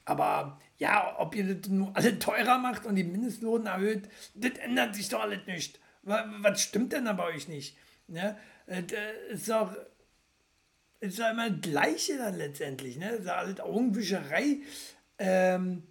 Aber 0.06 0.60
ja, 0.78 1.15
ob 1.19 1.36
ihr 1.36 1.56
das 1.56 1.69
nur 1.69 1.95
alle 1.95 2.19
teurer 2.19 2.58
macht 2.58 2.86
und 2.86 2.95
die 2.95 3.04
Mindestlohn 3.04 3.65
erhöht, 3.65 4.10
das 4.36 4.51
ändert 4.60 4.95
sich 4.95 5.10
doch 5.10 5.21
alles 5.21 5.45
nicht. 5.47 5.80
Was 6.04 6.62
stimmt 6.62 6.93
denn 6.93 7.06
da 7.06 7.13
bei 7.13 7.25
euch 7.25 7.47
nicht? 7.47 7.75
Ne? 8.08 8.38
Äh, 8.67 8.84
ist 9.32 9.49
doch 9.49 9.75
ist 10.99 11.19
doch 11.19 11.30
immer 11.30 11.49
das 11.49 11.62
Gleiche 11.62 12.17
dann 12.17 12.38
letztendlich. 12.38 12.97
Ne? 12.97 13.12
Das 13.12 13.21
ist 13.21 13.28
alles 13.28 13.60
Augenwischerei. 13.60 14.60
Ähm, 15.19 15.84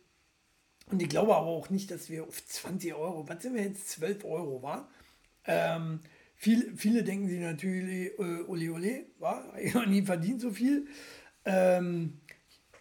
und 0.91 1.01
ich 1.01 1.09
glaube 1.09 1.35
aber 1.35 1.47
auch 1.47 1.71
nicht, 1.71 1.91
dass 1.91 2.11
wir 2.11 2.25
auf 2.25 2.45
20 2.45 2.95
Euro, 2.95 3.27
was 3.29 3.43
sind 3.43 3.55
wir 3.55 3.63
jetzt, 3.63 3.91
12 3.91 4.25
Euro, 4.25 4.63
war? 4.63 4.89
Ähm, 5.47 6.01
viel, 6.37 6.77
viele 6.77 7.05
denken 7.05 7.29
sich 7.29 7.41
natürlich, 7.41 8.19
äh, 8.19 8.43
ole 8.47 8.73
ole, 8.73 9.07
war, 9.19 9.59
ich 9.59 9.75
habe 9.75 9.87
nie 9.87 10.03
verdient 10.03 10.41
so 10.41 10.51
viel. 10.51 10.87
Ähm, 11.45 12.21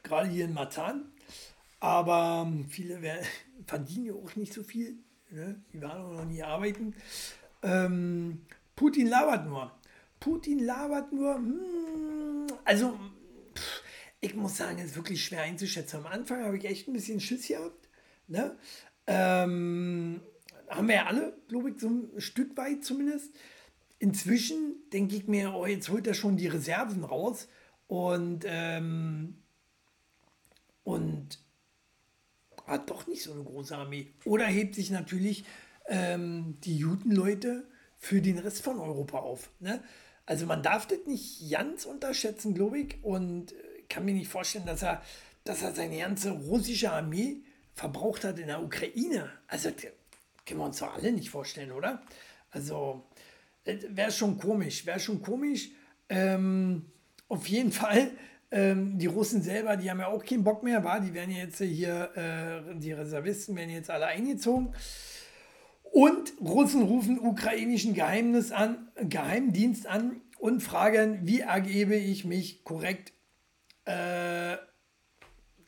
Gerade 0.01 0.27
hier 0.27 0.45
in 0.45 0.53
Marzahn. 0.53 1.12
Aber 1.79 2.51
viele 2.69 3.01
werden, 3.01 3.25
verdienen 3.67 4.06
ja 4.06 4.13
auch 4.13 4.36
nicht 4.36 4.53
so 4.53 4.63
viel. 4.63 4.97
Ne? 5.29 5.62
Die 5.71 5.82
waren 5.82 6.01
auch 6.01 6.12
noch 6.12 6.25
nie 6.25 6.43
arbeiten. 6.43 6.93
Ähm, 7.62 8.45
Putin 8.75 9.08
labert 9.08 9.45
nur. 9.45 9.71
Putin 10.23 10.59
labert 10.59 11.12
nur. 11.12 11.36
Hm, 11.36 12.47
also, 12.63 12.97
pff, 13.53 13.83
ich 14.21 14.36
muss 14.36 14.55
sagen, 14.55 14.79
es 14.79 14.91
ist 14.91 14.95
wirklich 14.95 15.23
schwer 15.23 15.41
einzuschätzen. 15.41 15.97
Am 15.97 16.05
Anfang 16.05 16.45
habe 16.45 16.57
ich 16.57 16.63
echt 16.63 16.88
ein 16.88 16.93
bisschen 16.93 17.19
Schiss 17.19 17.49
gehabt. 17.49 17.89
Ne? 18.27 18.57
Ähm, 19.05 20.21
haben 20.69 20.88
wir 20.88 20.95
ja 20.95 21.05
alle, 21.07 21.38
glaube 21.49 21.71
ich, 21.71 21.79
so 21.79 21.89
ein 21.89 22.21
Stück 22.21 22.55
weit 22.55 22.86
zumindest. 22.86 23.36
Inzwischen 23.99 24.75
denke 24.93 25.17
ich 25.17 25.27
mir, 25.27 25.53
oh, 25.53 25.65
jetzt 25.65 25.89
holt 25.89 26.07
er 26.07 26.13
schon 26.13 26.38
die 26.38 26.47
Reserven 26.47 27.03
raus 27.03 27.49
und, 27.88 28.45
ähm, 28.47 29.36
und 30.86 31.39
hat 32.65 32.89
doch 32.89 33.07
nicht 33.07 33.23
so 33.23 33.33
eine 33.33 33.43
große 33.43 33.75
Armee. 33.75 34.07
Oder 34.23 34.45
hebt 34.45 34.75
sich 34.75 34.89
natürlich 34.89 35.43
ähm, 35.88 36.57
die 36.63 36.77
Judenleute 36.77 37.67
für 37.97 38.21
den 38.21 38.38
Rest 38.38 38.63
von 38.63 38.79
Europa 38.79 39.19
auf. 39.19 39.49
Ne? 39.59 39.83
Also 40.25 40.45
man 40.45 40.63
darf 40.63 40.88
das 40.88 40.99
nicht 41.05 41.51
ganz 41.51 41.86
unterschätzen, 41.86 42.53
glaube 42.53 42.79
ich, 42.79 43.03
und 43.03 43.53
kann 43.89 44.05
mir 44.05 44.13
nicht 44.13 44.29
vorstellen, 44.29 44.65
dass 44.65 44.81
er, 44.81 45.01
dass 45.43 45.62
er 45.62 45.73
seine 45.73 45.97
ganze 45.97 46.31
russische 46.31 46.91
Armee 46.91 47.43
verbraucht 47.73 48.23
hat 48.23 48.39
in 48.39 48.47
der 48.47 48.63
Ukraine. 48.63 49.29
Also 49.47 49.69
können 50.45 50.59
wir 50.59 50.65
uns 50.65 50.79
doch 50.79 50.93
alle 50.93 51.12
nicht 51.12 51.29
vorstellen, 51.29 51.71
oder? 51.71 52.01
Also 52.51 53.03
wäre 53.65 54.12
schon 54.12 54.38
komisch, 54.38 54.86
wäre 54.86 54.99
schon 54.99 55.21
komisch. 55.21 55.71
Ähm, 56.09 56.86
auf 57.27 57.47
jeden 57.47 57.71
Fall 57.71 58.12
ähm, 58.51 58.99
die 58.99 59.07
Russen 59.07 59.41
selber, 59.41 59.75
die 59.77 59.89
haben 59.89 59.99
ja 59.99 60.07
auch 60.07 60.23
keinen 60.23 60.43
Bock 60.43 60.63
mehr, 60.63 60.83
war. 60.83 60.99
Die 60.99 61.13
werden 61.13 61.31
jetzt 61.31 61.59
hier, 61.59 62.12
äh, 62.15 62.75
die 62.75 62.91
Reservisten 62.91 63.55
werden 63.55 63.71
jetzt 63.71 63.89
alle 63.89 64.05
eingezogen. 64.05 64.73
Und 65.93 66.34
Russen 66.41 66.82
rufen 66.82 67.19
ukrainischen 67.19 67.93
Geheimnis 67.93 68.51
an, 68.51 68.88
Geheimdienst 68.95 69.86
an 69.86 70.21
und 70.39 70.62
fragen, 70.62 71.19
wie 71.21 71.41
ergebe 71.41 71.95
ich 71.95 72.25
mich 72.25 72.63
korrekt. 72.63 73.13
Äh, 73.86 74.58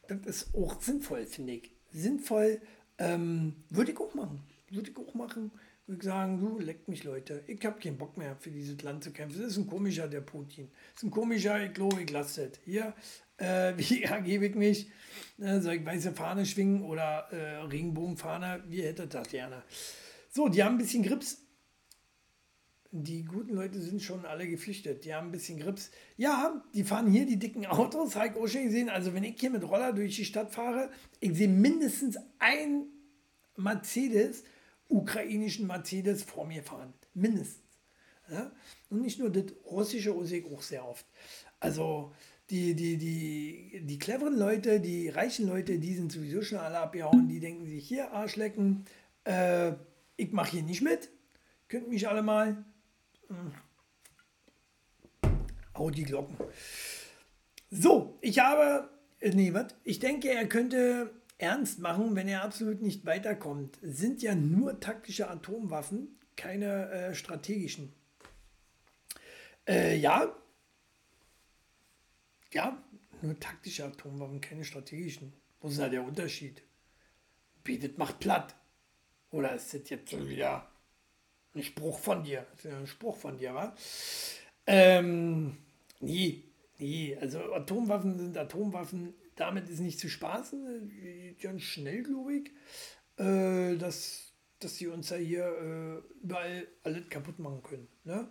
das 0.08 0.26
ist 0.26 0.56
auch 0.56 0.82
sinnvoll, 0.82 1.28
finde 1.28 1.54
ich. 1.54 1.72
Sinnvoll 1.92 2.60
ähm, 2.98 3.54
würde 3.70 3.92
ich 3.92 4.00
auch 4.00 4.16
machen. 4.16 4.42
Würde 4.72 4.90
ich 4.90 4.98
auch 4.98 5.14
machen. 5.14 5.52
Würde 5.86 6.00
ich 6.00 6.06
sagen, 6.06 6.40
du 6.40 6.58
leckt 6.58 6.88
mich, 6.88 7.04
Leute. 7.04 7.44
Ich 7.46 7.64
habe 7.64 7.80
keinen 7.80 8.00
Bock 8.00 8.18
mehr 8.18 8.36
für 8.36 8.50
dieses 8.50 8.82
Land 8.82 9.04
zu 9.04 9.12
kämpfen. 9.12 9.40
Das 9.40 9.52
ist 9.52 9.58
ein 9.58 9.68
komischer, 9.68 10.08
der 10.08 10.22
Putin. 10.22 10.72
Das 10.94 11.04
ist 11.04 11.08
ein 11.08 11.12
komischer, 11.12 11.64
ich 11.64 11.74
glaube, 11.74 12.02
ich 12.02 12.10
lasse 12.10 12.48
das. 12.48 12.60
Hier, 12.66 12.96
äh, 13.38 13.74
wie 13.78 14.02
ergebe 14.02 14.48
ich 14.48 14.56
mich? 14.56 14.90
Äh, 15.40 15.60
soll 15.60 15.76
ich 15.76 15.86
weiße 15.86 16.14
Fahne 16.14 16.48
schwingen 16.48 16.82
oder 16.82 17.28
äh, 17.32 17.58
Regenbogenfahne? 17.58 18.64
Wie 18.68 18.82
hättet 18.82 19.14
das 19.14 19.30
gerne? 19.30 19.62
So, 20.36 20.50
die 20.50 20.62
haben 20.62 20.76
ein 20.76 20.80
bisschen 20.80 21.02
Grips. 21.02 21.38
Die 22.92 23.24
guten 23.24 23.54
Leute 23.54 23.80
sind 23.80 24.02
schon 24.02 24.26
alle 24.26 24.50
geflüchtet. 24.50 25.06
Die 25.06 25.14
haben 25.14 25.30
ein 25.30 25.32
bisschen 25.32 25.58
Grips. 25.58 25.92
Ja, 26.18 26.62
die 26.74 26.84
fahren 26.84 27.10
hier 27.10 27.26
die 27.26 27.40
dicken 27.40 27.66
Autos, 27.66 28.18
auch 28.18 28.48
schon 28.48 28.66
gesehen. 28.66 28.90
Also, 28.90 29.14
wenn 29.14 29.24
ich 29.24 29.40
hier 29.40 29.50
mit 29.50 29.64
Roller 29.64 29.94
durch 29.94 30.18
die 30.18 30.26
Stadt 30.26 30.54
fahre, 30.54 30.92
ich 31.22 31.38
sehe 31.38 31.48
mindestens 31.48 32.18
ein 32.40 32.84
Mercedes 33.56 34.44
ukrainischen 34.90 35.68
Mercedes 35.68 36.24
vor 36.24 36.46
mir 36.46 36.64
fahren. 36.64 36.94
Mindestens. 37.14 37.64
Ja? 38.30 38.52
Und 38.90 39.04
nicht 39.04 39.20
nur 39.20 39.30
das 39.30 39.46
russische 39.66 40.14
sehe 40.26 40.44
auch 40.54 40.62
sehr 40.62 40.86
oft. 40.86 41.06
Also 41.62 42.12
die, 42.50 42.76
die, 42.76 42.98
die, 42.98 43.86
die 43.86 44.00
cleveren 44.00 44.38
Leute, 44.38 44.82
die 44.82 45.08
reichen 45.08 45.48
Leute, 45.48 45.80
die 45.80 45.96
sind 45.96 46.12
sowieso 46.12 46.42
schon 46.42 46.58
alle 46.58 46.80
abgehauen. 46.80 47.30
Die 47.30 47.40
denken 47.40 47.66
sich, 47.66 47.88
hier 47.88 48.12
Arschlecken, 48.12 48.84
äh, 49.24 49.72
ich 50.18 50.32
mache 50.32 50.52
hier 50.52 50.64
nicht 50.64 50.82
mit. 50.82 51.10
Könnt 51.68 51.90
mich 51.90 52.08
alle 52.08 52.22
mal. 52.22 52.64
Hm. 53.28 53.54
Hau 55.76 55.90
die 55.90 56.04
Glocken. 56.04 56.38
So, 57.70 58.18
ich 58.22 58.40
habe, 58.40 58.90
äh, 59.20 59.32
nee, 59.32 59.54
was? 59.54 59.76
Ich 59.84 60.00
denke, 60.00 60.30
er 60.30 60.48
könnte 60.48 61.12
ernst 61.38 61.80
machen, 61.80 62.16
wenn 62.16 62.28
er 62.28 62.44
absolut 62.44 62.82
nicht 62.82 63.06
weiterkommt. 63.06 63.78
Sind 63.82 64.22
ja 64.22 64.36
nur 64.36 64.80
taktische 64.80 65.30
Atomwaffen, 65.30 66.18
keine 66.38 66.90
äh, 66.92 67.14
strategischen. 67.14 67.94
Äh, 69.68 69.98
ja. 69.98 70.34
Ja, 72.54 72.82
nur 73.22 73.38
taktische 73.40 73.84
Atomwaffen, 73.84 74.40
keine 74.40 74.64
strategischen. 74.64 75.34
Wo 75.60 75.68
ist 75.68 75.80
da 75.80 75.90
der 75.90 76.04
Unterschied? 76.04 76.62
Bietet 77.64 77.98
macht 77.98 78.20
platt. 78.20 78.56
Oder 79.32 79.56
ist 79.56 79.74
das 79.74 79.90
jetzt 79.90 80.12
schon 80.12 80.28
wieder 80.28 80.70
ein 81.54 81.64
Spruch 81.64 82.00
von 82.00 82.24
dir? 82.24 82.46
Ist 82.56 82.66
ein 82.66 82.88
Spruch 82.88 83.18
von 83.18 83.38
dir, 83.38 83.54
wa? 83.54 83.76
Ähm, 84.68 85.58
nee, 86.00 86.44
nee, 86.78 87.18
also 87.20 87.54
Atomwaffen 87.54 88.18
sind 88.18 88.38
Atomwaffen 88.38 89.14
damit 89.36 89.70
ist 89.70 89.80
nicht 89.80 90.00
zu 90.00 90.10
spaßen, 90.10 91.36
ganz 91.42 91.62
schnell, 91.62 92.04
glaube 92.04 92.36
ich, 92.36 92.52
äh, 93.18 93.76
dass, 93.78 94.34
dass 94.60 94.78
sie 94.78 94.88
uns 94.88 95.10
ja 95.10 95.18
hier 95.18 95.46
äh, 95.46 96.24
überall 96.24 96.68
alles 96.84 97.10
kaputt 97.10 97.40
machen 97.40 97.62
können. 97.64 97.88
Ne? 98.04 98.30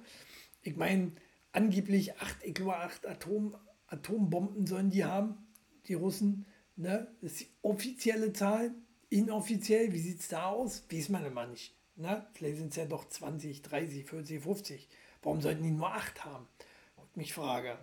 Ich 0.62 0.76
meine, 0.76 1.12
angeblich 1.52 2.16
acht, 2.20 2.42
ich 2.42 2.54
glaube, 2.54 2.76
acht 2.76 3.06
Atom, 3.06 3.56
Atombomben 3.86 4.66
sollen 4.66 4.90
die 4.90 5.04
haben, 5.04 5.46
die 5.86 5.94
Russen. 5.94 6.46
Ne? 6.76 7.14
Das 7.20 7.32
ist 7.32 7.40
die 7.40 7.50
offizielle 7.62 8.32
Zahl. 8.32 8.74
Inoffiziell, 9.10 9.92
wie 9.92 9.98
sieht 9.98 10.20
es 10.20 10.28
da 10.28 10.46
aus? 10.46 10.84
Weiß 10.90 11.08
man 11.08 11.24
immer 11.24 11.46
nicht. 11.46 11.74
Ne? 11.96 12.26
Vielleicht 12.34 12.58
sind 12.58 12.70
es 12.70 12.76
ja 12.76 12.86
doch 12.86 13.08
20, 13.08 13.62
30, 13.62 14.04
40, 14.04 14.42
50. 14.42 14.88
Warum 15.22 15.40
sollten 15.40 15.62
die 15.62 15.70
nur 15.70 15.92
acht 15.92 16.24
haben? 16.24 16.46
Und 16.96 17.16
mich 17.16 17.32
frage, 17.32 17.78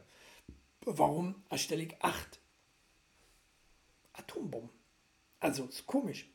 warum 0.82 1.36
erstelle 1.50 1.84
ich 1.84 2.02
acht? 2.02 2.40
Atombomben. 4.14 4.70
Also 5.40 5.66
ist 5.66 5.88
komisch. 5.88 6.30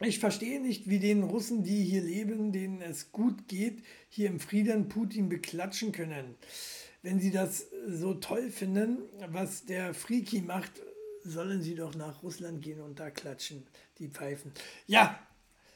Ich 0.00 0.18
verstehe 0.18 0.60
nicht, 0.60 0.90
wie 0.90 0.98
den 0.98 1.22
Russen, 1.22 1.64
die 1.64 1.82
hier 1.82 2.02
leben, 2.02 2.52
denen 2.52 2.82
es 2.82 3.12
gut 3.12 3.48
geht, 3.48 3.82
hier 4.10 4.28
im 4.28 4.40
Frieden 4.40 4.88
Putin 4.88 5.30
beklatschen 5.30 5.92
können. 5.92 6.34
Wenn 7.02 7.18
sie 7.18 7.30
das 7.30 7.66
so 7.86 8.14
toll 8.14 8.50
finden, 8.50 8.98
was 9.28 9.64
der 9.64 9.94
Freaky 9.94 10.42
macht, 10.42 10.82
sollen 11.26 11.62
sie 11.62 11.74
doch 11.74 11.94
nach 11.94 12.22
Russland 12.22 12.62
gehen 12.62 12.80
und 12.80 12.98
da 12.98 13.10
klatschen, 13.10 13.66
die 13.98 14.08
Pfeifen. 14.08 14.52
Ja, 14.86 15.18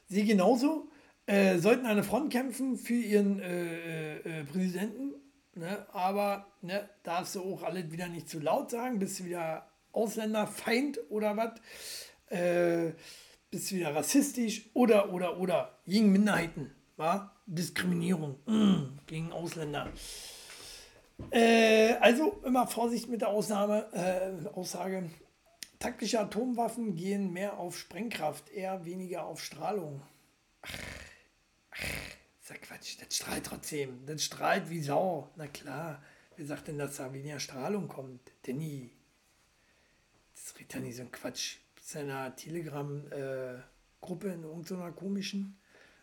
sie 0.08 0.24
genauso. 0.24 0.88
Äh, 1.26 1.58
sollten 1.58 1.84
der 1.84 2.02
Front 2.02 2.32
kämpfen 2.32 2.76
für 2.76 2.94
ihren 2.94 3.40
äh, 3.40 4.16
äh, 4.16 4.40
äh 4.40 4.44
Präsidenten, 4.44 5.14
ne? 5.54 5.86
aber 5.92 6.46
ne, 6.60 6.88
darfst 7.04 7.36
du 7.36 7.42
auch 7.42 7.62
alles 7.62 7.92
wieder 7.92 8.08
nicht 8.08 8.28
zu 8.28 8.40
laut 8.40 8.70
sagen, 8.70 8.98
bist 8.98 9.20
du 9.20 9.26
wieder 9.26 9.68
Ausländerfeind 9.92 10.98
oder 11.08 11.36
was? 11.36 11.60
Äh, 12.36 12.94
bist 13.50 13.70
du 13.70 13.76
wieder 13.76 13.94
rassistisch 13.94 14.70
oder, 14.74 15.12
oder, 15.12 15.38
oder 15.38 15.78
gegen 15.86 16.10
Minderheiten, 16.10 16.72
war 16.96 17.36
Diskriminierung 17.46 18.36
mm, 18.46 19.00
gegen 19.06 19.32
Ausländer. 19.32 19.88
Äh, 21.30 21.94
also 22.00 22.40
immer 22.44 22.66
Vorsicht 22.66 23.08
mit 23.08 23.20
der 23.20 23.28
Ausnahme, 23.28 23.86
äh, 23.92 24.48
Aussage. 24.48 25.10
Taktische 25.80 26.20
Atomwaffen 26.20 26.94
gehen 26.94 27.32
mehr 27.32 27.58
auf 27.58 27.78
Sprengkraft, 27.78 28.50
eher 28.50 28.84
weniger 28.84 29.24
auf 29.24 29.42
Strahlung. 29.42 30.02
Ach, 30.60 30.74
ach, 31.70 31.78
sag 32.42 32.60
Quatsch, 32.60 32.98
das 33.00 33.16
strahlt 33.16 33.46
trotzdem. 33.46 34.04
Das 34.04 34.22
strahlt 34.22 34.68
wie 34.68 34.82
Sau. 34.82 35.30
Na 35.36 35.46
klar, 35.46 36.02
wer 36.36 36.44
sagt 36.44 36.68
denn, 36.68 36.76
dass 36.76 36.98
da 36.98 37.14
weniger 37.14 37.40
Strahlung 37.40 37.88
kommt? 37.88 38.20
Danny, 38.42 38.90
das 40.34 40.54
redet 40.58 40.74
ja 40.74 40.80
nicht 40.80 40.96
so 40.96 41.02
ein 41.02 41.10
Quatsch. 41.10 41.56
Seiner 41.80 42.36
Telegram-Gruppe 42.36 44.28
äh, 44.28 44.34
in 44.34 44.42
irgendeiner 44.42 44.92
komischen. 44.92 45.58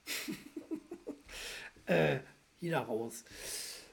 äh, 1.85 2.17
jeder 2.59 2.79
raus. 2.79 3.23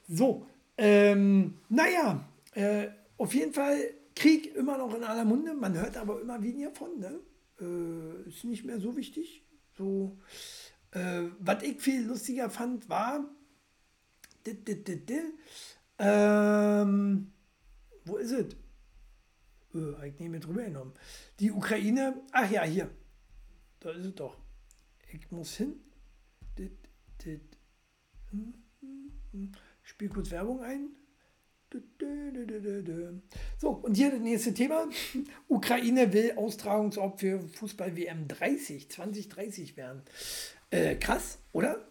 So, 0.08 0.46
ähm, 0.78 1.60
naja, 1.68 2.26
äh, 2.54 2.88
auf 3.18 3.34
jeden 3.34 3.52
Fall 3.52 3.92
Krieg 4.14 4.55
immer 4.55 4.79
noch 4.79 4.94
in 4.94 5.05
aller 5.05 5.24
Munde. 5.24 5.55
Man 5.55 5.74
hört 5.74 5.96
aber 5.96 6.20
immer 6.20 6.42
weniger 6.42 6.70
von. 6.72 6.98
Ne? 6.98 7.20
Äh, 7.61 8.29
ist 8.29 8.44
nicht 8.44 8.64
mehr 8.64 8.81
so 8.81 8.96
wichtig. 8.96 9.44
So, 9.77 10.18
äh, 10.92 11.22
was 11.38 11.62
ich 11.62 11.81
viel 11.81 12.07
lustiger 12.07 12.48
fand, 12.50 12.88
war. 12.88 13.29
Ähm, 15.98 17.33
wo 18.05 18.16
ist 18.16 18.33
es? 18.33 18.57
Habe 19.74 20.09
ich 20.09 20.20
mit 20.20 20.44
drüber 20.44 20.62
genommen. 20.62 20.92
Die 21.40 21.50
Ukraine, 21.50 22.22
ach 22.31 22.48
ja, 22.50 22.62
hier. 22.62 22.90
Da 23.81 23.90
ist 23.90 24.05
es 24.05 24.14
doch. 24.14 24.38
Ich 25.12 25.31
muss 25.31 25.57
hin. 25.57 25.81
Dit, 26.57 26.79
dit. 27.24 27.59
Hm, 28.31 28.55
hm, 28.81 29.12
hm. 29.33 29.53
Spiel 29.83 30.09
kurz 30.09 30.31
Werbung 30.31 30.62
ein. 30.62 30.90
So, 33.58 33.70
und 33.70 33.94
hier 33.96 34.10
das 34.10 34.20
nächste 34.20 34.54
Thema. 34.54 34.88
Ukraine 35.48 36.12
will 36.12 36.32
Austragungsort 36.37 37.20
für 37.20 37.40
Fußball-WM 37.40 38.28
30, 38.28 38.90
2030 38.90 39.76
werden. 39.76 40.02
Äh, 40.70 40.96
krass, 40.96 41.38
oder? 41.52 41.87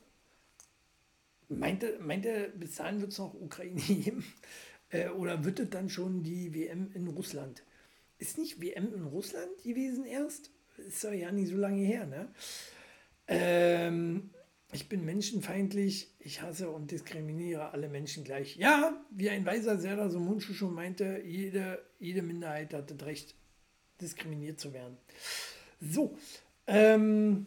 Meinte, 1.50 2.00
meinte 2.00 2.52
bis 2.56 2.76
dahin 2.76 3.02
wird 3.02 3.12
es 3.12 3.18
noch 3.20 3.34
Ukraine 3.34 3.82
geben? 3.88 4.24
Äh, 4.90 5.10
oder 5.10 5.44
wird 5.44 5.60
es 5.60 5.70
dann 5.70 5.90
schon 5.90 6.24
die 6.24 6.54
WM 6.54 6.92
in 6.94 7.08
Russland? 7.08 7.64
Ist 8.18 8.38
nicht 8.38 8.62
WM 8.62 8.94
in 8.94 9.04
Russland 9.04 9.64
gewesen 9.64 10.06
erst? 10.06 10.52
Ist 10.78 11.04
ja 11.04 11.32
nicht 11.32 11.50
so 11.50 11.58
lange 11.58 11.82
her, 11.82 12.06
ne? 12.06 12.30
Ähm, 13.28 14.32
ich 14.74 14.90
bin 14.90 15.06
menschenfeindlich, 15.06 16.10
ich 16.20 16.42
hasse 16.42 16.70
und 16.70 16.92
diskriminiere 16.92 17.72
alle 17.72 17.88
Menschen 17.88 18.24
gleich. 18.24 18.56
Ja, 18.58 19.00
wie 19.12 19.30
ein 19.30 19.46
weiser 19.46 19.78
Serdar 19.78 20.10
so 20.10 20.20
Mundschuh 20.20 20.54
schon 20.54 20.74
meinte, 20.74 21.22
jede, 21.26 21.84
jede 22.00 22.22
Minderheit 22.22 22.74
hat 22.74 22.90
das 22.90 23.06
Recht, 23.06 23.36
diskriminiert 24.02 24.60
zu 24.60 24.74
werden. 24.74 24.98
So, 25.80 26.18
ähm, 26.68 27.46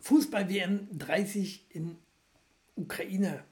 Fußball-WM 0.00 0.88
30 0.98 1.66
in 1.70 1.96
Ukraine. 2.74 3.44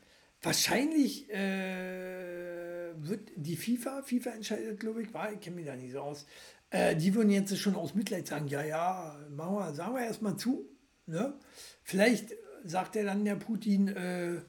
Wahrscheinlich 0.43 1.31
äh, 1.31 2.93
wird 2.97 3.31
die 3.37 3.57
FIFA, 3.57 4.03
FIFA 4.03 4.31
entscheidet, 4.31 4.81
glaube 4.81 5.03
ich, 5.03 5.14
war, 5.14 5.33
ich 5.33 5.40
kenne 5.40 5.57
mich 5.57 5.67
da 5.67 5.75
nicht 5.75 5.93
so 5.93 6.01
aus, 6.01 6.27
äh, 6.71 6.97
die 6.97 7.14
würden 7.14 7.31
jetzt 7.31 7.57
schon 7.59 7.77
aus 7.77 7.95
Mitleid 7.95 8.27
sagen, 8.27 8.49
ja, 8.49 8.62
ja, 8.62 9.19
machen 9.31 9.55
wir, 9.55 9.75
sagen 9.75 9.95
wir 9.95 10.03
erstmal 10.03 10.37
zu, 10.37 10.69
Ne? 11.07 11.35
Vielleicht 11.83 12.35
sagt 12.64 12.97
er 12.97 13.05
dann 13.05 13.25
der 13.25 13.37
Putin, 13.37 13.88
äh, 13.88 14.40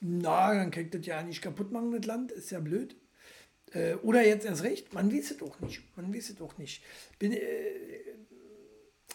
na, 0.00 0.54
dann 0.54 0.70
kriegt 0.70 0.94
das 0.94 1.06
ja 1.06 1.22
nicht 1.22 1.42
kaputt 1.42 1.70
machen, 1.70 1.92
das 1.92 2.06
Land, 2.06 2.32
ist 2.32 2.50
ja 2.50 2.60
blöd. 2.60 2.96
Äh, 3.72 3.94
oder 3.96 4.24
jetzt 4.26 4.46
erst 4.46 4.62
recht, 4.62 4.92
man 4.94 5.12
weiß 5.12 5.32
es 5.32 5.42
auch 5.42 5.60
nicht. 5.60 5.82
Man 5.96 6.14
weiß 6.14 6.30
es 6.30 6.40
auch 6.40 6.56
nicht. 6.58 6.82
Bin, 7.18 7.32
äh, 7.32 7.40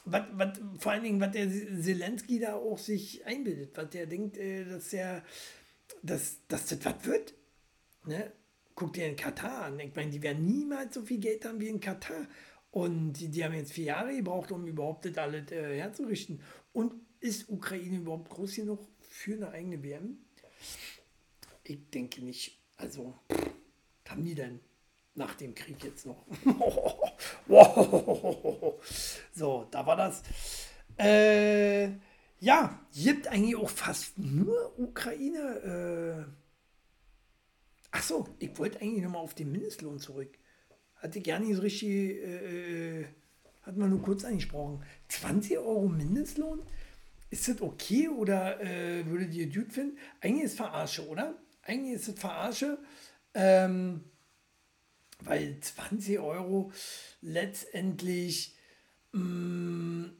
wat, 0.05 0.37
wat, 0.37 0.59
vor 0.79 0.91
allen 0.91 1.03
Dingen, 1.03 1.21
was 1.21 1.31
der 1.31 1.49
Zelensky 1.49 2.39
da 2.39 2.55
auch 2.55 2.77
sich 2.77 3.25
einbildet, 3.25 3.71
was 3.75 3.89
der 3.89 4.05
denkt, 4.05 4.37
äh, 4.37 4.65
dass 4.65 4.89
der, 4.89 5.23
dass, 6.03 6.37
dass 6.47 6.65
das 6.67 6.85
was 6.85 7.05
wird. 7.05 7.33
Ne? 8.05 8.31
Guck 8.75 8.93
dir 8.93 9.07
in 9.07 9.15
Katar 9.15 9.65
an. 9.65 9.79
Ich 9.79 9.95
meine, 9.95 10.11
die 10.11 10.21
werden 10.21 10.45
niemals 10.45 10.95
so 10.95 11.01
viel 11.03 11.19
Geld 11.19 11.45
haben 11.45 11.59
wie 11.59 11.67
in 11.67 11.79
Katar. 11.79 12.27
Und 12.71 13.13
die, 13.13 13.29
die 13.29 13.43
haben 13.43 13.53
jetzt 13.53 13.73
vier 13.73 13.85
Jahre 13.85 14.15
gebraucht, 14.15 14.51
um 14.51 14.67
überhaupt 14.67 15.05
das 15.05 15.17
alles 15.17 15.51
äh, 15.51 15.77
herzurichten. 15.77 16.41
Und 16.71 16.93
ist 17.19 17.49
Ukraine 17.49 17.97
überhaupt 17.97 18.29
groß 18.29 18.55
genug 18.55 18.87
für 18.99 19.33
eine 19.33 19.49
eigene 19.49 19.83
WM? 19.83 20.17
Ich 21.63 21.89
denke 21.89 22.23
nicht. 22.23 22.59
Also, 22.77 23.15
haben 24.07 24.23
die 24.23 24.35
denn 24.35 24.59
nach 25.15 25.35
dem 25.35 25.53
Krieg 25.53 25.83
jetzt 25.83 26.05
noch? 26.05 26.25
so, 29.33 29.67
da 29.69 29.85
war 29.85 29.95
das. 29.95 30.23
Äh, 30.97 31.89
ja, 32.39 32.79
gibt 32.93 33.27
eigentlich 33.27 33.55
auch 33.55 33.69
fast 33.69 34.17
nur 34.17 34.79
Ukraine. 34.79 36.27
Äh, 36.27 36.31
ach 37.91 38.03
so, 38.03 38.27
ich 38.39 38.57
wollte 38.57 38.81
eigentlich 38.81 39.03
nochmal 39.03 39.21
auf 39.21 39.33
den 39.33 39.51
Mindestlohn 39.51 39.99
zurück. 39.99 40.38
Hatte 40.99 41.21
gar 41.21 41.39
nicht 41.39 41.55
so 41.55 41.61
richtig. 41.61 41.89
Äh, 41.89 43.01
äh 43.01 43.05
hat 43.69 43.77
man 43.77 43.91
nur 43.91 44.01
kurz 44.01 44.25
angesprochen. 44.25 44.83
20 45.09 45.59
Euro 45.59 45.87
Mindestlohn? 45.87 46.59
Ist 47.29 47.47
das 47.47 47.61
okay 47.61 48.09
oder 48.09 48.59
äh, 48.61 49.05
würdet 49.05 49.33
ihr 49.33 49.47
gut 49.47 49.71
finden? 49.71 49.97
Eigentlich 50.21 50.45
ist 50.45 50.51
es 50.53 50.57
Verarsche, 50.57 51.07
oder? 51.07 51.35
Eigentlich 51.61 51.95
ist 51.95 52.07
es 52.07 52.19
Verarsche, 52.19 52.79
ähm, 53.35 54.03
weil 55.19 55.59
20 55.59 56.17
Euro 56.17 56.71
letztendlich, 57.21 58.55
mh, 59.11 59.21
mm, 59.21 60.13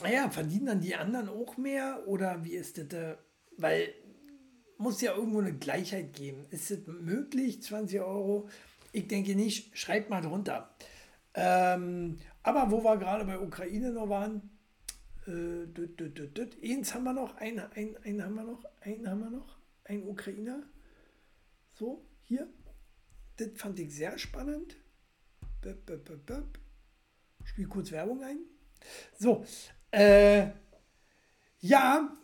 naja, 0.00 0.30
verdienen 0.30 0.66
dann 0.66 0.80
die 0.80 0.94
anderen 0.94 1.28
auch 1.28 1.58
mehr 1.58 2.04
oder 2.06 2.42
wie 2.44 2.54
ist 2.54 2.78
das? 2.78 2.86
Äh, 2.94 3.16
weil 3.58 3.92
muss 4.78 5.00
ja 5.00 5.14
irgendwo 5.14 5.40
eine 5.40 5.52
Gleichheit 5.52 6.14
geben. 6.14 6.46
Ist 6.50 6.70
es 6.70 6.86
möglich, 6.86 7.60
20 7.62 8.00
Euro? 8.00 8.48
Ich 8.92 9.08
denke 9.08 9.34
nicht. 9.34 9.76
Schreibt 9.76 10.10
mal 10.10 10.22
drunter. 10.22 10.74
Ähm, 11.34 12.18
aber 12.42 12.70
wo 12.70 12.82
wir 12.82 12.96
gerade 12.96 13.24
bei 13.24 13.38
Ukraine 13.38 13.92
noch 13.92 14.08
waren, 14.08 14.50
äh, 15.26 16.72
eins 16.72 16.94
haben 16.94 17.04
wir 17.04 17.12
noch, 17.12 17.36
einen, 17.36 17.60
einen, 17.72 17.96
einen 17.98 18.24
haben 18.24 18.34
wir 18.34 18.44
noch, 18.44 18.64
einen 18.80 19.08
haben 19.08 19.20
wir 19.20 19.30
noch, 19.30 19.58
ein 19.84 20.02
Ukrainer. 20.06 20.62
So, 21.74 22.04
hier. 22.24 22.48
Das 23.36 23.48
fand 23.54 23.78
ich 23.78 23.94
sehr 23.94 24.18
spannend. 24.18 24.76
Böp, 25.60 25.86
böp, 25.86 26.04
böp, 26.04 26.26
böp. 26.26 26.58
Spiel 27.44 27.68
kurz 27.68 27.92
Werbung 27.92 28.22
ein. 28.22 28.38
So, 29.18 29.44
äh, 29.90 30.48
ja, 31.60 32.16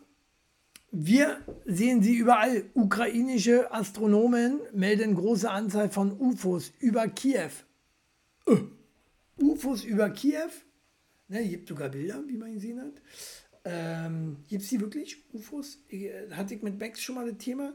wir 0.97 1.41
sehen 1.65 2.01
sie 2.01 2.15
überall. 2.15 2.69
Ukrainische 2.73 3.69
Astronomen 3.73 4.61
melden 4.71 5.15
große 5.15 5.49
Anzahl 5.49 5.89
von 5.89 6.17
UFOs 6.17 6.71
über 6.79 7.09
Kiew. 7.09 7.49
Äh. 8.47 8.55
UFOs 9.41 9.83
über 9.83 10.09
Kiew. 10.11 10.49
Ne, 11.27 11.45
gibt 11.49 11.67
sogar 11.67 11.89
Bilder, 11.89 12.23
wie 12.27 12.37
man 12.37 12.53
gesehen 12.53 12.79
hat. 12.79 13.01
Ähm, 13.65 14.37
gibt 14.47 14.63
es 14.63 14.69
die 14.69 14.79
wirklich, 14.79 15.21
UFOs? 15.33 15.79
Äh, 15.89 16.31
hatte 16.31 16.53
ich 16.53 16.61
mit 16.61 16.79
Max 16.79 17.01
schon 17.01 17.15
mal 17.15 17.29
das 17.29 17.39
Thema. 17.39 17.73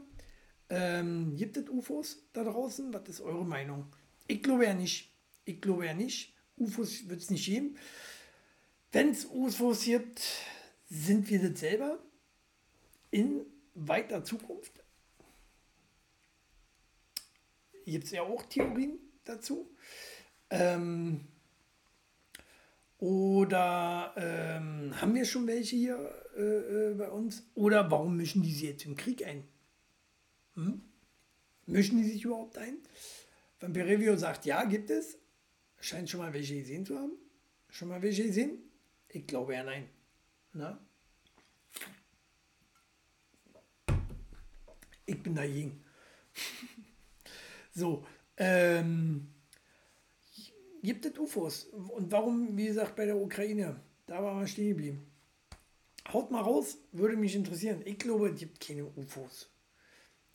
Ähm, 0.69 1.35
gibt 1.35 1.57
es 1.57 1.69
UFOs 1.69 2.23
da 2.33 2.43
draußen? 2.43 2.91
Was 2.91 3.07
ist 3.07 3.21
eure 3.21 3.45
Meinung? 3.45 3.85
Ich 4.25 4.41
glaube 4.41 4.65
ja 4.65 4.73
nicht. 4.73 5.11
Ich 5.45 5.61
glaube 5.61 5.85
ja 5.85 5.93
nicht. 5.93 6.33
UFOs 6.57 7.07
wird 7.07 7.21
es 7.21 7.29
nicht 7.29 7.45
geben. 7.45 7.75
Wenn 8.91 9.09
es 9.09 9.25
UFOs 9.25 9.83
gibt, 9.83 10.21
sind 10.89 11.29
wir 11.29 11.47
das 11.47 11.59
selber 11.59 11.99
in 13.11 13.45
weiter 13.73 14.23
Zukunft. 14.23 14.71
Gibt 17.85 18.05
es 18.05 18.11
ja 18.11 18.21
auch 18.23 18.43
Theorien 18.43 18.99
dazu. 19.23 19.69
Ähm, 20.49 21.27
oder 22.97 24.13
ähm, 24.15 24.99
haben 25.01 25.15
wir 25.15 25.25
schon 25.25 25.47
welche 25.47 25.75
hier 25.75 26.23
äh, 26.37 26.41
äh, 26.41 26.93
bei 26.93 27.09
uns? 27.09 27.43
Oder 27.55 27.89
warum 27.89 28.17
mischen 28.17 28.43
die 28.43 28.51
sich 28.51 28.61
jetzt 28.63 28.85
im 28.85 28.95
Krieg 28.95 29.25
ein? 29.25 29.43
Hm? 30.55 30.81
Mischen 31.65 31.97
die 31.97 32.09
sich 32.09 32.23
überhaupt 32.23 32.57
ein? 32.57 32.77
Vampirevio 33.59 34.15
sagt, 34.17 34.45
ja, 34.45 34.63
gibt 34.65 34.89
es. 34.89 35.17
Scheint 35.79 36.09
schon 36.09 36.19
mal 36.19 36.33
welche 36.33 36.55
gesehen 36.55 36.85
zu 36.85 36.97
haben. 36.97 37.13
Schon 37.69 37.87
mal 37.87 38.01
welche 38.01 38.23
gesehen? 38.23 38.59
Ich 39.09 39.25
glaube 39.25 39.55
ja, 39.55 39.63
nein. 39.63 39.89
Na? 40.53 40.79
Ich 45.11 45.21
bin 45.21 45.35
dagegen. 45.35 45.83
so, 47.73 48.05
ähm, 48.37 49.27
gibt 50.81 51.05
es 51.05 51.17
UFOs. 51.17 51.65
Und 51.65 52.11
warum, 52.11 52.57
wie 52.57 52.67
gesagt, 52.67 52.95
bei 52.95 53.05
der 53.05 53.17
Ukraine? 53.17 53.81
Da 54.07 54.23
war 54.23 54.33
man 54.33 54.47
stehen 54.47 54.69
geblieben. 54.69 55.05
Haut 56.13 56.31
mal 56.31 56.41
raus, 56.41 56.77
würde 56.93 57.17
mich 57.17 57.35
interessieren. 57.35 57.81
Ich 57.83 57.97
glaube, 57.97 58.29
es 58.29 58.39
gibt 58.39 58.59
keine 58.61 58.85
UFOs. 58.85 59.49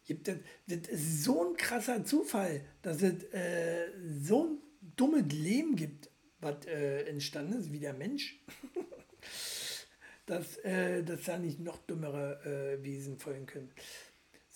Gibt 0.04 0.28
das, 0.28 0.36
das 0.66 0.88
ist 0.88 1.24
so 1.24 1.48
ein 1.48 1.56
krasser 1.56 2.04
Zufall, 2.04 2.64
dass 2.82 3.02
es 3.02 3.24
äh, 3.32 3.88
so 4.20 4.46
ein 4.46 4.58
dummes 4.94 5.24
Leben 5.32 5.74
gibt, 5.74 6.10
was 6.40 6.66
äh, 6.66 7.04
entstanden 7.08 7.54
ist, 7.54 7.72
wie 7.72 7.80
der 7.80 7.94
Mensch. 7.94 8.38
dass, 10.26 10.58
äh, 10.58 11.02
dass 11.02 11.24
da 11.24 11.38
nicht 11.38 11.60
noch 11.60 11.78
dümmere 11.78 12.76
äh, 12.78 12.84
Wesen 12.84 13.18
folgen 13.18 13.46
können. 13.46 13.70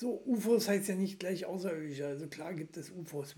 So, 0.00 0.22
UFOs 0.24 0.66
heißt 0.66 0.88
ja 0.88 0.94
nicht 0.94 1.20
gleich 1.20 1.44
Außerirdische. 1.44 2.06
Also 2.06 2.26
klar 2.26 2.54
gibt 2.54 2.74
es 2.78 2.90
UFOs. 2.90 3.34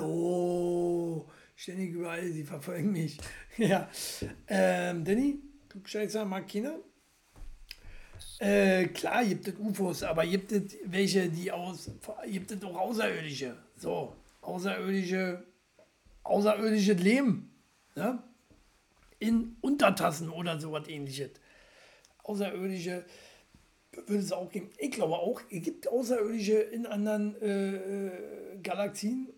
Oh, 0.00 1.26
ständig 1.56 1.90
überall, 1.94 2.30
sie 2.30 2.44
verfolgen 2.44 2.92
mich. 2.92 3.18
ja. 3.56 3.90
Ähm, 4.46 5.04
Danny, 5.04 5.40
du 5.68 5.80
Scheißer, 5.84 6.24
mag 6.24 6.46
Kinder? 6.46 6.78
Äh, 8.38 8.86
klar 8.86 9.24
gibt 9.24 9.48
es 9.48 9.54
UFOs, 9.58 10.04
aber 10.04 10.24
gibt 10.26 10.52
es 10.52 10.76
welche, 10.84 11.28
die 11.28 11.50
aus, 11.50 11.90
gibt 12.24 12.52
es 12.52 12.62
auch 12.62 12.76
Außerirdische. 12.76 13.56
So, 13.76 14.14
Außerirdische, 14.42 15.44
außerirdisches 16.22 17.00
Leben. 17.00 17.52
Ne? 17.96 18.22
In 19.18 19.56
Untertassen 19.60 20.30
oder 20.30 20.60
sowas 20.60 20.86
ähnliches. 20.86 21.32
Außerirdische 22.22 23.04
würde 23.92 24.18
es 24.18 24.32
auch 24.32 24.50
geben. 24.50 24.70
Ich 24.78 24.92
glaube 24.92 25.14
auch, 25.14 25.40
es 25.50 25.62
gibt 25.62 25.88
Außerirdische 25.88 26.54
in 26.54 26.86
anderen 26.86 27.40
äh, 27.42 27.76
äh 27.76 28.58
Galaxien 28.62 29.28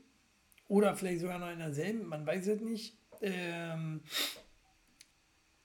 oder 0.68 0.96
vielleicht 0.96 1.20
sogar 1.20 1.38
noch 1.38 1.50
in 1.50 1.58
derselben, 1.58 2.06
man 2.08 2.26
weiß 2.26 2.46
es 2.48 2.60
nicht. 2.60 2.96
Ähm, 3.20 4.00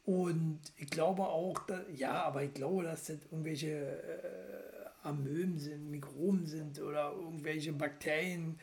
und 0.03 0.61
ich 0.77 0.89
glaube 0.89 1.23
auch, 1.23 1.65
dass, 1.65 1.81
ja, 1.93 2.23
aber 2.23 2.43
ich 2.43 2.53
glaube, 2.53 2.83
dass 2.83 3.05
das 3.05 3.17
irgendwelche 3.31 3.67
äh, 3.67 5.07
Amöben 5.07 5.57
sind, 5.57 5.89
Mikroben 5.89 6.45
sind 6.45 6.79
oder 6.79 7.11
irgendwelche 7.11 7.73
Bakterien 7.73 8.59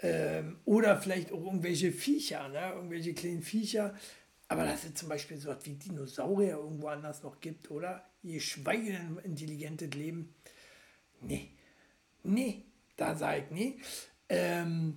ähm, 0.00 0.58
oder 0.64 0.98
vielleicht 0.98 1.32
auch 1.32 1.44
irgendwelche 1.44 1.92
Viecher, 1.92 2.48
ne? 2.48 2.72
irgendwelche 2.74 3.14
kleinen 3.14 3.42
Viecher. 3.42 3.94
Aber 4.48 4.64
dass 4.64 4.84
es 4.84 4.94
zum 4.94 5.08
Beispiel 5.08 5.38
so 5.38 5.50
etwas 5.50 5.66
wie 5.66 5.74
Dinosaurier 5.74 6.58
irgendwo 6.58 6.88
anders 6.88 7.22
noch 7.22 7.40
gibt, 7.40 7.70
oder? 7.70 8.04
Geschweige 8.32 8.92
denn 8.92 9.18
intelligentes 9.24 9.90
Leben. 9.90 10.34
Nee, 11.20 11.50
nee, 12.22 12.64
da 12.96 13.14
sage 13.14 13.44
ich 13.44 13.50
nee. 13.50 13.78
Ähm, 14.28 14.96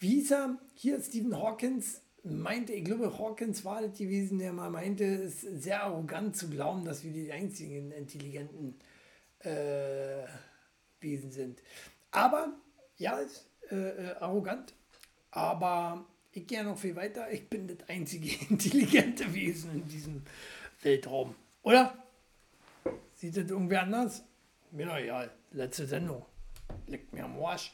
er? 0.00 0.58
Hier 0.74 1.00
Stephen 1.00 1.36
Hawkins 1.36 2.02
meinte, 2.24 2.72
ich 2.72 2.84
glaube, 2.84 3.18
Hawkins 3.18 3.64
war 3.64 3.82
das 3.82 3.96
gewesen, 3.96 4.38
der 4.38 4.52
mal 4.52 4.70
meinte, 4.70 5.04
es 5.04 5.44
ist 5.44 5.62
sehr 5.62 5.82
arrogant 5.82 6.36
zu 6.36 6.48
glauben, 6.48 6.84
dass 6.84 7.04
wir 7.04 7.12
die 7.12 7.30
einzigen 7.32 7.90
intelligenten 7.92 8.74
äh, 9.40 10.24
Wesen 11.00 11.30
sind. 11.30 11.62
Aber, 12.10 12.54
ja, 12.96 13.18
ist 13.18 13.48
äh, 13.70 13.76
äh, 13.76 14.16
arrogant, 14.16 14.74
aber 15.30 16.06
ich 16.32 16.46
gehe 16.46 16.64
noch 16.64 16.78
viel 16.78 16.96
weiter. 16.96 17.30
Ich 17.32 17.48
bin 17.48 17.68
das 17.68 17.88
einzige 17.88 18.28
intelligente 18.50 19.32
Wesen 19.34 19.72
in 19.72 19.88
diesem 19.88 20.22
Weltraum. 20.82 21.34
Oder? 21.62 22.03
Sieht 23.24 23.38
das 23.38 23.50
irgendwie 23.50 23.78
anders? 23.78 24.22
Mir 24.70 24.84
doch 24.84 24.98
egal. 24.98 25.30
Letzte 25.52 25.86
Sendung. 25.86 26.26
Leckt 26.86 27.10
mir 27.14 27.24
am 27.24 27.42
Arsch. 27.42 27.72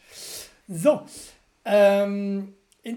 So. 0.68 1.04
Ähm, 1.64 2.54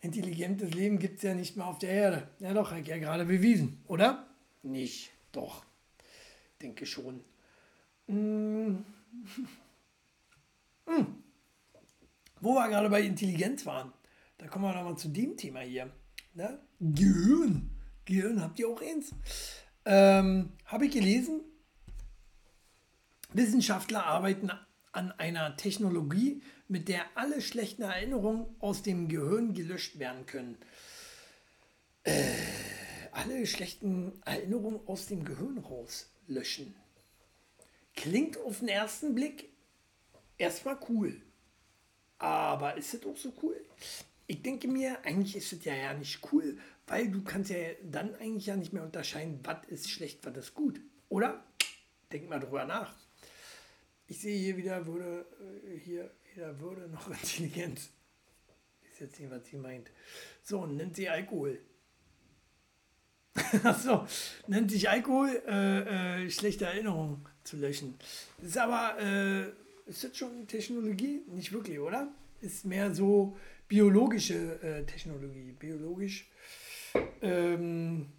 intelligentes 0.00 0.74
Leben 0.74 0.98
gibt 0.98 1.18
es 1.18 1.22
ja 1.22 1.34
nicht 1.34 1.56
mehr 1.56 1.66
auf 1.66 1.78
der 1.78 1.90
Erde. 1.90 2.28
Ja 2.40 2.52
doch, 2.52 2.72
habe 2.72 2.80
ich 2.80 2.88
ja 2.88 2.98
gerade 2.98 3.24
bewiesen, 3.24 3.80
oder? 3.86 4.26
Nicht. 4.64 5.12
Doch. 5.30 5.64
Denke 6.60 6.84
schon. 6.84 7.22
Hm. 8.08 8.84
Hm. 10.86 11.22
Wo 12.40 12.54
wir 12.54 12.68
gerade 12.68 12.90
bei 12.90 13.02
Intelligenz 13.02 13.64
waren, 13.66 13.92
da 14.36 14.48
kommen 14.48 14.64
wir 14.64 14.74
nochmal 14.74 14.98
zu 14.98 15.08
dem 15.08 15.36
Thema 15.36 15.60
hier. 15.60 15.92
Ne? 16.34 16.58
Gehirn. 16.80 17.70
Gehirn, 18.04 18.42
habt 18.42 18.58
ihr 18.58 18.68
auch 18.68 18.82
eins? 18.82 19.12
Ähm, 19.86 20.50
Habe 20.66 20.86
ich 20.86 20.92
gelesen. 20.92 21.40
Wissenschaftler 23.34 24.06
arbeiten 24.06 24.50
an 24.92 25.10
einer 25.12 25.56
Technologie, 25.56 26.40
mit 26.68 26.88
der 26.88 27.04
alle 27.16 27.42
schlechten 27.42 27.82
Erinnerungen 27.82 28.46
aus 28.60 28.82
dem 28.82 29.08
Gehirn 29.08 29.54
gelöscht 29.54 29.98
werden 29.98 30.24
können. 30.24 30.56
Äh, 32.04 32.22
alle 33.10 33.44
schlechten 33.46 34.12
Erinnerungen 34.24 34.80
aus 34.86 35.06
dem 35.06 35.24
Gehirn 35.24 35.58
rauslöschen. 35.58 36.76
Klingt 37.96 38.38
auf 38.38 38.60
den 38.60 38.68
ersten 38.68 39.16
Blick 39.16 39.50
erstmal 40.38 40.78
cool. 40.88 41.20
Aber 42.18 42.76
ist 42.76 42.94
das 42.94 43.04
auch 43.04 43.16
so 43.16 43.32
cool? 43.42 43.60
Ich 44.28 44.42
denke 44.42 44.68
mir, 44.68 45.04
eigentlich 45.04 45.36
ist 45.36 45.52
es 45.52 45.64
ja, 45.64 45.74
ja 45.74 45.92
nicht 45.92 46.20
cool, 46.32 46.56
weil 46.86 47.10
du 47.10 47.22
kannst 47.24 47.50
ja 47.50 47.56
dann 47.82 48.14
eigentlich 48.14 48.46
ja 48.46 48.54
nicht 48.56 48.72
mehr 48.72 48.84
unterscheiden, 48.84 49.40
was 49.42 49.66
ist 49.66 49.90
schlecht, 49.90 50.24
was 50.24 50.36
ist 50.36 50.54
gut. 50.54 50.80
Oder? 51.08 51.44
Denk 52.12 52.28
mal 52.28 52.38
drüber 52.38 52.64
nach. 52.64 53.03
Ich 54.06 54.20
sehe 54.20 54.38
hier 54.38 54.56
wieder 54.56 54.86
Würde, 54.86 55.26
äh, 55.66 55.78
hier 55.78 56.10
wieder 56.34 56.58
Würde 56.60 56.88
noch 56.88 57.08
Intelligenz. 57.22 57.90
Ist 58.90 59.00
jetzt 59.00 59.18
nicht, 59.18 59.30
was 59.30 59.46
sie 59.46 59.56
meint. 59.56 59.90
So, 60.42 60.66
nennt 60.66 60.96
sie 60.96 61.08
Alkohol. 61.08 61.58
Achso, 63.64 64.06
nennt 64.46 64.70
sich 64.70 64.88
Alkohol 64.88 65.42
äh, 65.48 66.24
äh, 66.24 66.30
schlechte 66.30 66.66
Erinnerungen 66.66 67.24
zu 67.42 67.56
löschen. 67.56 67.98
Ist 68.40 68.56
aber 68.56 68.96
äh, 69.00 69.48
ist 69.86 70.04
das 70.04 70.16
schon 70.16 70.46
Technologie? 70.46 71.22
Nicht 71.26 71.52
wirklich, 71.52 71.78
oder? 71.78 72.12
Ist 72.40 72.64
mehr 72.64 72.94
so 72.94 73.36
biologische 73.66 74.62
äh, 74.62 74.84
Technologie. 74.84 75.52
Biologisch. 75.58 76.30
Ähm, 77.20 78.12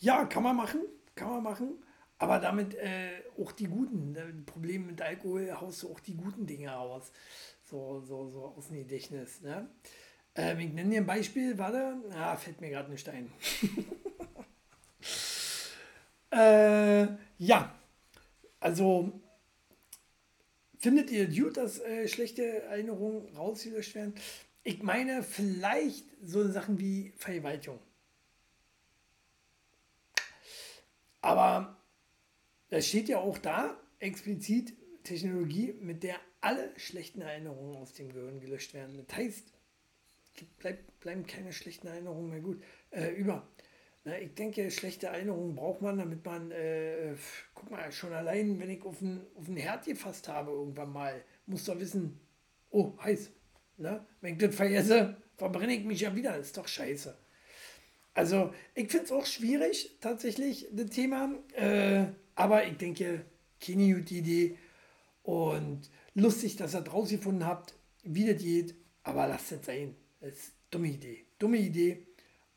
ja, 0.00 0.24
kann 0.26 0.42
man 0.42 0.56
machen. 0.56 0.82
Kann 1.14 1.30
man 1.30 1.42
machen. 1.42 1.82
Aber 2.22 2.38
damit 2.38 2.76
äh, 2.76 3.10
auch 3.36 3.50
die 3.50 3.66
guten. 3.66 4.12
Ne, 4.12 4.32
Problem 4.46 4.86
mit 4.86 5.02
Alkohol 5.02 5.52
haust 5.60 5.82
du 5.82 5.90
auch 5.90 5.98
die 5.98 6.14
guten 6.14 6.46
Dinge 6.46 6.78
aus. 6.78 7.10
So, 7.64 8.00
so, 8.00 8.30
so 8.30 8.54
aus 8.56 8.68
dem 8.68 8.78
Gedächtnis. 8.78 9.40
Ne? 9.40 9.68
Ähm, 10.36 10.60
ich 10.60 10.72
nenne 10.72 10.90
dir 10.90 11.00
ein 11.00 11.06
Beispiel. 11.06 11.58
Warte. 11.58 11.96
Ja, 12.12 12.36
fällt 12.36 12.60
mir 12.60 12.70
gerade 12.70 12.94
ein. 13.10 13.32
äh, 16.30 17.08
ja. 17.38 17.74
Also 18.60 19.20
Findet 20.78 21.10
ihr 21.10 21.26
gut, 21.28 21.56
dass 21.56 21.80
äh, 21.80 22.06
schlechte 22.06 22.62
Erinnerungen 22.62 23.34
rausgelöscht 23.36 23.96
werden? 23.96 24.14
Ich 24.62 24.80
meine, 24.82 25.24
vielleicht 25.24 26.04
so 26.24 26.48
Sachen 26.48 26.78
wie 26.78 27.12
Vergewaltigung. 27.16 27.80
Aber 31.20 31.81
das 32.72 32.88
steht 32.88 33.10
ja 33.10 33.18
auch 33.18 33.36
da, 33.36 33.78
explizit 33.98 34.72
Technologie, 35.04 35.74
mit 35.82 36.02
der 36.02 36.16
alle 36.40 36.70
schlechten 36.78 37.20
Erinnerungen 37.20 37.76
aus 37.76 37.92
dem 37.92 38.08
Gehirn 38.08 38.40
gelöscht 38.40 38.72
werden. 38.72 38.96
Das 38.96 39.14
heißt, 39.14 39.44
bleib, 40.58 40.78
bleiben 41.00 41.26
keine 41.26 41.52
schlechten 41.52 41.86
Erinnerungen 41.86 42.30
mehr 42.30 42.40
gut 42.40 42.62
äh, 42.90 43.10
über. 43.10 43.46
Na, 44.04 44.18
ich 44.18 44.32
denke, 44.34 44.70
schlechte 44.70 45.08
Erinnerungen 45.08 45.54
braucht 45.54 45.82
man, 45.82 45.98
damit 45.98 46.24
man, 46.24 46.50
äh, 46.50 47.14
guck 47.52 47.70
mal, 47.70 47.92
schon 47.92 48.14
allein, 48.14 48.58
wenn 48.58 48.70
ich 48.70 48.82
auf 48.84 49.02
ein, 49.02 49.20
auf 49.34 49.48
ein 49.48 49.56
Herd 49.58 49.84
gefasst 49.84 50.28
habe 50.28 50.52
irgendwann 50.52 50.94
mal, 50.94 51.22
muss 51.44 51.66
doch 51.66 51.78
wissen, 51.78 52.20
oh, 52.70 52.96
heiß. 53.02 53.32
Ne? 53.76 54.06
Wenn 54.22 54.32
ich 54.32 54.38
das 54.38 54.54
vergesse, 54.54 55.18
verbrenne 55.36 55.74
ich 55.74 55.84
mich 55.84 56.00
ja 56.00 56.16
wieder, 56.16 56.38
das 56.38 56.46
ist 56.46 56.56
doch 56.56 56.68
scheiße. 56.68 57.18
Also, 58.14 58.54
ich 58.74 58.90
finde 58.90 59.04
es 59.04 59.12
auch 59.12 59.26
schwierig, 59.26 59.98
tatsächlich, 60.00 60.68
das 60.72 60.88
Thema, 60.88 61.34
äh, 61.52 62.06
aber 62.34 62.66
ich 62.66 62.76
denke, 62.76 63.24
keine 63.60 63.94
gute 63.94 64.14
Idee 64.14 64.58
und 65.22 65.90
lustig, 66.14 66.56
dass 66.56 66.74
ihr 66.74 66.80
draus 66.82 67.10
gefunden 67.10 67.46
habt, 67.46 67.74
wie 68.02 68.26
das 68.26 68.42
geht, 68.42 68.74
aber 69.02 69.26
lasst 69.26 69.52
es 69.52 69.64
sein. 69.64 69.94
Das 70.20 70.32
ist 70.32 70.52
eine 70.52 70.70
dumme 70.70 70.88
Idee. 70.88 71.24
Dumme 71.38 71.58
Idee 71.58 72.06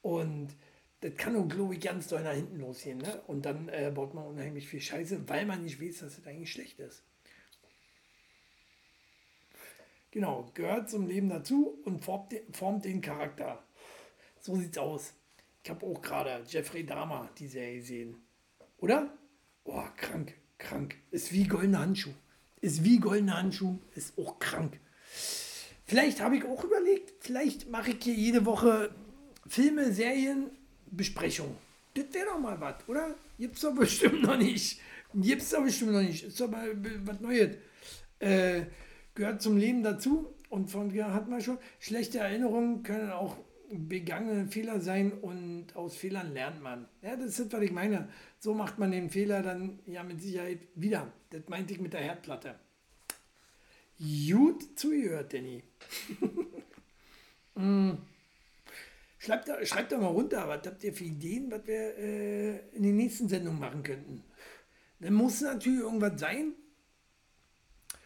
und 0.02 0.56
das 1.02 1.16
kann 1.18 1.34
nur, 1.34 1.48
glaube 1.48 1.76
ich, 1.76 1.82
ganz 1.82 2.08
doll 2.08 2.24
nach 2.24 2.34
hinten 2.34 2.60
losgehen. 2.60 2.98
Ne? 2.98 3.22
Und 3.28 3.46
dann 3.46 3.70
äh, 3.70 3.92
baut 3.94 4.14
man 4.14 4.26
unheimlich 4.26 4.68
viel 4.68 4.82
Scheiße, 4.82 5.28
weil 5.30 5.46
man 5.46 5.64
nicht 5.64 5.82
weiß, 5.82 6.00
dass 6.00 6.18
es 6.18 6.26
eigentlich 6.26 6.52
schlecht 6.52 6.80
ist. 6.80 7.04
Genau, 10.12 10.50
gehört 10.54 10.90
zum 10.90 11.08
Leben 11.08 11.30
dazu 11.30 11.78
und 11.84 12.04
formt 12.04 12.32
den, 12.32 12.54
formt 12.54 12.86
den 12.86 13.02
Charakter. 13.02 13.64
So 14.40 14.56
sieht's 14.56 14.78
aus. 14.78 15.14
Ich 15.64 15.70
habe 15.70 15.86
auch 15.86 16.02
gerade 16.02 16.44
Jeffrey 16.48 16.86
Dahmer 16.86 17.30
die 17.38 17.48
Serie 17.48 17.80
gesehen. 17.80 18.16
Oder? 18.78 19.16
Oh, 19.66 19.84
krank, 19.98 20.36
krank. 20.58 20.96
Ist 21.12 21.34
wie 21.34 21.46
goldener 21.46 21.80
Handschuh. 21.80 22.14
Ist 22.62 22.84
wie 22.84 23.00
goldener 23.00 23.38
Handschuh. 23.38 23.78
Ist 23.96 24.18
auch 24.18 24.40
krank. 24.40 24.80
Vielleicht 25.86 26.22
habe 26.22 26.38
ich 26.38 26.46
auch 26.46 26.64
überlegt, 26.64 27.14
vielleicht 27.20 27.70
mache 27.70 27.92
ich 27.92 28.04
hier 28.04 28.14
jede 28.14 28.46
Woche 28.46 28.90
Filme, 29.48 29.92
Serien 29.92 30.50
Besprechung. 30.90 31.58
Das 31.94 32.06
wäre 32.12 32.26
doch 32.28 32.40
mal 32.40 32.60
was, 32.60 32.76
oder? 32.88 33.16
Gibt's 33.38 33.62
doch 33.62 33.76
bestimmt 33.76 34.24
noch 34.24 34.38
nicht. 34.38 34.80
Gibt's 35.14 35.50
doch 35.50 35.64
bestimmt 35.64 35.92
noch 35.94 36.02
nicht. 36.02 36.24
Ist 36.24 36.40
doch 36.40 36.50
mal 36.50 36.76
was 37.06 37.20
Neues. 37.20 37.58
Äh, 38.20 38.64
gehört 39.14 39.42
zum 39.42 39.58
Leben 39.58 39.84
dazu. 39.84 40.34
Und 40.50 40.70
von 40.70 40.90
dir 40.90 41.14
hat 41.14 41.30
man 41.30 41.42
schon. 41.42 41.58
Schlechte 41.80 42.20
Erinnerungen 42.20 42.84
können 42.84 43.12
auch 43.12 43.38
begangene 43.70 44.48
Fehler 44.48 44.80
sein 44.80 45.12
und 45.12 45.76
aus 45.76 45.96
Fehlern 45.96 46.34
lernt 46.34 46.62
man. 46.62 46.88
Ja, 47.02 47.16
das 47.16 47.40
ist, 47.40 47.52
was 47.52 47.62
ich 47.62 47.72
meine. 47.72 48.10
So 48.40 48.54
macht 48.54 48.80
man 48.80 48.92
den 48.92 49.10
Fehler 49.10 49.42
dann 49.42 49.80
ja 49.86 50.04
mit 50.04 50.22
Sicherheit 50.22 50.60
wieder. 50.76 51.12
Das 51.30 51.48
meinte 51.48 51.74
ich 51.74 51.80
mit 51.80 51.94
der 51.94 52.02
Herdplatte. 52.02 52.56
Gut 53.98 54.78
zugehört, 54.78 55.34
Danny. 55.34 55.64
mm. 57.56 57.92
Schreibt, 59.18 59.50
schreibt 59.68 59.92
doch 59.92 60.00
mal 60.00 60.08
runter, 60.08 60.48
was 60.48 60.68
habt 60.68 60.84
ihr 60.84 60.94
für 60.94 61.06
Ideen, 61.06 61.50
was 61.50 61.66
wir 61.66 61.98
äh, 61.98 62.60
in 62.76 62.84
den 62.84 62.96
nächsten 62.96 63.28
Sendungen 63.28 63.60
machen 63.60 63.82
könnten. 63.82 64.24
Dann 65.00 65.14
muss 65.14 65.42
natürlich 65.42 65.80
irgendwas 65.80 66.20
sein, 66.20 66.54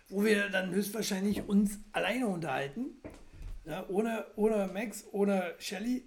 wo 0.07 0.23
wir 0.23 0.49
dann 0.49 0.71
höchstwahrscheinlich 0.71 1.47
uns 1.47 1.79
alleine 1.91 2.27
unterhalten. 2.27 3.01
Ja, 3.69 3.87
ohne, 3.87 4.25
ohne 4.35 4.67
Max, 4.73 5.05
ohne 5.11 5.53
Shelly. 5.59 6.03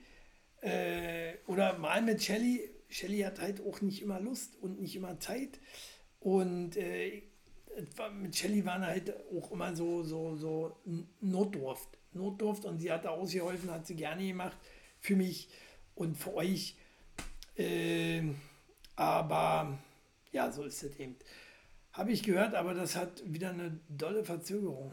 Äh, 0.63 1.35
oder 1.47 1.79
mal 1.79 2.03
mit 2.03 2.21
Shelly. 2.21 2.69
Shelly 2.89 3.21
hat 3.21 3.41
halt 3.41 3.65
auch 3.65 3.81
nicht 3.83 4.03
immer 4.03 4.19
Lust 4.19 4.57
und 4.61 4.81
nicht 4.81 4.97
immer 4.97 5.21
Zeit. 5.21 5.61
Und 6.19 6.77
äh, 6.77 7.23
mit 8.21 8.35
Shelly 8.35 8.65
waren 8.67 8.85
halt 8.85 9.15
auch 9.33 9.53
immer 9.53 9.77
so, 9.77 10.03
so, 10.03 10.35
so 10.35 10.77
Notdurft. 11.21 11.89
Notdurft 12.15 12.65
und 12.65 12.81
sie 12.81 12.91
hat 12.91 13.05
da 13.05 13.11
ausgeholfen, 13.11 13.71
hat 13.71 13.87
sie 13.87 13.95
gerne 13.95 14.27
gemacht 14.27 14.59
für 14.99 15.15
mich 15.15 15.49
und 15.95 16.17
für 16.17 16.35
euch. 16.35 16.77
Äh, 17.57 18.25
aber 18.97 19.79
ja, 20.33 20.51
so 20.51 20.65
ist 20.65 20.83
es 20.83 20.97
eben. 20.99 21.15
Habe 21.93 22.11
ich 22.11 22.25
gehört, 22.25 22.57
aber 22.57 22.75
das 22.75 22.97
hat 22.97 23.23
wieder 23.25 23.51
eine 23.51 23.79
dolle 23.89 24.25
Verzögerung. 24.25 24.93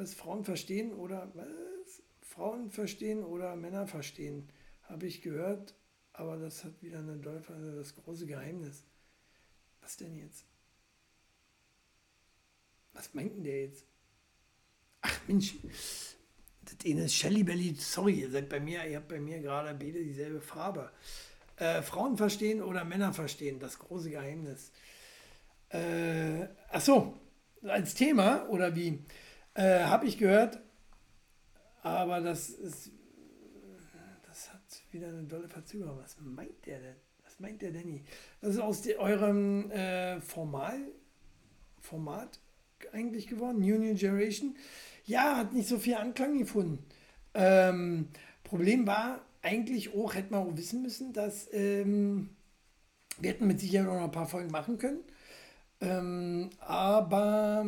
Was 0.00 0.14
Frauen 0.14 0.44
verstehen 0.44 0.94
oder 0.94 1.30
was? 1.34 2.02
Frauen 2.22 2.70
verstehen 2.70 3.22
oder 3.22 3.54
Männer 3.54 3.86
verstehen, 3.86 4.48
habe 4.84 5.06
ich 5.06 5.20
gehört, 5.20 5.74
aber 6.14 6.38
das 6.38 6.64
hat 6.64 6.80
wieder 6.80 7.00
eine 7.00 7.18
dolle 7.18 7.42
Verzögerung. 7.42 7.76
Das 7.76 7.94
große 7.94 8.24
Geheimnis. 8.24 8.84
Was 9.82 9.98
denn 9.98 10.16
jetzt? 10.16 10.46
Was 12.94 13.12
meint 13.12 13.34
denn 13.34 13.44
der 13.44 13.64
jetzt? 13.64 13.84
Ach 15.02 15.20
Mensch, 15.28 15.56
das 16.62 16.76
eine 16.82 17.04
ist 17.04 17.14
Shelly 17.14 17.42
Belly. 17.42 17.74
Sorry, 17.74 18.20
ihr 18.20 18.30
seid 18.30 18.48
bei 18.48 18.58
mir, 18.58 18.86
ihr 18.86 18.96
habt 18.96 19.08
bei 19.08 19.20
mir 19.20 19.38
gerade 19.40 19.74
beide 19.74 20.02
dieselbe 20.02 20.40
Farbe. 20.40 20.90
Äh, 21.56 21.82
Frauen 21.82 22.16
verstehen 22.16 22.62
oder 22.62 22.86
Männer 22.86 23.12
verstehen, 23.12 23.60
das 23.60 23.78
große 23.78 24.08
Geheimnis. 24.08 24.72
Äh, 25.68 26.48
ach 26.70 26.80
so, 26.80 27.20
als 27.64 27.94
Thema 27.94 28.48
oder 28.48 28.74
wie? 28.74 29.04
Äh, 29.60 29.84
Habe 29.84 30.06
ich 30.06 30.16
gehört, 30.16 30.58
aber 31.82 32.22
das 32.22 32.48
ist, 32.48 32.92
das 34.26 34.50
hat 34.54 34.62
wieder 34.90 35.08
eine 35.08 35.24
dolle 35.24 35.48
Verzögerung. 35.48 35.98
Was 36.00 36.16
meint 36.18 36.64
der 36.64 36.78
denn? 36.80 36.96
Was 37.24 37.38
meint 37.40 37.60
der 37.60 37.70
Danny? 37.70 38.02
Das 38.40 38.54
ist 38.54 38.60
aus 38.60 38.80
de, 38.80 38.96
eurem 38.96 39.70
äh, 39.70 40.18
Formal, 40.22 40.78
Format 41.78 42.40
eigentlich 42.94 43.26
geworden, 43.26 43.60
New 43.60 43.76
New 43.76 43.94
Generation. 43.94 44.56
Ja, 45.04 45.36
hat 45.36 45.52
nicht 45.52 45.68
so 45.68 45.78
viel 45.78 45.96
Anklang 45.96 46.38
gefunden. 46.38 46.82
Ähm, 47.34 48.08
Problem 48.44 48.86
war 48.86 49.20
eigentlich 49.42 49.94
auch, 49.94 50.14
hätte 50.14 50.32
man 50.32 50.48
auch 50.48 50.56
wissen 50.56 50.80
müssen, 50.80 51.12
dass 51.12 51.52
ähm, 51.52 52.30
wir 53.18 53.28
hätten 53.28 53.46
mit 53.46 53.60
Sicherheit 53.60 53.88
noch 53.88 54.04
ein 54.04 54.10
paar 54.10 54.26
Folgen 54.26 54.50
machen 54.50 54.78
können. 54.78 55.00
Ähm, 55.82 56.48
aber 56.60 57.66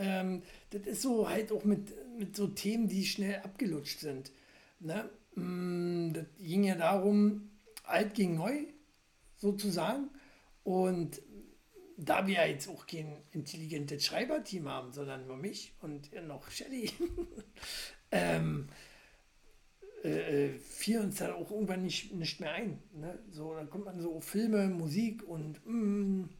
ähm, 0.00 0.42
das 0.70 0.82
ist 0.86 1.02
so 1.02 1.28
halt 1.28 1.52
auch 1.52 1.64
mit, 1.64 1.92
mit 2.18 2.34
so 2.34 2.46
Themen, 2.48 2.88
die 2.88 3.04
schnell 3.04 3.40
abgelutscht 3.40 4.00
sind. 4.00 4.32
Ne? 4.80 5.08
Mm, 5.34 6.14
das 6.14 6.24
ging 6.38 6.64
ja 6.64 6.74
darum, 6.74 7.50
alt 7.84 8.14
gegen 8.14 8.36
neu 8.36 8.64
sozusagen. 9.36 10.08
Und 10.64 11.20
da 11.98 12.26
wir 12.26 12.48
jetzt 12.48 12.68
auch 12.68 12.86
kein 12.86 13.18
intelligentes 13.32 14.06
Schreiberteam 14.06 14.68
haben, 14.68 14.92
sondern 14.92 15.26
nur 15.26 15.36
mich 15.36 15.74
und 15.82 16.10
noch 16.26 16.50
Shelly, 16.50 16.90
ähm, 18.10 18.68
äh, 20.02 20.46
äh, 20.46 20.58
fiel 20.58 21.00
uns 21.00 21.16
dann 21.16 21.32
auch 21.32 21.50
irgendwann 21.50 21.82
nicht, 21.82 22.14
nicht 22.14 22.40
mehr 22.40 22.52
ein. 22.52 22.82
Ne? 22.94 23.18
So, 23.30 23.54
dann 23.54 23.68
kommt 23.68 23.84
man 23.84 24.00
so 24.00 24.18
Filme, 24.20 24.68
Musik 24.68 25.22
und 25.28 25.60
mm, 25.66 26.30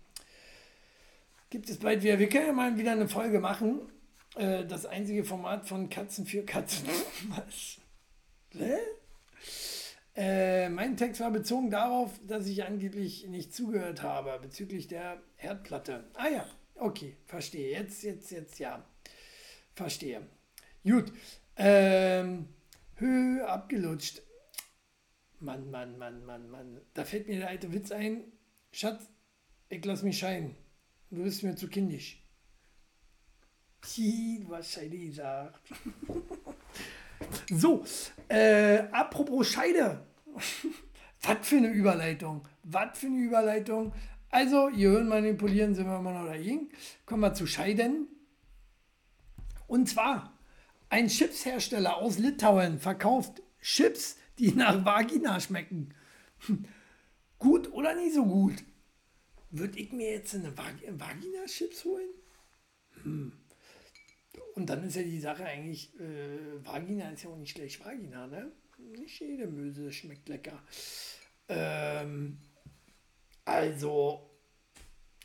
gibt 1.51 1.69
es 1.69 1.79
bald 1.79 2.03
wieder. 2.03 2.19
Wir 2.19 2.29
können 2.29 2.47
ja 2.47 2.53
mal 2.53 2.79
wieder 2.79 2.93
eine 2.93 3.09
Folge 3.09 3.41
machen. 3.41 3.81
Äh, 4.37 4.65
das 4.65 4.87
einzige 4.87 5.25
Format 5.25 5.69
von 5.69 5.91
Katzen 5.91 6.25
für 6.25 6.45
Katzen. 6.45 6.89
Was? 7.29 7.79
Hä? 8.53 8.79
Äh, 10.17 10.69
mein 10.69 10.97
Text 10.97 11.21
war 11.21 11.31
bezogen 11.31 11.71
darauf, 11.71 12.19
dass 12.27 12.47
ich 12.47 12.65
angeblich 12.65 13.27
nicht 13.29 13.55
zugehört 13.55 14.03
habe 14.03 14.39
bezüglich 14.41 14.87
der 14.87 15.21
Herdplatte. 15.37 16.05
Ah 16.15 16.29
ja, 16.29 16.47
okay, 16.77 17.17
verstehe. 17.27 17.71
Jetzt, 17.71 18.03
jetzt, 18.03 18.31
jetzt, 18.31 18.59
ja. 18.59 18.85
Verstehe. 19.75 20.27
Gut. 20.85 21.13
Ähm, 21.57 22.49
Hö, 22.97 23.43
abgelutscht. 23.45 24.21
Mann, 25.39 25.71
Mann, 25.71 25.97
Mann, 25.97 26.25
Mann, 26.27 26.51
Mann. 26.51 26.81
Da 26.93 27.05
fällt 27.05 27.29
mir 27.29 27.39
der 27.39 27.49
alte 27.49 27.73
Witz 27.73 27.93
ein. 27.93 28.25
Schatz, 28.73 29.09
ich 29.71 29.83
lass 29.85 30.03
mich 30.03 30.19
scheinen. 30.19 30.55
Du 31.11 31.25
bist 31.25 31.43
mir 31.43 31.57
zu 31.57 31.67
kindisch. 31.67 32.23
Hast 34.51 34.73
Scheide 34.73 34.99
gesagt. 34.99 35.61
so, 37.51 37.85
äh, 38.29 38.85
apropos 38.93 39.49
Scheide. 39.49 40.07
Was 41.23 41.39
für 41.43 41.57
eine 41.57 41.69
Überleitung. 41.69 42.47
Was 42.63 42.97
für 42.97 43.07
eine 43.07 43.17
Überleitung. 43.17 43.93
Also, 44.31 44.69
ihr 44.69 44.91
hören 44.91 45.09
manipulieren, 45.09 45.75
sind 45.75 45.87
wir 45.87 45.99
immer 45.99 46.13
noch 46.13 46.27
dagegen. 46.27 46.71
Kommen 47.07 47.23
wir 47.23 47.35
zu 47.35 47.47
Scheiden. 47.47 48.07
Und 49.67 49.89
zwar, 49.89 50.39
ein 50.89 51.09
Chipshersteller 51.09 51.97
aus 51.97 52.19
Litauen 52.19 52.79
verkauft 52.79 53.43
Chips, 53.61 54.17
die 54.39 54.53
nach 54.53 54.85
Vagina 54.85 55.41
schmecken. 55.41 55.93
Gut 57.39 57.73
oder 57.73 57.95
nicht 57.97 58.15
so 58.15 58.25
gut? 58.25 58.63
Würde 59.51 59.79
ich 59.79 59.93
mir 59.93 60.11
jetzt 60.13 60.35
eine 60.35 60.57
Vagina-Chips 60.57 61.85
holen? 61.85 62.11
Hm. 63.03 63.33
Und 64.55 64.67
dann 64.67 64.85
ist 64.85 64.97
ja 64.97 65.03
die 65.03 65.21
Sache 65.21 65.45
eigentlich, 65.45 65.99
äh, 65.99 66.65
Vagina 66.65 67.11
ist 67.11 67.25
ja 67.25 67.31
auch 67.31 67.37
nicht 67.37 67.55
gleich 67.55 67.85
Vagina, 67.85 68.27
ne? 68.27 68.53
Nicht 68.79 69.21
jede 69.21 69.47
Möse 69.47 69.93
schmeckt 69.93 70.29
lecker. 70.29 70.63
Ähm, 71.49 72.39
also, 73.45 74.31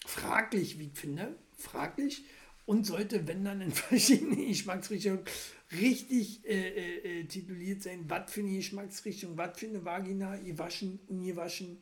fraglich, 0.05 0.79
wie 0.79 0.87
ich 0.87 0.97
finde, 0.97 1.35
fraglich. 1.57 2.25
Und 2.65 2.85
sollte, 2.85 3.27
wenn 3.27 3.45
dann 3.45 3.61
in 3.61 3.71
verschiedenen 3.73 4.47
Geschmacksrichtungen 4.47 5.23
richtig 5.71 6.43
äh, 6.45 6.69
äh, 6.69 7.19
äh, 7.19 7.25
tituliert 7.25 7.83
sein, 7.83 8.05
was 8.07 8.31
für 8.31 8.41
eine 8.41 8.55
Geschmacksrichtung, 8.55 9.37
was 9.37 9.59
für 9.59 9.67
eine 9.67 9.85
Vagina, 9.85 10.37
gewaschen, 10.37 10.99
ungewaschen, 11.07 11.81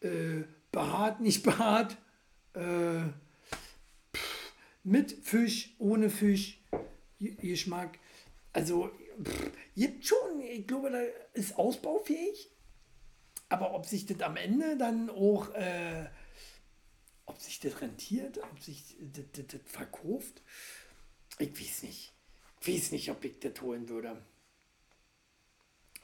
äh, 0.00 0.42
behaart, 0.72 1.20
nicht 1.20 1.42
behaart, 1.42 1.96
äh, 2.54 3.02
mit 4.82 5.12
Fisch, 5.22 5.74
ohne 5.78 6.10
Fisch, 6.10 6.58
Geschmack. 7.18 7.98
Also, 8.52 8.90
pff, 9.22 9.50
gibt 9.76 10.06
schon, 10.06 10.40
ich 10.40 10.66
glaube, 10.66 10.90
da 10.90 11.00
ist 11.34 11.56
ausbaufähig. 11.56 12.50
Aber 13.48 13.74
ob 13.74 13.84
sich 13.86 14.06
das 14.06 14.20
am 14.20 14.36
Ende 14.36 14.76
dann 14.76 15.10
auch, 15.10 15.52
äh, 15.54 16.08
ob 17.26 17.38
sich 17.40 17.58
das 17.60 17.80
rentiert, 17.80 18.38
ob 18.38 18.60
sich 18.60 18.96
das, 19.00 19.24
das, 19.32 19.46
das 19.48 19.60
verkauft, 19.64 20.40
ich 21.38 21.58
weiß 21.58 21.82
nicht. 21.82 22.12
Ich 22.60 22.68
weiß 22.68 22.92
nicht, 22.92 23.10
ob 23.10 23.24
ich 23.24 23.40
das 23.40 23.60
holen 23.60 23.88
würde. 23.88 24.22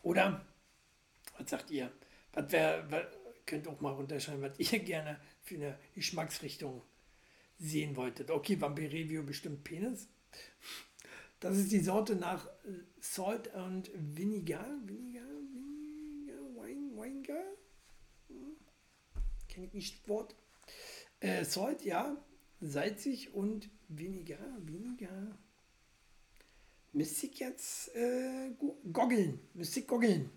Oder? 0.03 0.45
Was 1.39 1.51
sagt 1.51 1.71
ihr? 1.71 1.93
Was 2.33 2.51
wäre, 2.51 3.11
könnt 3.47 3.69
auch 3.69 3.81
mal 3.81 3.93
runterschreiben, 3.93 4.43
was 4.43 4.59
ihr 4.59 4.79
gerne 4.85 5.21
für 5.43 5.55
eine 5.55 5.79
Geschmacksrichtung 5.95 6.83
sehen 7.59 7.97
wolltet. 7.97 8.31
Okay, 8.31 8.61
Vampir 8.61 8.93
Review 8.93 9.23
bestimmt 9.23 9.65
Penis. 9.65 10.09
Das 11.41 11.57
ist 11.57 11.71
die 11.71 11.81
Sorte 11.81 12.17
nach 12.17 12.47
äh, 12.47 12.73
Salt 13.01 13.53
und 13.55 13.91
Vinegar. 13.95 14.67
Vinegar, 14.85 15.29
Vinegar, 15.53 16.39
Wine, 16.57 16.91
Vinegar. 16.97 17.45
Hm. 18.29 18.57
Kenne 19.49 19.67
ich 19.67 19.73
nicht 19.73 20.01
das 20.01 20.09
Wort. 20.09 20.35
Äh, 21.21 21.45
Salt, 21.45 21.85
ja. 21.85 22.17
Salzig 22.61 23.35
und 23.35 23.69
Vinegar, 23.89 24.57
Vinegar. 24.61 25.39
Müsste 26.93 27.27
ich 27.27 27.39
jetzt 27.39 27.95
äh, 27.95 28.51
goggeln. 28.91 29.41
Müsste 29.53 29.81
ich 29.81 29.87
goggeln. 29.87 30.31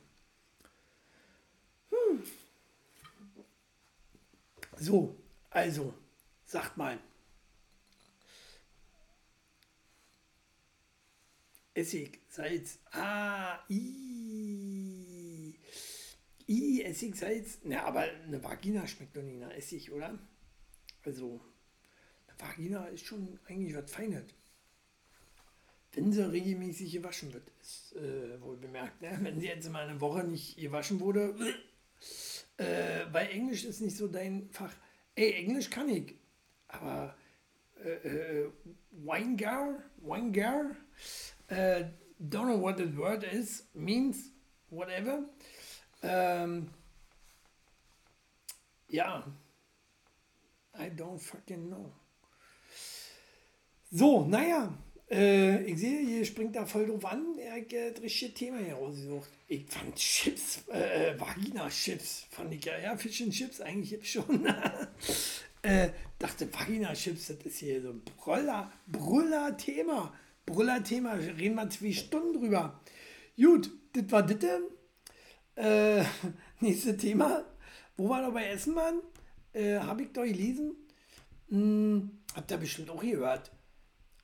Hm. 1.90 2.24
So, 4.80 5.14
also, 5.50 5.94
sagt 6.46 6.78
mal. 6.78 6.98
Essig, 11.74 12.22
Salz. 12.30 12.80
Ah, 12.92 13.60
i. 13.70 15.54
I, 16.48 16.84
Essig, 16.84 17.16
Salz. 17.16 17.60
Na, 17.64 17.84
aber 17.84 18.02
eine 18.04 18.42
Vagina 18.42 18.88
schmeckt 18.88 19.18
doch 19.18 19.22
nicht 19.22 19.40
nach 19.40 19.52
Essig, 19.52 19.92
oder? 19.92 20.18
Also, 21.04 21.42
eine 22.28 22.40
Vagina 22.40 22.86
ist 22.88 23.06
schon 23.06 23.38
eigentlich 23.48 23.76
was 23.76 23.92
Feines. 23.92 24.34
Wenn 25.92 26.14
sie 26.14 26.32
regelmäßig 26.32 26.94
gewaschen 26.94 27.34
wird, 27.34 27.52
ist 27.60 27.96
äh, 27.98 28.40
wohl 28.42 28.56
bemerkt. 28.56 29.02
Ne? 29.02 29.18
Wenn 29.22 29.42
sie 29.42 29.48
jetzt 29.48 29.70
mal 29.70 29.90
eine 29.90 30.00
Woche 30.00 30.24
nicht 30.24 30.58
gewaschen 30.58 31.02
wurde, 31.02 31.36
äh, 32.60 33.06
weil 33.12 33.30
Englisch 33.30 33.64
ist 33.64 33.82
nicht 33.82 33.96
so 33.96 34.08
dein 34.08 34.50
Fach. 34.52 34.74
Ey, 35.16 35.34
Englisch 35.34 35.70
kann 35.70 35.90
ich, 35.90 36.16
aber 36.68 37.16
äh, 37.84 37.90
äh, 37.90 38.52
Weingar, 38.92 39.84
Weingar, 39.98 40.76
äh, 41.48 41.86
don't 42.20 42.46
know 42.46 42.62
what 42.62 42.78
the 42.78 42.98
word 42.98 43.24
is, 43.24 43.66
means 43.74 44.32
whatever. 44.70 45.24
Ähm, 46.04 46.70
ja, 48.90 49.26
I 50.78 50.90
don't 50.90 51.20
fucking 51.20 51.70
know. 51.70 51.92
So, 53.92 54.26
naja, 54.26 54.72
Äh, 55.10 55.64
ich 55.64 55.80
sehe, 55.80 56.06
hier 56.06 56.24
springt 56.24 56.56
da 56.56 56.66
voll 56.66 56.86
drauf 56.86 57.06
an. 57.06 57.38
Er 57.40 57.56
hat 57.56 57.74
äh, 57.74 57.92
das 57.92 58.04
richtige 58.04 58.34
Thema 58.34 58.60
hier 58.60 58.76
rausgesucht. 58.76 59.30
Ich 59.48 59.66
fand 59.68 59.96
Chips, 59.96 60.68
äh, 60.68 61.20
Vagina-Chips, 61.20 62.28
fand 62.30 62.54
ich 62.54 62.64
ja, 62.64 62.78
ja, 62.78 62.96
Fish 62.96 63.22
and 63.22 63.34
Chips 63.34 63.60
eigentlich 63.60 64.12
schon. 64.12 64.46
äh, 65.64 65.90
dachte, 66.20 66.54
Vagina-Chips, 66.54 67.28
das 67.28 67.38
ist 67.44 67.58
hier 67.58 67.82
so 67.82 67.90
ein 67.90 68.04
Brüller, 68.04 68.72
Brüller-Thema. 68.88 70.14
Brüller-Thema, 70.46 71.14
reden 71.14 71.56
wir 71.56 71.70
zwei 71.72 71.92
Stunden 71.92 72.40
drüber. 72.40 72.80
Gut, 73.36 73.72
das 73.94 74.12
war 74.12 74.24
das. 74.24 74.62
Äh, 75.56 76.04
nächstes 76.60 76.98
Thema. 76.98 77.46
Wo 77.98 78.10
war 78.10 78.22
wir 78.22 78.32
bei 78.32 78.46
Essen, 78.46 78.76
Mann? 78.76 79.02
Äh, 79.54 79.80
Habe 79.80 80.04
ich 80.04 80.12
doch 80.12 80.24
gelesen. 80.24 80.76
Hm, 81.50 82.20
habt 82.36 82.52
ihr 82.52 82.58
bestimmt 82.58 82.92
auch 82.92 83.02
gehört. 83.02 83.52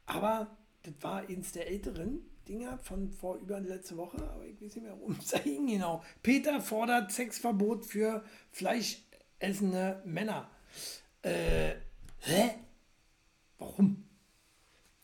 Aber 0.05 0.55
das 0.85 0.93
war 1.01 1.27
eins 1.27 1.51
der 1.51 1.67
älteren 1.67 2.25
Dinger 2.47 2.77
von 2.77 3.09
vor 3.11 3.37
über 3.37 3.59
letzte 3.59 3.97
Woche, 3.97 4.17
aber 4.29 4.45
ich 4.45 4.55
weiß 4.61 4.75
nicht 4.75 4.83
mehr, 4.83 4.97
worum 4.99 5.17
es 5.19 5.31
ging 5.43 5.67
genau. 5.67 6.03
Peter 6.21 6.61
fordert 6.61 7.11
Sexverbot 7.11 7.85
für 7.85 8.23
fleischessende 8.51 10.01
Männer. 10.05 10.49
Äh, 11.23 11.75
hä? 12.19 12.51
Warum? 13.57 14.05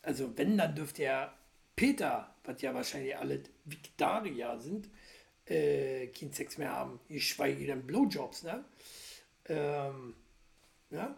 Also 0.02 0.36
wenn, 0.36 0.56
dann 0.56 0.74
dürfte 0.74 1.02
ja 1.02 1.34
Peter, 1.74 2.34
was 2.44 2.62
ja 2.62 2.74
wahrscheinlich 2.74 3.16
alle 3.16 3.42
Vegetarier 3.64 4.58
sind, 4.60 4.88
äh, 5.46 6.06
keinen 6.08 6.32
Sex 6.32 6.58
mehr 6.58 6.72
haben. 6.72 7.00
Ich 7.08 7.28
schweige 7.28 7.66
dann 7.66 7.86
Blowjobs, 7.86 8.44
ne? 8.44 8.64
Ähm, 9.46 10.14
ja? 10.90 11.16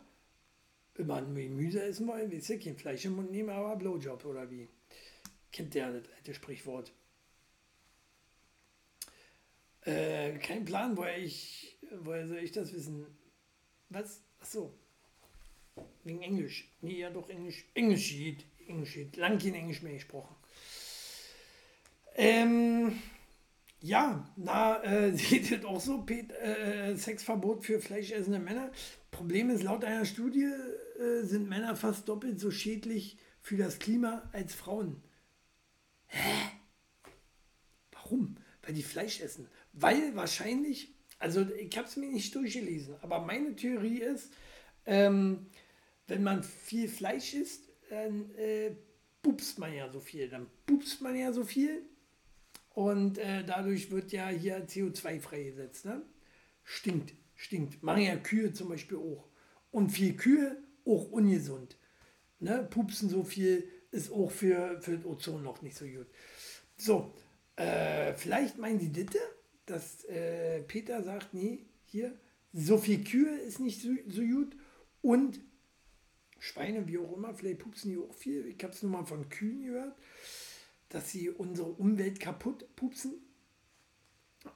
Immer 0.97 1.16
ein 1.16 1.34
Gemüse 1.34 1.82
essen 1.82 2.07
wollen, 2.07 2.30
willst 2.30 2.49
du 2.49 2.59
kein 2.59 2.76
Fleisch 2.76 3.05
im 3.05 3.16
Mund 3.16 3.30
nehmen, 3.30 3.51
aber 3.51 3.76
Blowjob 3.76 4.24
oder 4.24 4.49
wie? 4.51 4.68
Kennt 5.51 5.74
der 5.74 5.92
das 5.92 6.05
alte 6.16 6.34
Sprichwort? 6.34 6.92
Äh, 9.82 10.38
kein 10.38 10.64
Plan, 10.64 10.97
woher 10.97 11.18
ich, 11.18 11.78
woher 12.03 12.26
soll 12.26 12.38
ich 12.38 12.53
das 12.53 12.72
wissen? 12.72 13.07
Was? 13.90 14.22
Ach 14.40 14.47
so. 14.47 14.74
Wegen 16.05 16.22
Englisch. 16.22 16.68
Nee, 16.80 17.01
ja 17.01 17.11
doch 17.11 17.28
Englisch. 17.28 17.64
Englisch 17.74 18.11
geht. 18.11 18.45
Englisch 18.66 18.95
geht. 18.95 19.16
Lang 19.16 19.38
kein 19.38 19.55
Englisch 19.55 19.82
mehr 19.82 19.95
gesprochen. 19.95 20.34
Ähm, 22.14 23.03
ja, 23.80 24.26
na, 24.36 24.82
äh, 24.82 25.12
seht 25.16 25.51
ihr 25.51 25.68
auch 25.68 25.80
so, 25.80 26.03
Pet, 26.03 26.30
äh, 26.32 26.97
Sexverbot 26.97 27.64
für 27.64 27.80
fleischessende 27.80 28.38
Männer. 28.38 28.70
Problem 29.15 29.49
ist, 29.51 29.62
laut 29.62 29.85
einer 29.85 30.05
Studie 30.05 30.51
äh, 30.99 31.23
sind 31.23 31.49
Männer 31.49 31.77
fast 31.77 32.09
doppelt 32.09 32.41
so 32.41 32.51
schädlich 32.51 33.17
für 33.41 33.57
das 33.57 33.79
Klima 33.79 34.29
als 34.33 34.55
Frauen. 34.55 35.03
Hä? 36.07 36.51
Warum? 37.93 38.37
Weil 38.62 38.75
die 38.75 38.83
Fleisch 38.83 39.21
essen. 39.21 39.47
Weil 39.73 40.17
wahrscheinlich, 40.17 40.93
also 41.21 41.47
ich 41.49 41.79
habe 41.79 41.87
es 41.87 41.97
mir 41.97 42.11
nicht 42.11 42.35
durchgelesen, 42.35 42.97
aber 43.03 43.21
meine 43.21 43.55
Theorie 43.55 44.01
ist, 44.01 44.33
ähm, 44.85 45.47
wenn 46.09 46.25
man 46.25 46.43
viel 46.43 46.89
Fleisch 46.89 47.35
isst, 47.35 47.69
dann 47.91 48.35
äh, 48.35 48.75
pupst 49.23 49.61
man 49.61 49.73
ja 49.73 49.91
so 49.93 50.01
viel. 50.01 50.29
Dann 50.29 50.49
pupst 50.67 51.01
man 51.01 51.15
ja 51.15 51.33
so 51.33 51.45
viel 51.45 51.83
und 52.71 53.19
äh, 53.19 53.45
dadurch 53.45 53.93
wird 53.93 54.11
ja 54.11 54.29
hier 54.29 54.67
CO2 54.67 55.21
freigesetzt. 55.21 55.85
Ne? 55.85 56.03
Stinkt, 56.65 57.15
stinkt. 57.35 57.82
Machen 57.82 58.03
ja 58.03 58.16
Kühe 58.16 58.53
zum 58.53 58.68
Beispiel 58.68 58.99
auch. 58.99 59.28
Und 59.70 59.91
viel 59.91 60.14
Kühe 60.14 60.57
auch 60.85 61.11
ungesund. 61.11 61.76
Ne? 62.41 62.66
Pupsen 62.70 63.09
so 63.09 63.24
viel 63.24 63.68
ist 63.91 64.12
auch 64.12 64.30
für, 64.30 64.80
für 64.80 64.97
das 64.97 65.07
Ozon 65.07 65.43
noch 65.43 65.62
nicht 65.62 65.76
so 65.76 65.85
gut. 65.87 66.07
So, 66.76 67.12
äh, 67.57 68.14
vielleicht 68.14 68.59
meinen 68.59 68.78
die 68.78 68.93
Ditte, 68.93 69.18
dass 69.66 70.05
äh, 70.05 70.62
Peter 70.62 71.03
sagt, 71.03 71.32
nee, 71.32 71.66
hier, 71.87 72.12
so 72.53 72.78
viel 72.78 73.03
Kühe 73.03 73.37
ist 73.39 73.61
nicht 73.61 73.80
so, 73.80 73.91
so 74.09 74.22
gut 74.22 74.57
und 75.01 75.41
Schweine, 76.39 76.87
wie 76.87 76.99
auch 76.99 77.16
immer, 77.16 77.35
vielleicht 77.35 77.61
pupsen 77.61 77.91
die 77.91 77.99
auch 77.99 78.14
viel. 78.14 78.47
Ich 78.47 78.62
habe 78.62 78.74
es 78.74 78.82
nur 78.82 78.93
mal 78.93 79.05
von 79.05 79.28
Kühen 79.28 79.64
gehört 79.64 79.95
dass 80.95 81.11
sie 81.11 81.28
unsere 81.28 81.68
Umwelt 81.68 82.20
kaputt 82.20 82.64
pupsen. 82.76 83.14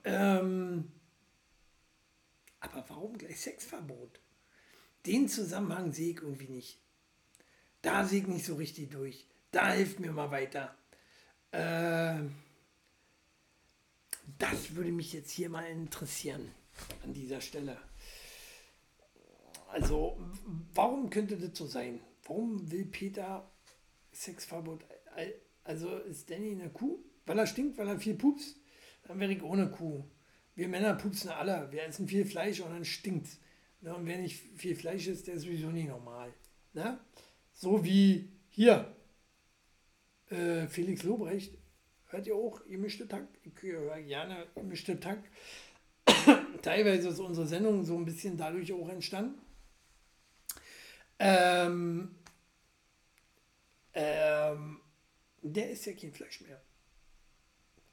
Ähm, 0.05 0.93
aber 2.61 2.85
warum 2.89 3.19
gleich 3.19 3.41
Sexverbot? 3.41 4.21
Den 5.07 5.29
Zusammenhang 5.29 5.93
sehe 5.93 6.11
ich 6.13 6.23
irgendwie 6.23 6.49
nicht. 6.49 6.79
Da 7.83 8.05
sehe 8.05 8.21
ich 8.21 8.27
nicht 8.27 8.45
so 8.45 8.57
richtig 8.57 8.91
durch. 8.91 9.27
Da 9.51 9.73
hilft 9.73 10.01
mir 10.01 10.13
mal 10.13 10.31
weiter. 10.31 10.77
Äh, 11.53 12.21
das 14.39 14.75
würde 14.75 14.93
mich 14.93 15.13
jetzt 15.13 15.31
hier 15.31 15.49
mal 15.49 15.67
interessieren 15.67 16.51
an 17.05 17.15
dieser 17.15 17.41
Stelle. 17.41 17.79
Also, 19.69 20.19
warum 20.75 21.11
könnte 21.11 21.37
das 21.37 21.57
so 21.57 21.67
sein? 21.67 22.01
Warum 22.25 22.71
will 22.71 22.87
Peter 22.87 23.49
Sexverbot 24.13 24.85
also 25.65 25.99
ist 25.99 26.31
Danny 26.31 26.53
eine 26.53 26.71
Kuh? 26.71 26.99
Weil 27.27 27.39
er 27.39 27.47
stinkt, 27.47 27.77
weil 27.77 27.89
er 27.89 27.99
viel 27.99 28.15
pupst? 28.15 28.57
Dann 29.07 29.21
wäre 29.21 29.33
ich 29.33 29.43
ohne 29.43 29.71
Kuh. 29.71 30.05
Wir 30.59 30.67
Männer 30.67 30.95
pupsen 30.95 31.31
alle. 31.31 31.71
Wir 31.71 31.85
essen 31.85 32.09
viel 32.09 32.25
Fleisch 32.25 32.59
und 32.59 32.73
dann 32.73 32.85
stinkt 32.85 33.29
ne? 33.81 33.95
Und 33.95 34.07
wer 34.07 34.19
nicht 34.19 34.43
viel 34.57 34.75
Fleisch 34.75 35.07
isst, 35.07 35.29
der 35.29 35.35
ist 35.35 35.43
sowieso 35.43 35.69
nicht 35.71 35.87
normal. 35.87 36.35
Ne? 36.73 36.99
So 37.55 37.85
wie 37.85 38.29
hier. 38.49 38.93
Äh, 40.31 40.67
Felix 40.67 41.05
Lobrecht. 41.05 41.57
Hört 42.07 42.27
ihr 42.27 42.35
auch 42.35 42.61
gemischte 42.67 43.07
Takt? 43.07 43.39
Ich 43.45 43.53
höre 43.63 44.03
gerne 44.03 44.49
gemischte 44.57 44.99
Takt. 44.99 45.31
Teilweise 46.63 47.11
ist 47.11 47.21
unsere 47.21 47.47
Sendung 47.47 47.85
so 47.85 47.97
ein 47.97 48.05
bisschen 48.05 48.37
dadurch 48.37 48.73
auch 48.73 48.89
entstanden. 48.89 49.41
Ähm, 51.21 52.17
ähm, 53.95 54.81
der 55.41 55.71
ist 55.71 55.87
ja 55.87 55.93
kein 55.93 56.13
Fleisch 56.13 56.41
mehr. 56.41 56.61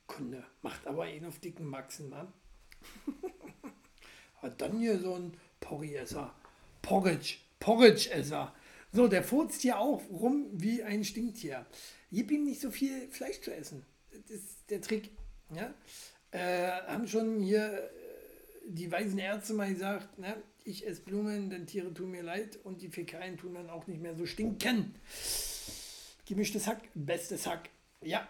Kunde, 0.07 0.43
macht 0.63 0.87
aber 0.87 1.03
einen 1.03 1.25
auf 1.25 1.37
dicken 1.37 1.67
Maxen, 1.67 2.09
Mann. 2.09 2.33
Hat 4.41 4.61
dann 4.61 4.79
hier 4.79 4.99
so 4.99 5.15
ein 5.15 5.33
Porridge-Esser. 5.59 6.33
Porridge, 6.81 7.37
Porridge-Esser. 7.59 8.53
So, 8.91 9.07
der 9.07 9.23
furzt 9.23 9.61
hier 9.61 9.79
auch 9.79 10.01
rum 10.09 10.47
wie 10.53 10.83
ein 10.83 11.03
Stinktier. 11.03 11.65
Gib 12.11 12.31
ihm 12.31 12.45
nicht 12.45 12.61
so 12.61 12.71
viel 12.71 13.09
Fleisch 13.09 13.41
zu 13.41 13.53
essen. 13.53 13.85
Das 14.11 14.31
ist 14.31 14.69
der 14.69 14.81
Trick. 14.81 15.11
Ja? 15.53 15.73
Äh, 16.31 16.71
haben 16.87 17.07
schon 17.07 17.41
hier 17.41 17.73
äh, 17.73 17.89
die 18.67 18.91
weisen 18.91 19.19
Ärzte 19.19 19.53
mal 19.53 19.71
gesagt, 19.71 20.17
ne? 20.17 20.37
ich 20.65 20.85
esse 20.87 21.01
Blumen, 21.01 21.49
denn 21.49 21.67
Tiere 21.67 21.93
tun 21.93 22.11
mir 22.11 22.23
leid 22.23 22.59
und 22.63 22.81
die 22.81 22.89
Fäkalien 22.89 23.37
tun 23.37 23.53
dann 23.53 23.69
auch 23.69 23.87
nicht 23.87 24.01
mehr 24.01 24.15
so 24.15 24.25
stinken. 24.25 24.95
Gemischtes 26.25 26.67
Hack, 26.67 26.81
bestes 26.95 27.45
Hack. 27.45 27.69
Ja, 28.01 28.27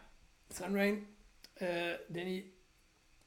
Sunrain, 0.50 1.08
äh, 1.56 1.96
Danny, 2.10 2.52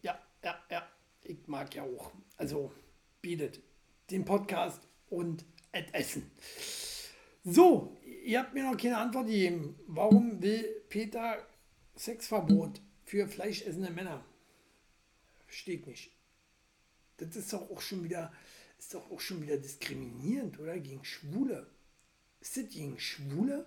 ja, 0.03 0.19
ja, 0.45 0.63
ja, 0.71 0.87
ich 1.29 1.47
mag 1.47 1.75
ja 1.75 1.83
auch. 1.83 2.13
Also 2.37 2.73
bietet 3.21 3.61
den 4.11 4.25
Podcast 4.25 4.89
und 5.11 5.45
Essen. 5.93 6.31
So, 7.45 7.97
ihr 8.25 8.41
habt 8.41 8.55
mir 8.55 8.65
noch 8.65 8.77
keine 8.77 8.99
Antwort 8.99 9.27
gegeben. 9.27 9.79
Warum 9.87 10.43
will 10.43 10.65
Peter 10.89 11.47
Sexverbot 11.97 12.81
für 13.05 13.29
fleischessende 13.29 13.91
Männer? 13.91 14.25
Steht 15.47 15.87
nicht. 15.87 16.11
Das 17.19 17.37
ist 17.37 17.53
doch 17.53 17.71
auch 17.71 17.81
schon 17.81 18.05
wieder, 18.05 18.33
ist 18.79 18.95
doch 18.95 19.11
auch 19.11 19.21
schon 19.21 19.43
wieder 19.43 19.57
diskriminierend, 19.57 20.59
oder? 20.59 20.79
Gegen 20.79 21.05
Schwule. 21.05 21.71
Ist 22.41 22.57
das 22.57 22.69
gegen 22.69 22.99
Schwule? 22.99 23.67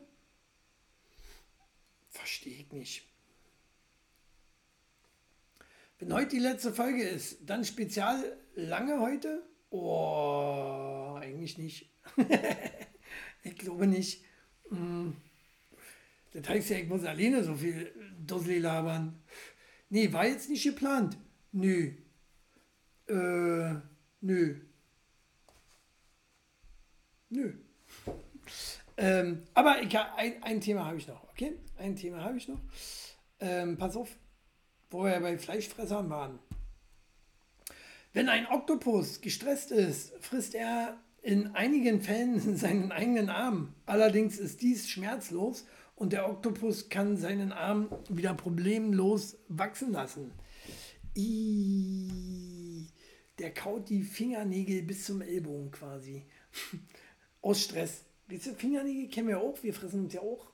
Verstehe 2.09 2.61
ich 2.61 2.71
nicht. 2.71 3.10
Wenn 6.01 6.13
heute 6.13 6.29
die 6.29 6.39
letzte 6.39 6.73
Folge 6.73 7.03
ist, 7.03 7.47
dann 7.47 7.63
spezial 7.63 8.35
lange 8.55 8.99
heute? 8.99 9.43
Oh, 9.69 11.15
eigentlich 11.21 11.59
nicht. 11.59 11.91
ich 13.43 13.55
glaube 13.55 13.85
nicht. 13.85 14.25
Hm. 14.69 15.15
Das 16.33 16.49
heißt 16.49 16.71
ja, 16.71 16.77
ich 16.77 16.87
muss 16.87 17.03
alleine 17.03 17.43
so 17.43 17.53
viel 17.53 17.93
Dussel 18.17 18.57
labern. 18.57 19.21
Nee, 19.89 20.11
war 20.11 20.25
jetzt 20.25 20.49
nicht 20.49 20.63
geplant. 20.63 21.17
Nö. 21.51 21.91
Äh, 23.07 23.75
nö. 24.21 24.55
Nö. 27.29 27.53
Ähm, 28.97 29.43
aber 29.53 29.83
ich, 29.83 29.95
ein, 29.95 30.41
ein 30.41 30.61
Thema 30.61 30.85
habe 30.85 30.97
ich 30.97 31.07
noch, 31.07 31.29
okay? 31.29 31.59
Ein 31.77 31.95
Thema 31.95 32.23
habe 32.23 32.37
ich 32.37 32.47
noch. 32.47 32.59
Ähm, 33.39 33.77
pass 33.77 33.95
auf, 33.95 34.09
wo 34.91 35.05
wir 35.05 35.19
bei 35.19 35.37
Fleischfressern 35.37 36.09
waren. 36.09 36.37
Wenn 38.13 38.29
ein 38.29 38.45
Oktopus 38.47 39.21
gestresst 39.21 39.71
ist, 39.71 40.13
frisst 40.19 40.53
er 40.53 40.99
in 41.21 41.55
einigen 41.55 42.01
Fällen 42.01 42.57
seinen 42.57 42.91
eigenen 42.91 43.29
Arm. 43.29 43.73
Allerdings 43.85 44.37
ist 44.37 44.61
dies 44.61 44.89
schmerzlos 44.89 45.65
und 45.95 46.13
der 46.13 46.29
Oktopus 46.29 46.89
kann 46.89 47.15
seinen 47.17 47.51
Arm 47.51 47.89
wieder 48.09 48.33
problemlos 48.33 49.37
wachsen 49.47 49.93
lassen. 49.93 50.31
Der 53.39 53.53
kaut 53.53 53.89
die 53.89 54.03
Fingernägel 54.03 54.81
bis 54.81 55.05
zum 55.05 55.21
Ellbogen 55.21 55.71
quasi. 55.71 56.25
Aus 57.41 57.61
Stress. 57.61 58.03
Diese 58.29 58.53
Fingernägel 58.53 59.09
kennen 59.09 59.27
wir 59.29 59.39
auch, 59.39 59.61
wir 59.63 59.73
fressen 59.73 60.05
uns 60.05 60.13
ja 60.13 60.21
auch 60.21 60.51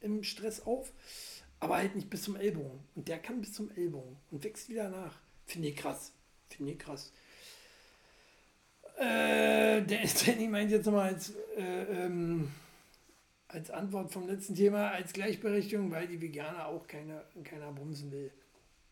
im 0.00 0.22
Stress 0.24 0.60
auf, 0.66 0.92
aber 1.62 1.76
halt 1.76 1.94
nicht 1.94 2.10
bis 2.10 2.22
zum 2.22 2.34
Ellbogen. 2.34 2.80
Und 2.96 3.06
der 3.06 3.20
kann 3.20 3.40
bis 3.40 3.52
zum 3.52 3.70
Ellbogen 3.70 4.16
und 4.32 4.42
wächst 4.42 4.68
wieder 4.68 4.88
nach. 4.88 5.20
Finde 5.46 5.68
ich 5.68 5.76
krass. 5.76 6.12
Finde 6.48 6.72
ich 6.72 6.78
krass. 6.80 7.12
Äh, 8.98 9.80
der 9.82 10.00
Danny 10.26 10.48
meint 10.48 10.72
jetzt 10.72 10.86
nochmal 10.86 11.14
als, 11.14 11.36
äh, 11.56 12.04
ähm, 12.04 12.50
als 13.46 13.70
Antwort 13.70 14.12
vom 14.12 14.26
letzten 14.26 14.56
Thema, 14.56 14.90
als 14.90 15.12
Gleichberechtigung, 15.12 15.92
weil 15.92 16.08
die 16.08 16.20
Veganer 16.20 16.66
auch 16.66 16.88
keine, 16.88 17.24
keiner 17.44 17.70
bumsen 17.70 18.10
will. 18.10 18.32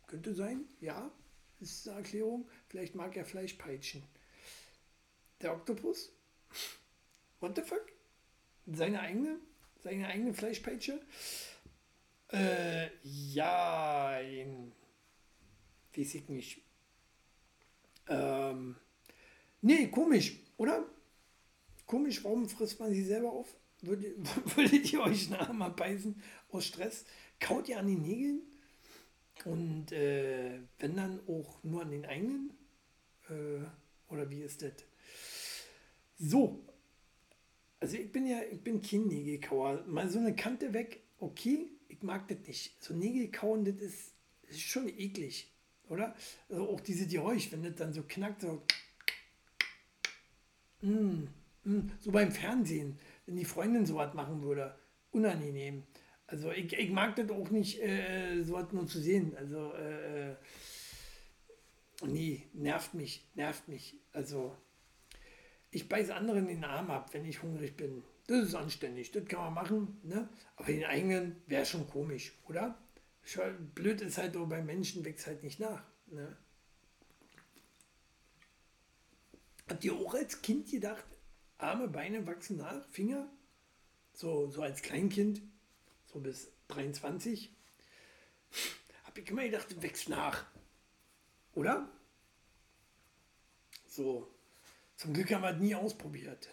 Könnte 0.07 0.33
sein, 0.33 0.61
ja, 0.81 1.11
ist 1.59 1.89
eine 1.89 1.99
Erklärung. 1.99 2.49
Vielleicht 2.69 2.95
mag 2.95 3.17
er 3.17 3.25
Fleischpeitschen. 3.25 4.05
Der 5.43 5.55
Oktopus? 5.55 6.13
What 7.41 7.57
the 7.57 7.63
fuck? 7.63 7.85
Seine 8.73 9.01
eigene? 9.01 9.41
Seine 9.83 10.07
eigene 10.07 10.33
Fleischpeitsche? 10.33 11.01
Äh, 12.33 12.89
ja, 13.03 14.19
weiß 15.97 16.15
ich 16.15 16.29
nicht. 16.29 16.63
Ähm, 18.09 18.77
nee, 19.61 19.89
komisch, 19.89 20.39
oder? 20.57 20.85
Komisch, 21.87 22.23
warum 22.25 22.49
frisst 22.49 22.79
man 22.79 22.93
sie 22.93 23.05
selber 23.05 23.33
auf? 23.33 23.49
Würdet, 23.83 24.17
würdet 24.57 24.93
ihr 24.93 25.01
euch 25.01 25.27
einen 25.27 25.41
Arm 25.41 25.63
abbeißen 25.63 26.23
aus 26.51 26.67
Stress? 26.67 27.05
Kaut 27.41 27.69
ihr 27.69 27.79
an 27.79 27.87
den 27.89 28.03
Nägeln? 28.03 28.43
Und 29.45 29.91
äh, 29.93 30.61
wenn 30.79 30.97
dann 30.97 31.21
auch 31.27 31.63
nur 31.65 31.83
an 31.83 31.91
den 31.91 32.05
eigenen? 32.05 32.53
Äh, 33.29 33.65
oder 34.13 34.29
wie 34.31 34.43
ist 34.43 34.63
das? 34.63 34.73
So. 36.19 36.65
Also 37.81 37.97
ich 37.97 38.13
bin 38.13 38.27
ja, 38.27 38.43
ich 38.51 38.63
bin 38.63 38.83
kein 38.83 39.07
Nägelkauer. 39.07 39.85
Mal 39.87 40.11
so 40.11 40.19
eine 40.19 40.37
Kante 40.37 40.75
weg, 40.75 41.03
okay, 41.19 41.71
ich 41.91 42.03
mag 42.03 42.29
das 42.29 42.39
nicht. 42.47 42.83
So 42.83 42.95
Nägelkauen, 42.95 43.65
das 43.65 43.77
ist, 43.77 44.15
das 44.43 44.53
ist 44.53 44.63
schon 44.63 44.89
eklig, 44.89 45.53
oder? 45.89 46.15
Also 46.49 46.69
auch 46.69 46.81
diese 46.81 47.07
Geräusch, 47.07 47.51
wenn 47.53 47.63
das 47.63 47.75
dann 47.77 47.93
so 47.93 48.03
knackt, 48.07 48.43
so. 48.43 48.63
Mm, 50.83 51.29
mm, 51.65 51.91
so 52.01 52.11
beim 52.11 52.33
Fernsehen, 52.33 52.99
wenn 53.27 53.37
die 53.37 53.45
Freundin 53.45 53.85
sowas 53.87 54.15
machen 54.15 54.43
würde, 54.43 54.79
unangenehm. 55.11 55.83
Also 56.27 56.53
ich, 56.53 56.73
ich 56.73 56.91
mag 56.91 57.17
das 57.17 57.29
auch 57.31 57.51
nicht, 57.51 57.81
äh, 57.83 58.43
sowas 58.45 58.73
nur 58.73 58.87
zu 58.87 59.01
sehen. 59.01 59.37
Also, 59.37 59.73
äh, 59.75 60.31
äh, 60.31 60.37
nee, 62.07 62.47
nervt 62.53 62.95
mich, 62.95 63.27
nervt 63.35 63.67
mich. 63.69 63.97
Also, 64.13 64.57
ich 65.73 65.89
beiße 65.89 66.15
anderen 66.15 66.47
den 66.47 66.65
Arm 66.65 66.91
ab, 66.91 67.13
wenn 67.13 67.25
ich 67.25 67.43
hungrig 67.43 67.77
bin. 67.77 68.05
Das 68.31 68.47
ist 68.47 68.55
anständig, 68.55 69.11
das 69.11 69.25
kann 69.25 69.41
man 69.41 69.55
machen. 69.55 69.99
Ne? 70.05 70.29
Aber 70.55 70.69
den 70.69 70.85
eigenen 70.85 71.43
wäre 71.49 71.67
schon 71.67 71.91
komisch, 71.91 72.33
oder? 72.47 72.79
Blöd 73.75 74.01
ist 74.03 74.19
halt, 74.19 74.35
bei 74.49 74.63
Menschen 74.63 75.05
wächst 75.05 75.27
halt 75.27 75.43
nicht 75.43 75.59
nach. 75.59 75.83
Ne? 76.07 76.37
Habt 79.69 79.83
ihr 79.83 79.95
auch 79.95 80.15
als 80.15 80.43
Kind 80.43 80.71
gedacht, 80.71 81.05
Arme, 81.59 81.89
Beine 81.89 82.25
wachsen 82.25 82.59
nach, 82.59 82.87
Finger? 82.91 83.29
So, 84.13 84.49
so 84.49 84.63
als 84.63 84.81
Kleinkind? 84.81 85.43
so 86.13 86.21
bis 86.21 86.53
23, 86.69 87.51
habe 89.05 89.21
ich 89.21 89.29
immer 89.29 89.43
gedacht, 89.43 89.83
wächst 89.83 90.09
nach. 90.09 90.47
Oder? 91.55 91.89
So, 93.89 94.33
zum 94.97 95.15
Glück 95.15 95.33
haben 95.33 95.43
wir 95.43 95.51
es 95.51 95.61
nie 95.61 95.75
ausprobiert. 95.75 96.49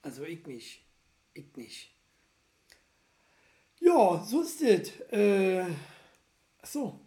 Also 0.00 0.24
ich 0.24 0.46
nicht. 0.46 0.83
Ich 1.34 1.54
nicht. 1.56 1.94
Ja, 3.80 4.24
so 4.24 4.40
ist 4.40 4.62
es. 4.62 5.00
Äh, 5.12 5.66
ach 6.62 6.66
so. 6.66 7.00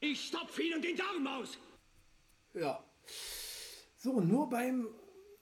Ich 0.00 0.26
stopfe 0.26 0.62
Ihnen 0.62 0.82
den 0.82 0.96
Darm 0.96 1.26
aus. 1.26 1.58
Ja. 2.54 2.84
So, 3.96 4.20
nur 4.20 4.48
beim 4.48 4.88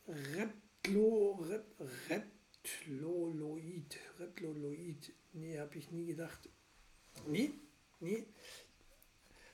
Reptlo, 0.07 1.33
Rep, 1.49 1.81
Rep, 2.11 2.26
Reptloloid. 2.64 3.99
Reptloloid. 4.18 5.12
Nee, 5.33 5.59
habe 5.59 5.78
ich 5.78 5.91
nie 5.91 6.07
gedacht. 6.07 6.49
Nee, 7.26 7.53
nee. 8.01 8.26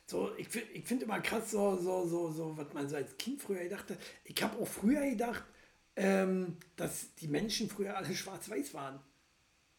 So, 0.07 0.35
ich, 0.37 0.55
ich 0.55 0.85
finde 0.85 1.05
immer 1.05 1.21
krass, 1.21 1.51
so, 1.51 1.77
so, 1.77 2.07
so, 2.07 2.31
so, 2.31 2.57
was 2.57 2.73
man 2.73 2.89
so 2.89 2.97
als 2.97 3.17
Kind 3.17 3.43
früher 3.43 3.69
dachte. 3.69 3.99
Ich 4.25 4.41
habe 4.43 4.59
auch 4.59 4.69
früher 4.69 5.09
gedacht, 5.09 5.45
ähm, 5.97 6.57
dass 6.77 7.15
die 7.17 7.29
Menschen 7.29 7.69
früher 7.69 7.97
alle 7.97 8.15
schwarz-weiß 8.15 8.75
waren. 8.75 9.01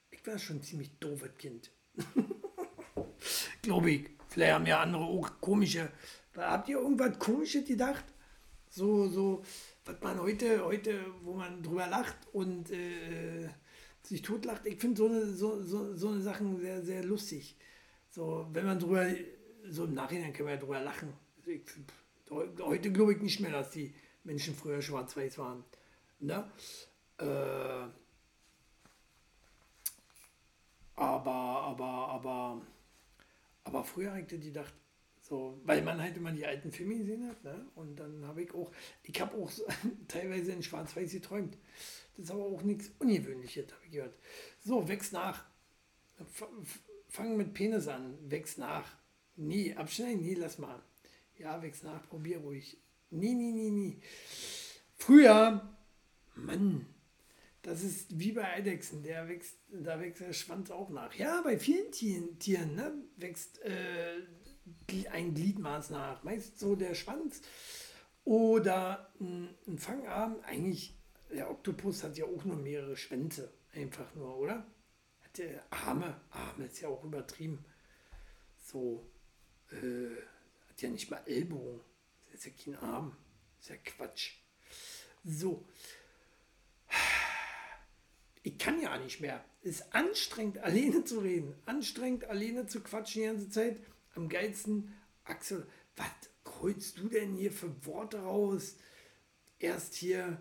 Ich 0.10 0.26
war 0.26 0.38
schon 0.40 0.58
ein 0.58 0.64
ziemlich 0.64 0.98
doofes 1.00 1.38
Kind. 1.38 1.72
Glaube 3.62 3.92
ich. 3.92 4.10
Vielleicht 4.30 4.54
haben 4.54 4.66
ja 4.66 4.82
andere 4.82 5.04
auch 5.04 5.40
komische. 5.40 5.92
Habt 6.36 6.70
ihr 6.70 6.78
irgendwas 6.78 7.18
komisches 7.18 7.66
gedacht? 7.66 8.04
So, 8.70 9.08
so, 9.08 9.44
was 9.86 9.96
man 10.02 10.20
heute, 10.20 10.64
heute, 10.66 11.06
wo 11.24 11.34
man 11.34 11.64
drüber 11.64 11.88
lacht 11.88 12.16
und 12.34 12.70
äh, 12.72 13.50
sich 14.04 14.22
totlacht, 14.22 14.66
ich 14.66 14.80
finde 14.80 14.98
so 14.98 15.08
eine, 15.08 15.26
so, 15.26 15.62
so, 15.64 15.96
so 15.96 16.10
eine 16.10 16.22
Sachen 16.22 16.60
sehr, 16.60 16.84
sehr 16.84 17.04
lustig. 17.04 17.56
So, 18.10 18.48
wenn 18.52 18.66
man 18.66 18.80
drüber, 18.80 19.08
so 19.70 19.86
im 19.86 19.94
Nachhinein 19.94 20.34
können 20.34 20.50
wir 20.50 20.56
ja 20.56 20.62
drüber 20.62 20.82
lachen. 20.82 21.14
Also 21.38 21.52
ich, 21.52 21.64
heute 22.30 22.92
glaube 22.92 23.14
ich 23.14 23.22
nicht 23.22 23.40
mehr, 23.40 23.52
dass 23.52 23.72
die 23.72 23.94
Menschen 24.24 24.56
früher 24.56 24.82
schwarz-weiß 24.82 25.38
waren. 25.38 25.64
Ne? 26.20 26.52
Äh, 27.18 27.88
aber, 30.96 31.32
aber, 31.32 32.08
aber, 32.10 32.62
aber 33.64 33.84
früher 33.84 34.12
habe 34.12 34.22
ich 34.22 34.28
gedacht, 34.28 34.74
so, 35.22 35.60
weil 35.66 35.82
man 35.82 36.02
halt 36.02 36.16
immer 36.16 36.32
die 36.32 36.46
alten 36.46 36.72
Filme 36.72 36.98
gesehen 36.98 37.28
hat. 37.28 37.44
Ne? 37.44 37.66
Und 37.76 37.98
dann 37.98 38.26
habe 38.26 38.44
ich 38.44 38.54
auch, 38.54 38.72
ich 39.04 39.20
habe 39.20 39.36
auch 39.38 39.52
teilweise 40.08 40.54
in 40.54 40.64
Schwarz-Weiß 40.64 41.12
geträumt. 41.12 41.58
Das 42.16 42.26
ist 42.26 42.32
aber 42.32 42.46
auch 42.46 42.64
nichts 42.64 42.92
Ungewöhnliches, 43.00 43.72
habe 43.74 43.86
ich 43.86 43.92
gehört. 43.92 44.16
So, 44.64 44.88
wächst 44.88 45.14
nach. 45.14 45.46
Fang 47.10 47.36
mit 47.38 47.54
Penis 47.54 47.88
an, 47.88 48.18
wächst 48.30 48.58
nach. 48.58 48.90
Nie, 49.36 49.76
abschneiden, 49.76 50.22
nie, 50.22 50.34
lass 50.34 50.58
mal. 50.58 50.82
Ja, 51.38 51.62
wächst 51.62 51.84
nach, 51.84 52.08
probier 52.08 52.40
ruhig. 52.40 52.78
Nie, 53.12 53.36
nie, 53.36 53.52
nie, 53.52 53.70
nie. 53.70 54.02
Früher, 54.96 55.77
Mann, 56.38 56.86
das 57.62 57.84
ist 57.84 58.18
wie 58.18 58.32
bei 58.32 58.46
Eidechsen, 58.46 59.04
der 59.04 59.28
wächst, 59.28 59.58
da 59.70 60.00
wächst 60.00 60.22
der 60.22 60.34
Schwanz 60.34 60.72
auch 60.72 60.90
nach. 60.90 61.14
Ja, 61.16 61.42
bei 61.42 61.58
vielen 61.58 61.92
Tieren, 61.92 62.76
ne, 62.76 62.94
wächst 63.18 63.62
äh, 63.62 64.22
ein 65.12 65.34
Gliedmaß 65.34 65.90
nach, 65.90 66.24
meist 66.24 66.60
so 66.60 66.76
der 66.76 66.96
Schwanz 66.96 67.42
oder 68.24 69.12
ein 69.20 69.78
Fangarm. 69.78 70.40
Eigentlich, 70.44 70.98
der 71.30 71.50
Oktopus 71.50 72.04
hat 72.04 72.18
ja 72.18 72.26
auch 72.26 72.46
nur 72.46 72.58
mehrere 72.58 72.96
Schwänze, 72.96 73.54
einfach 73.74 74.14
nur, 74.16 74.38
oder? 74.38 74.66
Hat 75.24 75.38
der 75.38 75.66
Arme, 75.70 76.22
Arme 76.30 76.66
ist 76.66 76.80
ja 76.80 76.88
auch 76.90 77.04
übertrieben. 77.04 77.66
So, 78.64 79.10
äh, 79.72 80.16
hat 80.70 80.82
ja 80.82 80.90
nicht 80.90 81.10
mal 81.10 81.22
Ellbogen, 81.26 81.82
das 82.32 82.40
ist 82.40 82.46
ja 82.46 82.52
kein 82.64 82.76
Arm, 82.82 83.18
das 83.58 83.66
ist 83.66 83.70
ja 83.70 83.76
Quatsch. 83.84 84.38
So, 85.24 85.66
ich 88.48 88.58
kann 88.58 88.82
ja 88.82 88.98
nicht 88.98 89.20
mehr. 89.20 89.44
Ist 89.62 89.94
anstrengend, 89.94 90.58
alleine 90.64 91.04
zu 91.04 91.20
reden, 91.20 91.54
anstrengend, 91.66 92.24
alleine 92.26 92.66
zu 92.66 92.80
quatschen 92.80 93.22
die 93.22 93.28
ganze 93.28 93.50
Zeit 93.50 93.80
am 94.16 94.30
geilsten, 94.30 94.94
Axel, 95.26 95.68
was 95.98 96.08
holst 96.62 96.98
du 96.98 97.10
denn 97.10 97.34
hier 97.36 97.52
für 97.52 97.86
Worte 97.86 98.20
raus? 98.20 98.78
Erst 99.60 99.96
hier 99.96 100.40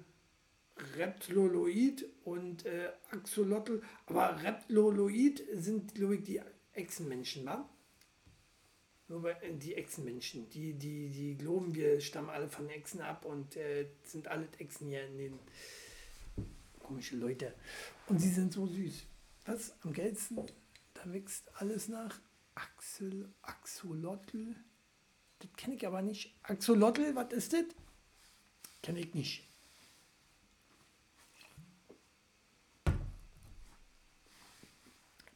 Reptoloid 0.96 2.06
und 2.24 2.64
äh, 2.64 2.90
Axolotl, 3.10 3.82
aber 4.06 4.40
Reptoloid 4.42 5.42
sind, 5.54 5.94
glaube 5.94 6.16
ich, 6.16 6.22
die 6.22 6.40
Echsenmenschen, 6.74 7.44
wa? 7.44 7.68
Nur 9.08 9.22
bei, 9.22 9.32
äh, 9.32 9.52
die 9.54 9.74
Echsenmenschen, 9.74 10.48
die, 10.50 10.74
die, 10.74 11.08
die 11.08 11.36
glauben, 11.36 11.74
wir 11.74 12.00
stammen 12.00 12.30
alle 12.30 12.48
von 12.48 12.68
Echsen 12.68 13.00
ab 13.00 13.24
und 13.24 13.56
äh, 13.56 13.86
sind 14.04 14.28
alle 14.28 14.46
Echsen 14.58 14.86
hier 14.86 15.04
in 15.06 15.18
den 15.18 15.38
komische 16.86 17.16
Leute. 17.16 17.52
Und 18.06 18.20
sie 18.20 18.30
sind 18.30 18.52
so 18.52 18.66
süß. 18.66 19.04
Was? 19.46 19.74
Am 19.82 19.92
geilsten? 19.92 20.46
Da 20.94 21.12
wächst 21.12 21.50
alles 21.54 21.88
nach. 21.88 22.20
Axel, 22.54 23.32
Axolotl. 23.42 24.56
Das 25.38 25.50
kenne 25.56 25.76
ich 25.76 25.86
aber 25.86 26.02
nicht. 26.02 26.34
Axolotl, 26.42 27.14
was 27.14 27.32
ist 27.32 27.52
das? 27.52 27.64
Kenne 28.82 29.00
ich 29.00 29.14
nicht. 29.14 29.48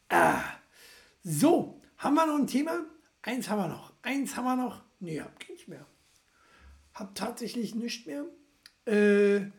Ah, 0.09 0.43
so, 1.23 1.81
haben 1.99 2.15
wir 2.15 2.27
noch 2.27 2.37
ein 2.37 2.47
Thema? 2.47 2.85
Eins 3.23 3.49
haben 3.49 3.59
wir 3.59 3.69
noch. 3.69 3.93
Eins 4.03 4.37
haben 4.37 4.45
wir 4.45 4.57
noch. 4.57 4.83
Nee, 4.99 5.21
hab 5.21 5.39
keins 5.39 5.69
mehr. 5.69 5.87
Hab 6.95 7.15
tatsächlich 7.15 7.75
nichts 7.75 8.07
mehr. 8.07 8.25
Äh, 8.87 9.51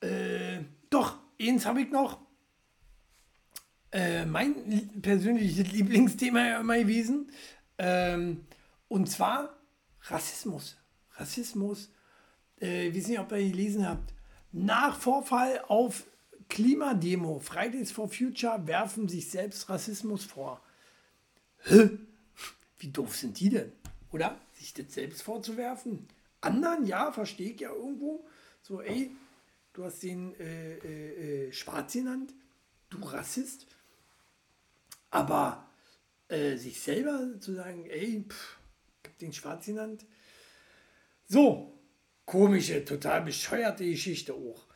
äh, 0.00 0.64
doch, 0.90 1.18
eins 1.40 1.66
habe 1.66 1.82
ich 1.82 1.90
noch. 1.90 2.20
Äh, 3.92 4.26
mein 4.26 5.00
persönliches 5.00 5.72
Lieblingsthema 5.72 6.44
ja 6.44 6.60
immer 6.60 6.78
gewesen. 6.78 7.30
Ähm, 7.78 8.44
und 8.88 9.08
zwar 9.10 9.56
Rassismus. 10.02 10.76
Rassismus. 11.12 11.90
Äh, 12.60 12.88
ich 12.88 12.96
weiß 12.96 13.08
nicht, 13.08 13.20
ob 13.20 13.32
ihr 13.32 13.50
gelesen 13.50 13.88
habt. 13.88 14.12
Nach 14.52 14.98
Vorfall 14.98 15.62
auf 15.68 16.04
Klimademo 16.48 17.40
Fridays 17.40 17.90
for 17.90 18.08
Future 18.08 18.66
werfen 18.66 19.08
sich 19.08 19.30
selbst 19.30 19.68
Rassismus 19.68 20.24
vor. 20.24 20.60
Hä? 21.64 21.90
Wie 22.78 22.88
doof 22.88 23.16
sind 23.16 23.38
die 23.40 23.48
denn? 23.48 23.72
Oder? 24.12 24.38
Sich 24.52 24.74
das 24.74 24.92
selbst 24.92 25.22
vorzuwerfen? 25.22 26.06
Anderen, 26.40 26.86
ja, 26.86 27.10
verstehe 27.12 27.52
ich 27.52 27.60
ja 27.60 27.70
irgendwo. 27.72 28.26
So, 28.62 28.80
ey, 28.80 29.10
du 29.74 29.84
hast 29.84 30.02
den 30.02 30.34
äh, 30.40 30.76
äh, 30.76 31.48
äh 31.48 31.52
Schwarz 31.52 31.92
genannt, 31.92 32.32
du 32.88 32.98
Rassist. 33.04 33.66
Aber 35.10 35.68
äh, 36.28 36.56
sich 36.56 36.80
selber 36.80 37.38
zu 37.38 37.54
sagen, 37.54 37.84
ey, 37.86 38.24
pff, 38.26 38.58
ich 39.02 39.10
hab 39.10 39.18
den 39.18 39.32
Schwarz 39.32 39.66
genannt. 39.66 40.06
So, 41.28 41.78
komische, 42.24 42.84
total 42.84 43.22
bescheuerte 43.22 43.84
Geschichte 43.84 44.32
auch. 44.32 44.66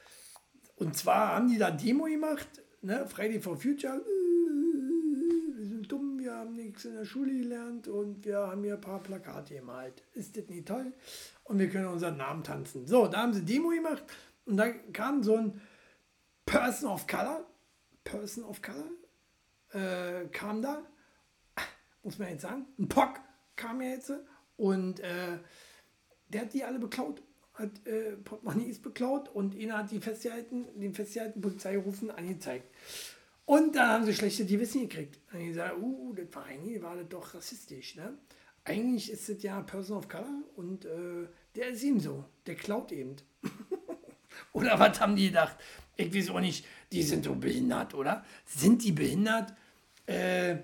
Und 0.76 0.96
zwar 0.96 1.34
haben 1.34 1.48
die 1.48 1.58
da 1.58 1.70
Demo 1.70 2.04
gemacht, 2.04 2.48
ne, 2.82 3.06
Friday 3.08 3.40
for 3.40 3.56
Future. 3.56 4.00
Wir 5.56 5.66
sind 5.66 5.90
dumm, 5.90 6.18
wir 6.20 6.34
haben 6.34 6.54
nichts 6.54 6.84
in 6.84 6.94
der 6.94 7.04
Schule 7.04 7.32
gelernt 7.32 7.88
und 7.88 8.24
wir 8.24 8.38
haben 8.38 8.62
hier 8.62 8.74
ein 8.74 8.80
paar 8.80 9.02
Plakate 9.02 9.54
gemalt. 9.54 10.02
Ist 10.14 10.36
das 10.36 10.48
nicht 10.48 10.68
toll? 10.68 10.92
Und 11.44 11.58
wir 11.58 11.68
können 11.68 11.86
unseren 11.86 12.16
Namen 12.16 12.44
tanzen. 12.44 12.86
So, 12.86 13.08
da 13.08 13.22
haben 13.22 13.34
sie 13.34 13.44
Demo 13.44 13.70
gemacht 13.70 14.04
und 14.48 14.56
da 14.56 14.70
kam 14.92 15.22
so 15.22 15.36
ein 15.36 15.60
Person 16.46 16.90
of 16.90 17.06
Color, 17.06 17.46
Person 18.04 18.44
of 18.44 18.60
Color, 18.62 18.90
äh, 19.72 20.26
kam 20.28 20.62
da, 20.62 20.82
muss 22.02 22.18
man 22.18 22.30
jetzt 22.30 22.42
sagen, 22.42 22.66
ein 22.78 22.88
Pock 22.88 23.20
kam 23.56 23.80
ja 23.82 23.90
jetzt 23.90 24.12
und 24.56 25.00
äh, 25.00 25.38
der 26.28 26.40
hat 26.42 26.52
die 26.52 26.64
alle 26.64 26.78
beklaut 26.78 27.22
hat 27.58 27.86
äh, 27.86 28.16
Portemonnaies 28.16 28.78
beklaut 28.78 29.28
und 29.28 29.56
einer 29.56 29.78
hat 29.78 29.90
die 29.90 30.00
festgehalten, 30.00 30.66
den 30.80 30.94
festgehalten, 30.94 31.40
Polizei 31.40 31.72
gerufen, 31.72 32.10
angezeigt. 32.10 32.72
Und 33.44 33.74
dann 33.76 33.88
haben 33.88 34.04
sie 34.04 34.14
schlechte 34.14 34.46
Gewissen 34.46 34.82
gekriegt. 34.82 35.18
Haben 35.32 35.40
die 35.40 35.48
gesagt, 35.48 35.76
uh, 35.80 36.12
das 36.14 36.26
war 36.34 36.44
eigentlich 36.44 36.82
war 36.82 36.96
das 36.96 37.08
doch 37.08 37.34
rassistisch. 37.34 37.96
Ne? 37.96 38.16
Eigentlich 38.64 39.10
ist 39.10 39.28
das 39.28 39.42
ja 39.42 39.60
Person 39.62 39.98
of 39.98 40.08
Color 40.08 40.42
und 40.54 40.84
äh, 40.84 41.26
der 41.56 41.70
ist 41.70 41.82
ihm 41.82 41.98
so, 41.98 42.24
der 42.46 42.54
klaut 42.54 42.92
eben. 42.92 43.16
oder 44.52 44.78
was 44.78 45.00
haben 45.00 45.16
die 45.16 45.28
gedacht? 45.28 45.56
Ich 45.96 46.14
weiß 46.14 46.30
auch 46.30 46.40
nicht, 46.40 46.64
die 46.92 47.02
sind 47.02 47.24
so 47.24 47.34
behindert, 47.34 47.94
oder? 47.94 48.24
Sind 48.46 48.84
die 48.84 48.92
behindert? 48.92 49.52
Äh, 50.06 50.52
äh, 50.52 50.58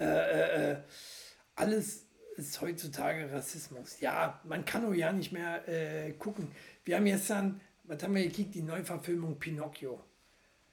äh, 0.00 0.72
äh 0.72 0.76
alles 1.56 2.06
ist 2.36 2.60
heutzutage 2.60 3.30
Rassismus. 3.32 4.00
Ja, 4.00 4.40
man 4.44 4.64
kann 4.64 4.84
auch 4.84 4.94
ja 4.94 5.12
nicht 5.12 5.32
mehr 5.32 5.66
äh, 5.68 6.12
gucken. 6.12 6.50
Wir 6.84 6.96
haben 6.96 7.06
dann, 7.28 7.60
was 7.84 8.02
haben 8.02 8.14
wir 8.14 8.24
gekickt, 8.24 8.54
die 8.54 8.62
Neuverfilmung 8.62 9.38
Pinocchio. 9.38 10.02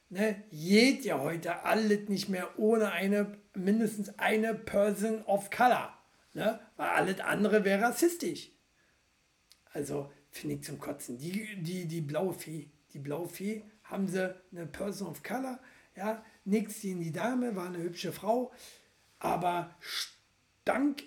Ne, 0.09 0.43
geht 0.51 1.05
ja 1.05 1.19
heute 1.19 1.63
alles 1.63 2.09
nicht 2.09 2.27
mehr 2.27 2.59
ohne 2.59 2.91
eine, 2.91 3.38
mindestens 3.53 4.19
eine 4.19 4.53
Person 4.53 5.23
of 5.23 5.49
Color. 5.49 5.97
Ne? 6.34 6.59
Weil 6.75 6.89
alles 6.89 7.19
andere 7.21 7.63
wäre 7.63 7.84
rassistisch. 7.84 8.51
Also 9.71 10.11
finde 10.32 10.55
ich 10.55 10.63
zum 10.63 10.79
Kotzen. 10.79 11.17
Die, 11.17 11.61
die, 11.61 11.86
die 11.86 12.01
blaue 12.01 12.34
Fee, 12.34 12.69
die 12.93 12.99
blaue 12.99 13.27
Fee, 13.27 13.63
haben 13.84 14.07
sie 14.07 14.34
eine 14.51 14.65
Person 14.65 15.09
of 15.09 15.21
Color. 15.21 15.59
Ja, 15.95 16.23
nichts 16.45 16.82
gegen 16.82 17.01
die 17.01 17.11
Dame, 17.11 17.55
war 17.55 17.67
eine 17.67 17.84
hübsche 17.84 18.13
Frau, 18.13 18.51
aber 19.19 19.75
stank 19.82 21.03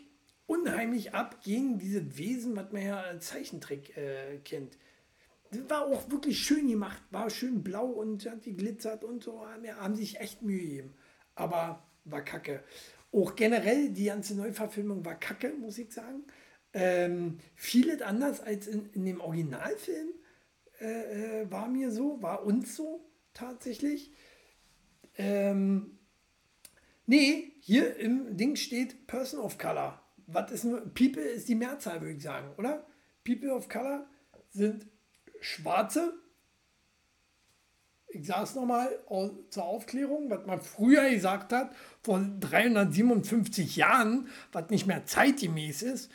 unheimlich 0.47 1.14
ab 1.14 1.43
gegen 1.43 1.79
diese 1.79 2.18
Wesen, 2.18 2.55
was 2.55 2.70
man 2.70 2.83
ja 2.83 3.01
als 3.01 3.29
Zeichentrick 3.29 3.97
äh, 3.97 4.39
kennt. 4.45 4.77
War 5.68 5.87
auch 5.87 6.11
wirklich 6.11 6.41
schön 6.41 6.68
gemacht, 6.68 7.03
war 7.11 7.31
schön 7.31 7.62
blau 7.62 7.87
und 7.87 8.29
hat 8.29 8.45
die 8.45 8.57
glitzert 8.57 9.05
und 9.05 9.22
so, 9.22 9.47
haben, 9.47 9.64
haben 9.66 9.95
sich 9.95 10.20
echt 10.20 10.43
Mühe 10.43 10.61
gegeben. 10.61 10.95
Aber 11.35 11.83
war 12.05 12.22
kacke. 12.22 12.62
Auch 13.12 13.37
generell 13.37 13.91
die 13.91 14.07
ganze 14.07 14.35
Neuverfilmung 14.35 15.05
war 15.05 15.14
kacke, 15.14 15.55
muss 15.55 15.79
ich 15.79 15.93
sagen. 15.93 16.25
Ähm, 16.75 17.39
vieles 17.55 18.03
anders 18.03 18.41
als 18.41 18.66
in, 18.66 18.91
in 18.93 19.05
dem 19.05 19.20
Originalfilm 19.20 20.09
äh, 20.81 21.43
äh 21.43 21.51
war 21.51 21.68
mir 21.68 21.91
so, 21.91 22.20
war 22.20 22.45
uns 22.45 22.75
so 22.75 23.09
tatsächlich. 23.33 24.12
Ähm, 25.16 25.99
nee, 27.07 27.53
hier 27.61 27.97
im 27.97 28.37
Ding 28.37 28.57
steht 28.57 29.07
Person 29.07 29.41
of 29.41 29.57
Color 29.57 30.05
was 30.27 30.51
ist 30.51 30.64
nur, 30.64 30.81
People 30.95 31.22
ist 31.22 31.49
die 31.49 31.55
Mehrzahl, 31.55 32.01
würde 32.01 32.14
ich 32.14 32.22
sagen, 32.22 32.49
oder? 32.57 32.87
People 33.25 33.53
of 33.53 33.68
Color 33.68 34.07
sind 34.51 34.87
Schwarze. 35.41 36.14
Ich 38.09 38.27
sage 38.27 38.45
es 38.45 38.55
nochmal 38.55 38.89
zur 39.51 39.64
Aufklärung, 39.64 40.31
was 40.31 40.47
man 40.47 40.61
früher 40.61 41.11
gesagt 41.11 41.53
hat, 41.53 41.75
vor 42.03 42.20
357 42.41 43.77
Jahren, 43.77 44.29
was 44.53 44.70
nicht 44.70 44.87
mehr 44.87 45.05
zeitgemäß 45.05 45.83
ist. 45.83 46.12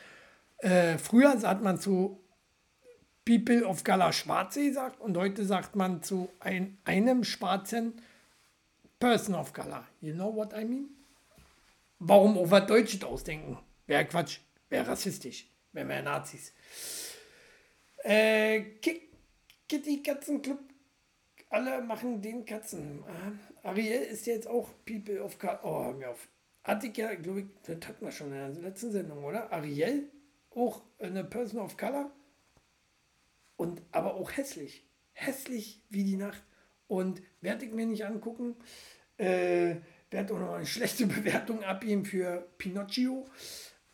Äh, 0.59 0.97
früher 0.97 1.41
hat 1.41 1.61
man 1.61 1.79
zu 1.79 2.19
People 3.25 3.65
of 3.65 3.83
Color 3.83 4.11
Schwarze 4.11 4.67
gesagt 4.67 4.99
und 4.99 5.15
heute 5.15 5.45
sagt 5.45 5.75
man 5.75 6.01
zu 6.03 6.29
ein, 6.39 6.77
einem 6.83 7.23
schwarzen 7.23 8.01
Person 8.99 9.35
of 9.35 9.53
Color. 9.53 9.87
You 10.01 10.13
know 10.13 10.35
what 10.35 10.53
I 10.53 10.65
mean? 10.65 10.89
Warum 11.99 12.37
auch 12.37 12.49
was 12.51 13.03
ausdenken? 13.03 13.57
Wäre 13.87 14.05
Quatsch, 14.05 14.39
wäre 14.69 14.87
rassistisch, 14.87 15.47
wären 15.73 15.89
wir 15.89 16.01
Nazis. 16.01 16.53
Äh, 18.03 18.61
Kitty 19.67 20.01
Katzenclub, 20.01 20.59
alle 21.49 21.81
machen 21.81 22.21
den 22.21 22.45
Katzen. 22.45 23.03
Äh, 23.03 23.67
Ariel 23.67 24.01
ist 24.01 24.25
jetzt 24.25 24.47
auch 24.47 24.69
People 24.85 25.21
of 25.23 25.37
Color. 25.37 25.59
Oh, 25.63 25.83
hör 25.85 25.93
mir 25.93 26.09
auf. 26.09 26.27
Hatte 26.63 26.87
ich 26.87 26.97
ja, 26.97 27.13
glaube 27.15 27.41
ich, 27.41 27.45
das 27.63 27.87
hatten 27.87 28.05
wir 28.05 28.11
schon 28.11 28.27
in 28.27 28.33
der 28.33 28.49
letzten 28.49 28.91
Sendung, 28.91 29.23
oder? 29.23 29.51
Ariel, 29.51 30.09
auch 30.51 30.81
eine 30.99 31.23
Person 31.23 31.61
of 31.61 31.77
Color. 31.77 32.11
Und 33.55 33.81
aber 33.91 34.15
auch 34.15 34.31
hässlich. 34.31 34.85
Hässlich 35.13 35.81
wie 35.89 36.03
die 36.03 36.15
Nacht. 36.15 36.43
Und 36.87 37.21
werde 37.41 37.65
ich 37.65 37.73
mir 37.73 37.85
nicht 37.85 38.05
angucken. 38.05 38.55
Äh, 39.17 39.75
werde 40.11 40.33
auch 40.33 40.39
noch 40.39 40.53
eine 40.53 40.65
schlechte 40.65 41.05
Bewertung 41.07 41.63
abgeben 41.63 42.05
für 42.05 42.47
Pinocchio. 42.57 43.25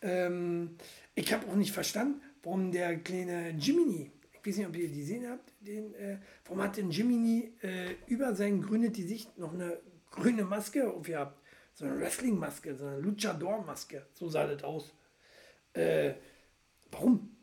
Ähm, 0.02 0.78
ich 1.16 1.34
habe 1.34 1.48
auch 1.48 1.56
nicht 1.56 1.72
verstanden, 1.72 2.22
warum 2.44 2.72
der 2.72 2.98
kleine 3.00 3.52
Jiminy, 3.52 4.12
ich 4.32 4.48
weiß 4.48 4.58
nicht, 4.58 4.68
ob 4.68 4.76
ihr 4.76 4.88
die 4.88 5.00
gesehen 5.00 5.28
habt, 5.28 5.52
den, 5.62 5.94
äh, 5.96 6.20
warum 6.46 6.62
hat 6.62 6.78
denn 6.78 6.92
Jiminy 6.92 7.54
äh, 7.62 7.96
über 8.08 8.36
sein 8.36 8.62
grünes 8.62 8.94
Gesicht 8.94 9.38
noch 9.38 9.54
eine 9.54 9.80
grüne 10.12 10.44
Maske 10.44 10.92
aufgehabt? 10.94 11.42
So 11.74 11.86
eine 11.86 12.00
Wrestling-Maske, 12.00 12.76
so 12.76 12.86
eine 12.86 13.00
Luchador-Maske. 13.00 14.06
So 14.14 14.30
sah 14.30 14.48
das 14.48 14.64
aus. 14.64 14.94
Äh, 15.74 16.14
warum? 16.92 17.36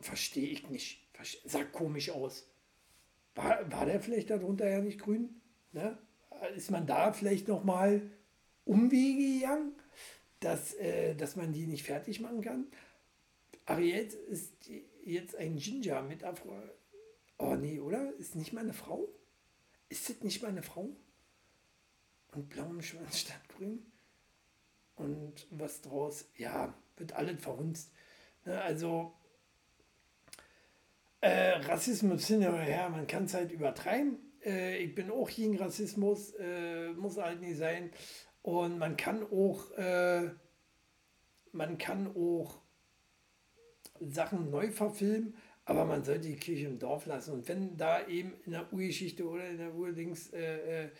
Verstehe 0.00 0.48
ich 0.48 0.68
nicht. 0.68 1.00
Sah 1.44 1.64
komisch 1.64 2.10
aus. 2.10 2.46
War, 3.34 3.70
war 3.70 3.86
der 3.86 4.00
vielleicht 4.00 4.30
darunter 4.30 4.68
ja 4.68 4.80
nicht 4.80 5.00
grün? 5.00 5.40
Ne? 5.72 5.98
Ist 6.56 6.70
man 6.70 6.86
da 6.86 7.12
vielleicht 7.12 7.48
nochmal 7.48 8.10
Umwege 8.64 9.40
gegangen? 9.40 9.72
dass, 10.44 10.74
äh, 10.74 11.14
dass 11.14 11.36
man 11.36 11.52
die 11.52 11.66
nicht 11.66 11.84
fertig 11.84 12.20
machen 12.20 12.42
kann. 12.42 12.66
Ariel 13.64 14.06
ist 14.28 14.52
jetzt 15.02 15.36
ein 15.36 15.56
Ginger 15.56 16.02
mit 16.02 16.22
Afro. 16.22 16.54
Oh 17.38 17.54
nee, 17.54 17.80
oder? 17.80 18.14
Ist 18.16 18.34
nicht 18.34 18.52
meine 18.52 18.74
Frau? 18.74 19.08
Ist 19.88 20.10
das 20.10 20.20
nicht 20.20 20.42
meine 20.42 20.62
Frau? 20.62 20.94
Und 22.32 22.50
blauem 22.50 22.82
Schwanz 22.82 23.20
statt 23.20 23.40
grün? 23.48 23.90
Und 24.96 25.46
was 25.50 25.80
draus? 25.80 26.26
Ja, 26.36 26.74
wird 26.96 27.14
alles 27.14 27.40
verhunzt. 27.40 27.90
Ne, 28.44 28.60
also, 28.60 29.12
äh, 31.20 31.52
Rassismus 31.60 32.26
hin 32.26 32.46
oder 32.46 32.58
her, 32.58 32.90
man 32.90 33.06
kann 33.06 33.24
es 33.24 33.34
halt 33.34 33.50
übertreiben. 33.50 34.18
Äh, 34.44 34.78
ich 34.78 34.94
bin 34.94 35.10
auch 35.10 35.30
gegen 35.30 35.56
Rassismus, 35.56 36.34
äh, 36.38 36.92
muss 36.92 37.16
halt 37.16 37.40
nicht 37.40 37.56
sein. 37.56 37.90
Und 38.42 38.78
man 38.78 38.96
kann 38.96 39.22
auch, 39.32 39.70
äh, 39.72 40.28
man 41.52 41.78
kann 41.78 42.14
auch 42.14 42.60
Sachen 44.00 44.50
neu 44.50 44.70
verfilmen, 44.70 45.34
aber 45.64 45.86
man 45.86 46.04
sollte 46.04 46.28
die 46.28 46.36
Kirche 46.36 46.66
im 46.66 46.78
Dorf 46.78 47.06
lassen. 47.06 47.32
Und 47.32 47.48
wenn 47.48 47.76
da 47.78 48.06
eben 48.06 48.34
in 48.44 48.52
der 48.52 48.70
Urgeschichte 48.70 49.26
oder 49.26 49.48
in 49.48 49.58
der 49.58 49.74
Urdings 49.74 50.30
äh, 50.34 50.84
äh, 50.84 50.90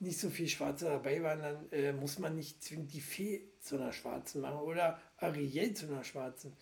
nicht 0.00 0.18
so 0.18 0.30
viel 0.30 0.48
Schwarze 0.48 0.86
dabei 0.86 1.22
waren, 1.22 1.40
dann 1.40 1.72
äh, 1.72 1.92
muss 1.92 2.18
man 2.18 2.34
nicht 2.34 2.62
zwingend 2.62 2.92
die 2.92 3.00
Fee 3.00 3.42
zu 3.60 3.76
einer 3.76 3.92
Schwarzen 3.92 4.40
machen 4.40 4.60
oder 4.60 5.00
Ariel 5.18 5.74
zu 5.74 5.86
einer 5.86 6.04
Schwarzen. 6.04 6.56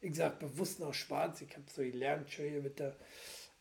Ich 0.00 0.16
sage 0.16 0.46
bewusst 0.46 0.80
noch 0.80 0.94
schwarz, 0.94 1.42
ich 1.42 1.54
habe 1.54 1.64
so 1.70 1.82
gelernt, 1.82 2.22
Entschuldige 2.22 2.60
bitte. 2.62 2.96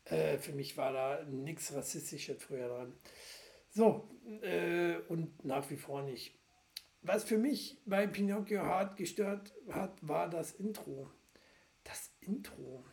Äh, 0.05 0.37
für 0.37 0.53
mich 0.53 0.77
war 0.77 0.93
da 0.93 1.23
nichts 1.25 1.73
Rassistisches 1.73 2.41
früher 2.41 2.67
dran. 2.67 2.93
So, 3.71 4.09
äh, 4.41 4.95
und 5.09 5.43
nach 5.43 5.69
wie 5.69 5.77
vor 5.77 6.01
nicht. 6.01 6.33
Was 7.01 7.23
für 7.23 7.37
mich 7.37 7.77
bei 7.85 8.07
Pinocchio 8.07 8.63
hart 8.63 8.97
gestört 8.97 9.53
hat, 9.69 9.95
war 10.01 10.29
das 10.29 10.51
Intro. 10.53 11.09
Das 11.83 12.11
Intro. 12.21 12.83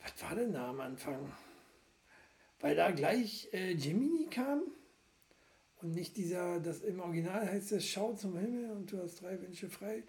Was 0.00 0.22
war 0.22 0.34
denn 0.36 0.52
da 0.52 0.70
am 0.70 0.80
Anfang? 0.80 1.32
Weil 2.60 2.76
da 2.76 2.90
gleich 2.90 3.48
äh, 3.52 3.74
Gemini 3.74 4.26
kam 4.26 4.62
und 5.80 5.92
nicht 5.92 6.16
dieser, 6.16 6.60
das 6.60 6.80
im 6.80 7.00
Original 7.00 7.46
heißt 7.46 7.72
es, 7.72 7.86
schau 7.86 8.14
zum 8.14 8.38
Himmel 8.38 8.70
und 8.70 8.90
du 8.92 9.02
hast 9.02 9.22
drei 9.22 9.40
Wünsche 9.40 9.68
frei. 9.68 10.04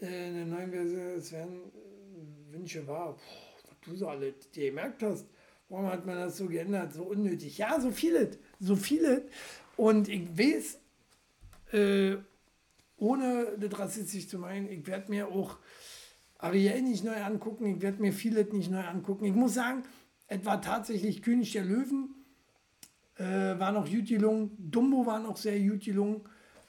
Äh, 0.00 0.28
in 0.28 0.34
der 0.34 0.46
neuen 0.46 0.70
Version, 0.70 1.18
es 1.18 1.32
werden 1.32 1.60
Wünsche 2.50 2.86
wahr. 2.86 3.16
Was 3.68 3.76
du 3.84 3.96
so 3.96 4.08
alle 4.08 4.34
gemerkt 4.52 5.02
hast. 5.02 5.26
Warum 5.68 5.86
hat 5.86 6.06
man 6.06 6.16
das 6.16 6.36
so 6.36 6.46
geändert? 6.46 6.92
So 6.92 7.04
unnötig. 7.04 7.58
Ja, 7.58 7.80
so 7.80 7.90
viele. 7.90 8.30
So 8.60 8.76
viele. 8.76 9.26
Und 9.76 10.08
ich 10.08 10.28
weiß, 10.38 10.78
äh, 11.72 12.16
ohne 12.96 13.56
das 13.58 13.78
rassistisch 13.78 14.28
zu 14.28 14.38
meinen, 14.38 14.70
ich 14.70 14.86
werde 14.86 15.10
mir 15.10 15.28
auch 15.28 15.58
Ariel 16.38 16.82
nicht 16.82 17.04
neu 17.04 17.16
angucken, 17.16 17.66
ich 17.66 17.82
werde 17.82 18.00
mir 18.00 18.12
vieles 18.12 18.52
nicht 18.52 18.70
neu 18.70 18.84
angucken. 18.84 19.24
Ich 19.24 19.34
muss 19.34 19.54
sagen, 19.54 19.82
etwa 20.28 20.58
tatsächlich 20.58 21.22
König 21.22 21.52
der 21.52 21.64
Löwen 21.64 22.14
äh, 23.16 23.24
war 23.58 23.72
noch 23.72 23.90
gut 23.90 24.06
gelungen, 24.06 24.56
Dumbo 24.58 25.06
war 25.06 25.18
noch 25.18 25.36
sehr 25.36 25.58
gut 25.60 25.84
gelungen. 25.84 26.22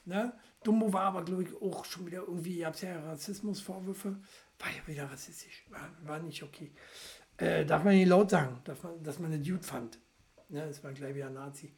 Ne? 0.04 0.32
Dumbo 0.64 0.92
war 0.92 1.02
aber, 1.02 1.24
glaube 1.24 1.44
ich, 1.44 1.62
auch 1.62 1.84
schon 1.84 2.06
wieder 2.06 2.22
irgendwie, 2.22 2.58
ihr 2.58 2.66
habt 2.66 2.82
ja 2.82 2.98
Rassismusvorwürfe, 3.00 4.16
war 4.58 4.68
ja 4.68 4.86
wieder 4.86 5.10
rassistisch, 5.10 5.64
war, 5.70 5.90
war 6.02 6.18
nicht 6.18 6.42
okay. 6.42 6.72
Äh, 7.36 7.64
darf 7.64 7.84
man 7.84 7.94
nicht 7.94 8.08
laut 8.08 8.30
sagen, 8.30 8.60
dass 8.64 8.82
man, 8.82 9.02
dass 9.02 9.18
man 9.20 9.32
eine 9.32 9.42
Dude 9.42 9.62
fand. 9.62 9.98
Ne? 10.48 10.66
Das 10.66 10.82
war 10.82 10.92
gleich 10.92 11.14
wieder 11.14 11.30
Nazi. 11.30 11.72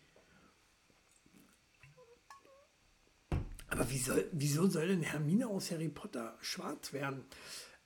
Aber 3.68 3.88
wie 3.90 3.98
soll, 3.98 4.28
wieso 4.32 4.66
soll 4.66 4.88
denn 4.88 5.02
Hermine 5.02 5.46
aus 5.46 5.70
Harry 5.70 5.88
Potter 5.88 6.36
schwarz 6.40 6.92
werden? 6.92 7.24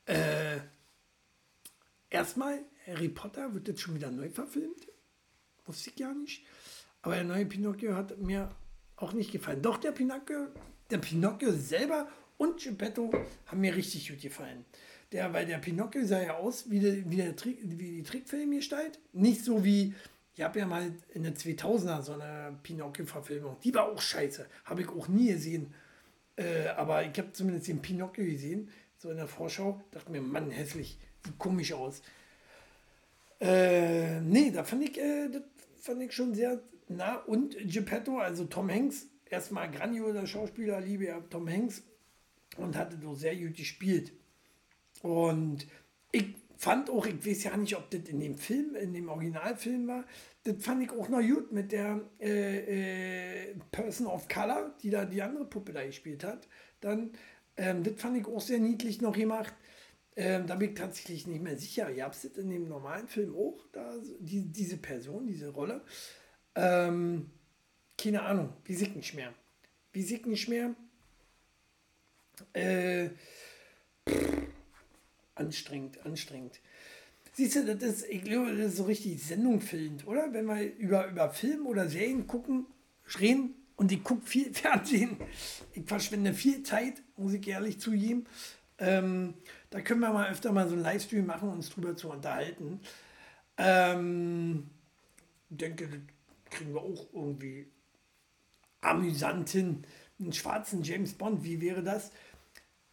Äh, 0.07 0.61
erstmal, 2.09 2.61
Harry 2.86 3.09
Potter 3.09 3.53
wird 3.53 3.68
jetzt 3.68 3.80
schon 3.80 3.95
wieder 3.95 4.11
neu 4.11 4.30
verfilmt. 4.30 4.88
Wusste 5.66 5.90
ich 5.90 5.97
gar 5.97 6.14
nicht. 6.14 6.47
Aber 7.03 7.16
der 7.16 7.24
neue 7.24 7.45
Pinocchio 7.47 7.95
hat 7.95 8.18
mir 8.18 8.51
auch 8.97 9.12
nicht 9.12 9.32
gefallen. 9.32 9.62
Doch, 9.62 9.78
der 9.78 9.92
Pinocchio, 9.92 10.49
der 10.90 10.99
Pinocchio 10.99 11.53
selber 11.53 12.09
und 12.36 12.62
Geppetto 12.62 13.11
haben 13.47 13.61
mir 13.61 13.74
richtig 13.74 14.09
gut 14.09 14.20
gefallen. 14.20 14.64
Der, 15.12 15.32
weil 15.32 15.47
der 15.47 15.59
Pinocchio 15.59 16.05
sah 16.05 16.22
ja 16.22 16.36
aus 16.36 16.70
wie, 16.70 16.80
der, 16.80 17.09
wie, 17.11 17.16
der 17.16 17.36
Trick, 17.36 17.59
wie 17.62 17.76
die 17.97 18.03
Trickfilmgestalt. 18.03 18.99
Nicht 19.12 19.45
so 19.45 19.64
wie, 19.64 19.95
ich 20.34 20.42
habe 20.42 20.59
ja 20.59 20.66
mal 20.66 20.92
in 21.12 21.22
der 21.22 21.34
2000er 21.34 22.03
so 22.03 22.12
eine 22.14 22.59
Pinocchio-Verfilmung. 22.62 23.57
Die 23.62 23.74
war 23.74 23.88
auch 23.88 24.01
scheiße. 24.01 24.47
Habe 24.64 24.82
ich 24.82 24.88
auch 24.88 25.09
nie 25.09 25.28
gesehen. 25.28 25.72
Äh, 26.36 26.68
aber 26.68 27.05
ich 27.05 27.16
habe 27.16 27.32
zumindest 27.32 27.68
den 27.68 27.80
Pinocchio 27.80 28.24
gesehen, 28.24 28.68
so 28.99 29.11
in 29.11 29.16
der 29.16 29.28
Vorschau. 29.28 29.80
Dachte 29.92 30.11
mir, 30.11 30.20
Mann, 30.20 30.51
hässlich. 30.51 30.99
Sieht 31.24 31.38
komisch 31.38 31.72
aus. 31.72 32.03
Äh, 33.40 34.20
nee, 34.20 34.51
da 34.51 34.64
fand 34.64 34.82
ich, 34.82 34.99
äh, 34.99 35.28
das 35.28 35.42
fand 35.80 36.03
ich 36.03 36.12
schon 36.12 36.34
sehr 36.34 36.61
nah. 36.89 37.16
Und 37.16 37.57
Geppetto, 37.64 38.18
also 38.18 38.45
Tom 38.45 38.70
Hanks, 38.70 39.07
erstmal 39.26 39.70
grandioser 39.70 40.26
Schauspieler, 40.26 40.80
liebe 40.80 41.05
ja 41.05 41.20
Tom 41.30 41.49
Hanks 41.49 41.82
und 42.57 42.76
hatte 42.76 42.99
so 43.01 43.14
sehr 43.14 43.37
gut 43.37 43.57
gespielt. 43.57 44.12
Und 45.03 45.66
ich 46.12 46.35
fand 46.57 46.89
auch, 46.91 47.07
ich 47.07 47.26
weiß 47.26 47.45
ja 47.45 47.57
nicht, 47.57 47.76
ob 47.76 47.91
das 47.91 48.03
in 48.09 48.20
dem 48.20 48.37
Film, 48.37 48.74
in 48.76 48.95
dem 48.95 49.09
Originalfilm 49.09 49.87
war, 49.87 50.05
das 50.45 50.62
fand 50.62 50.82
ich 50.82 50.91
auch 50.91 51.09
noch 51.09 51.20
gut 51.20 51.53
mit 51.53 51.72
der 51.72 52.01
äh, 52.20 53.51
äh, 53.51 53.55
Person 53.70 54.07
of 54.07 54.28
Color, 54.28 54.74
die 54.82 54.91
da 54.91 55.05
die 55.05 55.22
andere 55.22 55.47
Puppe 55.47 55.72
da 55.72 55.85
gespielt 55.85 56.22
hat. 56.22 56.49
Dann, 56.80 57.12
ähm, 57.57 57.82
das 57.82 57.95
fand 57.97 58.18
ich 58.18 58.26
auch 58.26 58.41
sehr 58.41 58.59
niedlich 58.59 59.01
noch 59.01 59.16
gemacht. 59.16 59.55
Ähm, 60.16 60.47
da 60.47 60.55
bin 60.55 60.70
ich 60.70 60.74
tatsächlich 60.76 61.26
nicht 61.26 61.43
mehr 61.43 61.57
sicher. 61.57 61.91
Ihr 61.91 62.05
habt 62.05 62.14
es 62.14 62.24
in 62.24 62.51
dem 62.51 62.68
normalen 62.68 63.09
Film 63.09 63.35
auch, 63.35 63.66
da, 63.72 63.95
die, 64.20 64.43
diese 64.53 64.76
Person, 64.76 65.26
diese 65.26 65.49
Rolle. 65.49 65.82
Ähm, 66.55 67.30
keine 67.98 68.22
Ahnung, 68.22 68.52
wie 68.64 68.74
sieht 68.74 68.96
nicht 68.96 69.14
mehr. 69.14 69.32
Wie 69.92 70.02
sieht 70.02 70.26
nicht 70.26 70.48
mehr. 70.48 70.74
Äh, 72.52 73.11
pff, 74.09 74.48
anstrengend, 75.34 76.05
anstrengend. 76.05 76.61
Siehst 77.32 77.57
du, 77.57 77.64
das 77.64 77.82
ist, 77.82 78.09
ich 78.09 78.22
glaube, 78.22 78.57
das 78.57 78.72
ist 78.72 78.76
so 78.76 78.84
richtig 78.84 79.22
sendungfilmend, 79.22 80.07
oder? 80.07 80.32
Wenn 80.32 80.46
wir 80.46 80.76
über, 80.76 81.09
über 81.09 81.30
Film 81.30 81.66
oder 81.66 81.88
Serien 81.88 82.26
gucken, 82.26 82.66
reden 83.18 83.55
und 83.76 83.90
ich 83.90 84.02
gucke 84.05 84.26
viel 84.26 84.52
Fernsehen. 84.55 85.16
Ich 85.72 85.84
verschwende 85.84 86.32
viel 86.32 86.62
Zeit, 86.62 87.02
muss 87.16 87.32
ich 87.32 87.46
ehrlich 87.46 87.80
zugeben. 87.80 88.26
Ähm, 88.78 89.34
da 89.70 89.80
können 89.80 90.00
wir 90.00 90.12
mal 90.12 90.30
öfter 90.30 90.52
mal 90.52 90.68
so 90.68 90.74
einen 90.74 90.82
Livestream 90.82 91.26
machen, 91.26 91.48
uns 91.48 91.70
drüber 91.70 91.96
zu 91.96 92.11
unterhalten. 92.11 92.80
Ähm, 93.57 94.70
denke, 95.48 96.02
kriegen 96.55 96.74
wir 96.74 96.82
auch 96.82 97.07
irgendwie 97.12 97.66
amüsant 98.80 99.50
hin. 99.50 99.84
Einen 100.18 100.32
schwarzen 100.32 100.82
James 100.82 101.14
Bond, 101.14 101.44
wie 101.44 101.61
wäre 101.61 101.82
das? 101.82 102.12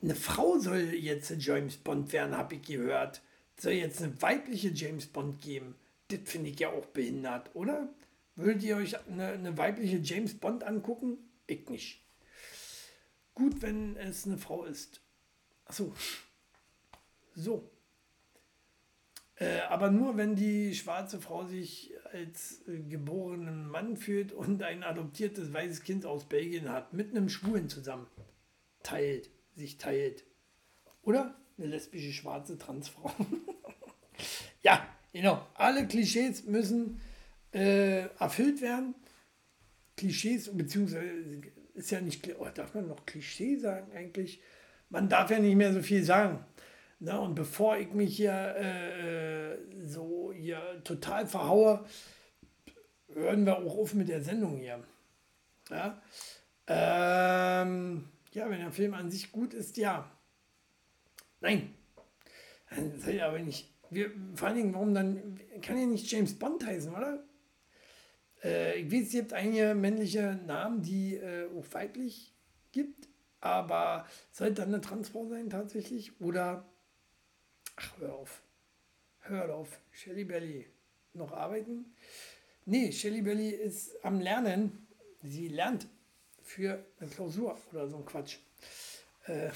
Eine 0.01 0.15
Frau 0.15 0.57
soll 0.57 0.79
jetzt 0.95 1.31
James 1.37 1.77
Bond 1.77 2.11
werden, 2.11 2.35
habe 2.35 2.55
ich 2.55 2.63
gehört. 2.63 3.21
Soll 3.57 3.73
jetzt 3.73 4.01
eine 4.01 4.19
weibliche 4.21 4.69
James 4.69 5.05
Bond 5.05 5.41
geben? 5.41 5.75
Das 6.07 6.19
finde 6.25 6.49
ich 6.49 6.59
ja 6.59 6.69
auch 6.69 6.87
behindert, 6.87 7.55
oder? 7.55 7.87
Würdet 8.35 8.63
ihr 8.63 8.77
euch 8.77 8.97
eine, 9.07 9.27
eine 9.27 9.57
weibliche 9.57 9.97
James 9.97 10.37
Bond 10.37 10.63
angucken? 10.63 11.17
Ich 11.45 11.69
nicht. 11.69 12.01
Gut, 13.35 13.61
wenn 13.61 13.95
es 13.97 14.25
eine 14.25 14.37
Frau 14.37 14.65
ist. 14.65 15.01
Achso. 15.65 15.93
So. 17.35 17.70
Äh, 19.41 19.61
aber 19.69 19.89
nur 19.89 20.17
wenn 20.17 20.35
die 20.35 20.75
schwarze 20.75 21.19
Frau 21.19 21.45
sich 21.45 21.91
als 22.13 22.61
äh, 22.67 22.77
geborenen 22.77 23.67
Mann 23.67 23.97
fühlt 23.97 24.33
und 24.33 24.61
ein 24.61 24.83
adoptiertes 24.83 25.51
weißes 25.51 25.81
Kind 25.81 26.05
aus 26.05 26.25
Belgien 26.25 26.69
hat, 26.69 26.93
mit 26.93 27.09
einem 27.09 27.27
Schwulen 27.27 27.67
zusammen. 27.67 28.05
Teilt, 28.83 29.31
sich 29.55 29.79
teilt. 29.79 30.25
Oder 31.01 31.35
eine 31.57 31.67
lesbische 31.67 32.11
schwarze 32.11 32.59
Transfrau. 32.59 33.11
ja, 34.61 34.87
genau. 35.11 35.43
Alle 35.55 35.87
Klischees 35.87 36.45
müssen 36.45 37.01
äh, 37.51 38.01
erfüllt 38.19 38.61
werden. 38.61 38.93
Klischees, 39.97 40.55
beziehungsweise 40.55 41.09
ist 41.73 41.89
ja 41.89 41.99
nicht, 41.99 42.29
oh, 42.37 42.47
darf 42.53 42.75
man 42.75 42.87
noch 42.87 43.07
Klischee 43.07 43.57
sagen 43.57 43.91
eigentlich? 43.93 44.39
Man 44.89 45.09
darf 45.09 45.31
ja 45.31 45.39
nicht 45.39 45.55
mehr 45.55 45.73
so 45.73 45.81
viel 45.81 46.03
sagen. 46.03 46.45
Na, 47.03 47.17
und 47.17 47.33
bevor 47.33 47.77
ich 47.77 47.91
mich 47.93 48.15
hier 48.15 48.55
äh, 48.55 49.57
so 49.83 50.31
hier 50.35 50.83
total 50.83 51.25
verhaue, 51.25 51.83
hören 53.07 53.43
wir 53.43 53.57
auch 53.57 53.75
auf 53.75 53.95
mit 53.95 54.07
der 54.07 54.21
Sendung 54.21 54.57
hier. 54.57 54.83
Ja, 55.71 55.99
ähm, 56.67 58.07
ja 58.33 58.47
wenn 58.47 58.59
der 58.59 58.71
Film 58.71 58.93
an 58.93 59.09
sich 59.09 59.31
gut 59.31 59.55
ist, 59.55 59.77
ja. 59.77 60.11
Nein. 61.39 61.73
Dann 62.69 62.99
soll 62.99 63.15
ja 63.15 63.29
aber 63.29 63.39
nicht. 63.39 63.73
Wir, 63.89 64.11
vor 64.35 64.49
allen 64.49 64.57
Dingen, 64.57 64.73
warum 64.75 64.93
dann. 64.93 65.39
Kann 65.63 65.79
ja 65.79 65.87
nicht 65.87 66.11
James 66.11 66.37
Bond 66.37 66.63
heißen, 66.63 66.93
oder? 66.93 67.23
Äh, 68.43 68.79
ich 68.79 68.91
weiß, 68.91 69.07
es 69.07 69.11
gibt 69.11 69.33
einige 69.33 69.73
männliche 69.73 70.39
Namen, 70.45 70.83
die 70.83 71.15
äh, 71.15 71.49
auch 71.57 71.65
weiblich 71.71 72.35
gibt, 72.71 73.09
aber 73.39 74.05
soll 74.31 74.53
dann 74.53 74.67
eine 74.67 74.81
Transfrau 74.81 75.25
sein 75.25 75.49
tatsächlich? 75.49 76.21
Oder 76.21 76.71
Ach, 77.75 77.97
hör 77.99 78.15
auf. 78.15 78.41
Hör 79.21 79.53
auf. 79.55 79.79
Shelly 79.91 80.23
Belly. 80.23 80.67
Noch 81.13 81.31
arbeiten? 81.31 81.95
Nee, 82.65 82.91
Shelly 82.91 83.21
Belly 83.21 83.49
ist 83.49 84.03
am 84.03 84.19
Lernen. 84.19 84.87
Sie 85.23 85.47
lernt 85.47 85.87
für 86.41 86.85
eine 86.99 87.09
Klausur 87.09 87.59
oder 87.71 87.87
so 87.87 87.97
ein 87.97 88.05
Quatsch. 88.05 88.37
Äh 89.25 89.51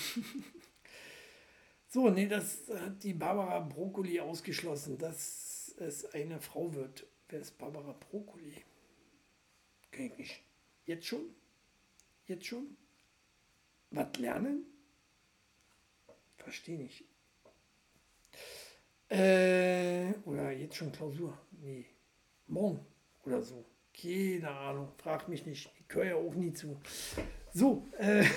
so, 1.88 2.09
nee, 2.09 2.28
das 2.28 2.70
hat 2.70 3.03
die 3.03 3.13
Barbara 3.13 3.59
Brokkoli 3.59 4.20
ausgeschlossen, 4.20 4.97
dass 4.97 5.76
es 5.78 6.05
eine 6.13 6.39
Frau 6.39 6.74
wird. 6.74 7.05
Wer 7.30 7.41
ist 7.41 7.57
Barbara 7.57 7.93
Brokkoli? 7.93 8.63
Kenn 9.91 10.05
ich 10.05 10.18
nicht. 10.18 10.43
Jetzt 10.86 11.07
schon? 11.07 11.34
Jetzt 12.28 12.45
schon? 12.45 12.78
Was 13.91 14.18
lernen? 14.18 14.66
Verstehe 16.38 16.78
nicht. 16.78 17.05
Äh, 19.16 20.13
oder 20.26 20.51
jetzt 20.51 20.76
schon 20.76 20.91
Klausur. 20.91 21.38
Nee, 21.61 21.86
morgen 22.47 22.86
oder 23.24 23.41
so. 23.41 23.63
Keine 23.93 24.49
Ahnung, 24.49 24.89
frag 24.97 25.30
mich 25.30 25.45
nicht. 25.45 25.72
Ich 25.80 25.95
höre 25.95 26.05
ja 26.05 26.16
auch 26.16 26.34
nie 26.36 26.51
zu. 26.51 26.78
So, 27.53 27.88
äh, 27.97 28.24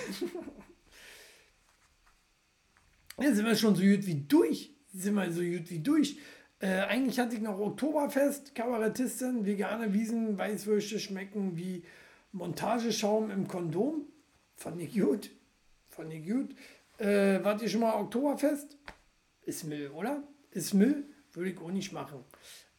jetzt 3.20 3.37
sind 3.37 3.45
wir 3.45 3.57
schon 3.57 3.74
so 3.74 3.83
gut 3.83 4.07
wie 4.07 4.22
durch. 4.29 4.72
Sind 4.93 5.14
wir 5.14 5.33
so 5.33 5.43
gut 5.43 5.68
wie 5.68 5.81
durch. 5.81 6.16
Äh, 6.61 6.83
eigentlich 6.83 7.18
hatte 7.18 7.35
ich 7.35 7.41
noch 7.41 7.59
Oktoberfest, 7.59 8.55
Kabarettistin, 8.55 9.45
vegane 9.45 9.93
Wiesen, 9.93 10.39
Weißwürste 10.39 11.01
schmecken 11.01 11.57
wie 11.57 11.83
Montageschaum 12.31 13.33
im 13.33 13.49
Kondom. 13.49 14.07
Fand 14.55 14.81
ich 14.81 14.95
gut. 14.95 15.31
Fand 15.89 16.12
ich 16.12 16.24
gut. 16.24 16.55
Äh, 16.99 17.43
wart 17.43 17.62
ihr 17.62 17.68
schon 17.68 17.81
mal 17.81 17.95
Oktoberfest? 18.01 18.76
Ist 19.43 19.64
Müll, 19.64 19.89
oder? 19.89 20.22
Ist 20.51 20.75
Müll? 20.75 21.05
Würde 21.33 21.51
ich 21.51 21.59
auch 21.59 21.71
nicht 21.71 21.93
machen. 21.93 22.25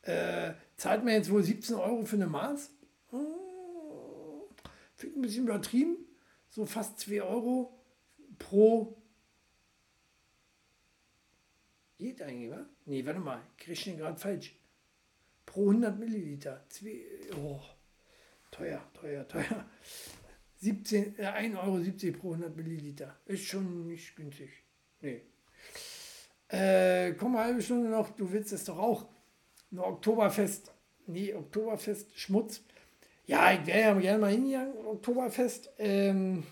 Äh, 0.01 0.53
zahlt 0.75 1.03
man 1.03 1.13
jetzt 1.13 1.29
wohl 1.29 1.43
17 1.43 1.75
Euro 1.75 2.05
für 2.05 2.15
eine 2.15 2.27
Maß? 2.27 2.71
Hm, 3.11 3.19
Finde 4.95 5.19
ein 5.19 5.21
bisschen 5.21 5.45
übertrieben. 5.45 5.97
So 6.49 6.65
fast 6.65 6.99
2 6.99 7.21
Euro 7.21 7.79
pro. 8.37 8.97
Geht 11.97 12.21
eigentlich, 12.21 12.49
wa? 12.49 12.65
Nee, 12.85 13.05
warte 13.05 13.19
mal. 13.19 13.41
Krieg 13.57 13.73
ich 13.73 13.83
den 13.83 13.97
gerade 13.97 14.17
falsch. 14.17 14.55
Pro 15.45 15.69
100 15.69 15.99
Milliliter. 15.99 16.65
Zwei, 16.69 17.01
oh, 17.35 17.59
teuer, 18.51 18.81
teuer, 18.93 19.27
teuer. 19.27 19.65
17, 20.57 21.17
äh, 21.17 21.25
1,70 21.25 21.57
Euro 21.57 22.17
pro 22.19 22.33
100 22.33 22.55
Milliliter. 22.55 23.19
Ist 23.25 23.45
schon 23.45 23.87
nicht 23.87 24.15
günstig. 24.15 24.49
Nee. 25.01 25.21
Äh, 26.49 27.13
komm, 27.13 27.35
eine 27.35 27.45
halbe 27.45 27.61
Stunde 27.61 27.89
noch. 27.89 28.09
Du 28.11 28.31
willst 28.31 28.51
es 28.53 28.65
doch 28.65 28.77
auch. 28.77 29.05
Nur 29.71 29.87
Oktoberfest. 29.87 30.71
Nee, 31.07 31.33
Oktoberfest, 31.33 32.17
Schmutz. 32.17 32.63
Ja, 33.25 33.53
ich 33.53 33.65
wäre 33.65 33.79
ja 33.79 33.93
gerne 33.93 34.19
mal 34.19 34.31
hingegangen, 34.31 34.73
Oktoberfest. 34.85 35.71
Ähm, 35.77 36.43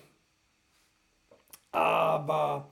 aber, 1.71 2.71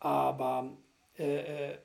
aber, 0.00 0.76
äh, 1.16 1.72
äh, 1.72 1.78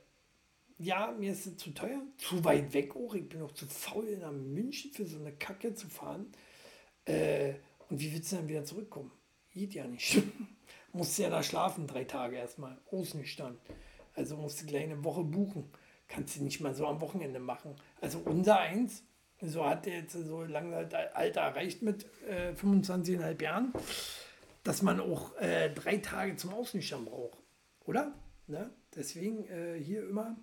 ja, 0.77 1.11
mir 1.17 1.31
ist 1.31 1.45
es 1.45 1.57
zu 1.57 1.71
teuer, 1.71 2.01
zu 2.17 2.43
weit 2.43 2.73
weg 2.73 2.95
auch. 2.95 3.13
Ich 3.13 3.29
bin 3.29 3.41
auch 3.43 3.51
zu 3.51 3.67
faul, 3.67 4.17
nach 4.17 4.31
München 4.31 4.91
für 4.91 5.05
so 5.05 5.19
eine 5.19 5.31
Kacke 5.33 5.73
zu 5.73 5.87
fahren. 5.87 6.31
Äh, 7.05 7.53
und 7.89 7.99
wie 7.99 8.11
willst 8.11 8.31
du 8.31 8.37
dann 8.37 8.49
wieder 8.49 8.65
zurückkommen? 8.65 9.11
Geht 9.51 9.75
ja 9.75 9.85
nicht. 9.85 10.21
musst 10.95 11.17
ja 11.19 11.29
da 11.29 11.43
schlafen, 11.43 11.87
drei 11.87 12.05
Tage 12.05 12.37
erstmal, 12.37 12.77
ausnüchtern. 12.91 13.57
Also 14.15 14.37
musst 14.37 14.61
du 14.61 14.65
gleich 14.65 14.83
eine 14.83 15.03
Woche 15.03 15.23
buchen. 15.23 15.69
Kannst 16.07 16.37
du 16.37 16.43
nicht 16.43 16.61
mal 16.61 16.73
so 16.73 16.87
am 16.87 17.01
Wochenende 17.01 17.39
machen. 17.39 17.75
Also 17.99 18.19
unser 18.19 18.59
eins, 18.59 19.03
so 19.41 19.65
hat 19.65 19.87
er 19.87 19.99
jetzt 19.99 20.13
so 20.13 20.43
lange 20.43 20.75
Alter 21.13 21.41
erreicht 21.41 21.81
mit 21.81 22.05
äh, 22.27 22.53
25,5 22.53 23.41
Jahren, 23.41 23.73
dass 24.63 24.81
man 24.81 24.99
auch 24.99 25.35
äh, 25.37 25.69
drei 25.69 25.97
Tage 25.97 26.35
zum 26.35 26.53
Ausnüchtern 26.53 27.05
braucht. 27.05 27.37
Oder? 27.85 28.13
Ne? 28.47 28.69
Deswegen 28.95 29.45
äh, 29.45 29.79
hier 29.79 30.07
immer 30.07 30.35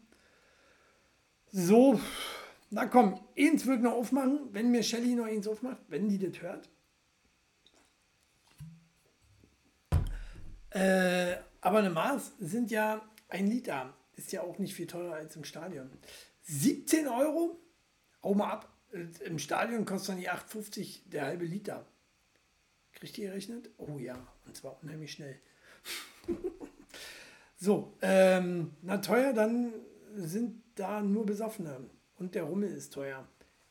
so. 1.50 2.00
Na 2.70 2.86
komm, 2.86 3.20
eins 3.38 3.66
wird 3.66 3.82
noch 3.82 3.92
aufmachen, 3.92 4.48
wenn 4.52 4.70
mir 4.70 4.82
Shelly 4.82 5.14
noch 5.14 5.26
eins 5.26 5.46
aufmacht, 5.46 5.78
wenn 5.88 6.08
die 6.08 6.18
das 6.18 6.40
hört. 6.40 6.68
Äh, 10.70 11.36
aber 11.60 11.78
eine 11.78 11.90
Maß 11.90 12.32
sind 12.40 12.70
ja 12.70 13.02
ein 13.32 13.46
Liter. 13.46 13.94
Ist 14.16 14.30
ja 14.32 14.42
auch 14.42 14.58
nicht 14.58 14.74
viel 14.74 14.86
teurer 14.86 15.14
als 15.14 15.36
im 15.36 15.44
Stadion. 15.44 15.90
17 16.42 17.08
Euro? 17.08 17.58
Hau 18.22 18.34
mal 18.34 18.50
ab. 18.50 18.68
Im 19.24 19.38
Stadion 19.38 19.86
kostet 19.86 20.10
dann 20.10 20.20
die 20.20 20.30
8,50 20.30 21.08
der 21.08 21.24
halbe 21.24 21.46
Liter. 21.46 21.86
Kriegt 22.92 23.16
ihr 23.18 23.30
gerechnet? 23.30 23.70
Oh 23.78 23.98
ja, 23.98 24.26
und 24.46 24.56
zwar 24.56 24.80
unheimlich 24.82 25.12
schnell. 25.12 25.40
so, 27.56 27.96
ähm, 28.02 28.72
na 28.82 28.98
teuer, 28.98 29.32
dann 29.32 29.72
sind 30.14 30.62
da 30.74 31.00
nur 31.00 31.24
Besoffene. 31.24 31.88
Und 32.18 32.34
der 32.34 32.44
Rummel 32.44 32.70
ist 32.70 32.92
teuer. 32.92 33.26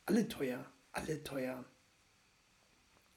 Alle 0.06 0.28
teuer. 0.28 0.66
Alle 0.90 1.22
teuer. 1.22 1.64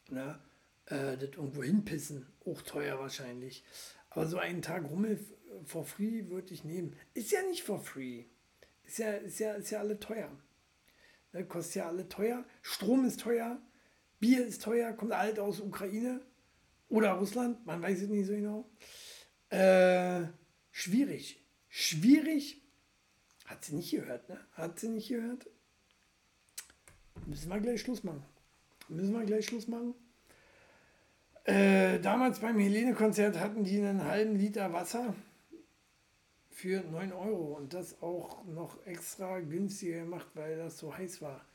Na, 0.09 0.39
äh, 0.85 1.17
das 1.17 1.31
irgendwo 1.31 1.63
hinpissen, 1.63 2.27
auch 2.45 2.61
teuer 2.61 2.99
wahrscheinlich. 2.99 3.63
Aber 4.11 4.27
so 4.27 4.37
einen 4.37 4.61
Tag 4.61 4.85
Rummel 4.89 5.19
for 5.64 5.86
free 5.86 6.30
würde 6.30 6.53
ich 6.53 6.64
nehmen. 6.64 6.95
Ist 7.14 7.32
ja 7.32 7.41
nicht 7.43 7.64
for 7.64 7.80
free. 7.80 8.26
Ist 8.84 8.99
ja, 8.99 9.14
ist 9.14 9.39
ja, 9.39 9.53
ist 9.53 9.72
ja 9.72 9.80
alle 9.80 9.99
teuer. 9.99 10.32
Ne, 11.34 11.45
kostet 11.45 11.76
ja 11.76 11.88
alle 11.88 12.08
teuer. 12.08 12.45
Strom 12.62 13.06
ist 13.06 13.20
teuer. 13.20 13.60
Bier 14.20 14.45
ist 14.45 14.62
teuer. 14.62 14.93
Kommt 14.93 15.12
alt 15.12 15.39
aus 15.39 15.60
Ukraine 15.60 16.22
oder 16.89 17.14
Russland. 17.14 17.66
Man 17.66 17.82
weiß 17.82 18.01
es 18.01 18.10
nicht 18.10 18.28
so 18.28 18.34
genau. 18.34 18.70
Äh, 19.49 20.28
schwierig. 20.72 21.43
Schwierig. 21.70 22.62
Hat 23.45 23.64
sie 23.64 23.76
nicht 23.76 23.91
gehört, 23.91 24.28
ne? 24.30 24.39
Hat 24.53 24.80
sie 24.80 24.89
nicht 24.89 25.10
gehört? 25.10 25.47
Müssen 27.28 27.49
wir 27.49 27.60
gleich 27.60 27.82
Schluss 27.82 28.03
machen. 28.03 28.24
Müssen 28.88 29.14
wir 29.14 29.26
gleich 29.26 29.45
Schluss 29.45 29.68
machen. 29.68 29.93
Äh, 31.43 31.99
damals 31.99 32.39
beim 32.39 32.58
Helene-Konzert 32.58 33.39
hatten 33.39 33.64
die 33.64 33.78
einen 33.78 34.03
halben 34.03 34.36
Liter 34.36 34.74
Wasser 34.74 35.14
für 36.56 36.82
9 36.89 37.12
Euro 37.12 37.58
und 37.58 37.74
das 37.74 38.01
auch 38.01 38.45
noch 38.45 38.86
extra 38.86 39.41
günstiger 39.41 39.99
gemacht, 39.99 40.28
weil 40.36 40.58
das 40.58 40.78
so 40.78 40.95
heiß 40.95 41.22
war. 41.22 41.45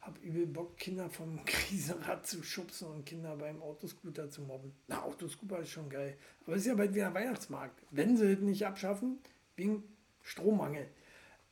Hab 0.00 0.20
übel 0.24 0.44
Bock, 0.44 0.76
Kinder 0.76 1.08
vom 1.08 1.44
Krisenrad 1.46 2.26
zu 2.26 2.42
schubsen 2.42 2.88
und 2.88 3.06
Kinder 3.06 3.36
beim 3.36 3.62
Autoscooter 3.62 4.28
zu 4.28 4.42
mobben. 4.42 4.72
Na, 4.88 5.04
Autoscooter 5.04 5.60
ist 5.60 5.70
schon 5.70 5.88
geil. 5.88 6.18
Aber 6.44 6.56
es 6.56 6.62
ist 6.62 6.66
ja 6.66 6.74
bald 6.74 6.94
wieder 6.94 7.14
Weihnachtsmarkt. 7.14 7.80
Wenn 7.92 8.16
sie 8.16 8.32
es 8.32 8.40
nicht 8.40 8.66
abschaffen, 8.66 9.20
wegen 9.54 9.84
Strommangel. 10.22 10.88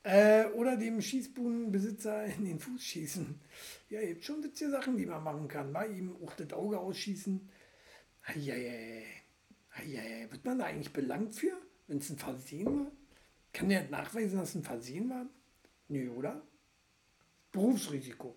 Äh, 0.02 0.46
oder 0.46 0.76
dem 0.76 1.00
Schießbudenbesitzer 1.00 2.24
in 2.24 2.46
den 2.46 2.58
Fuß 2.58 2.82
schießen. 2.82 3.40
Ja, 3.90 4.00
ihr 4.00 4.14
habt 4.14 4.24
schon 4.24 4.42
witzige 4.42 4.72
Sachen, 4.72 4.96
die 4.96 5.06
man 5.06 5.22
machen 5.22 5.46
kann. 5.46 5.70
Mal 5.70 5.96
ihm 5.96 6.16
auch 6.24 6.32
das 6.34 6.52
Auge 6.52 6.80
ausschießen. 6.80 7.48
Eieiei. 8.24 9.04
Eieiei. 9.70 10.26
Wird 10.32 10.44
man 10.44 10.58
da 10.58 10.64
eigentlich 10.64 10.92
belangt 10.92 11.32
für, 11.32 11.56
wenn 11.86 11.98
es 11.98 12.10
ein 12.10 12.18
Versehen 12.18 12.66
war? 12.66 12.92
Kann 13.52 13.68
der 13.68 13.88
nachweisen, 13.88 14.38
dass 14.38 14.50
es 14.50 14.54
ein 14.56 14.62
Versehen 14.64 15.08
war? 15.08 15.26
Nö, 15.88 16.10
oder? 16.10 16.42
Berufsrisiko. 17.52 18.36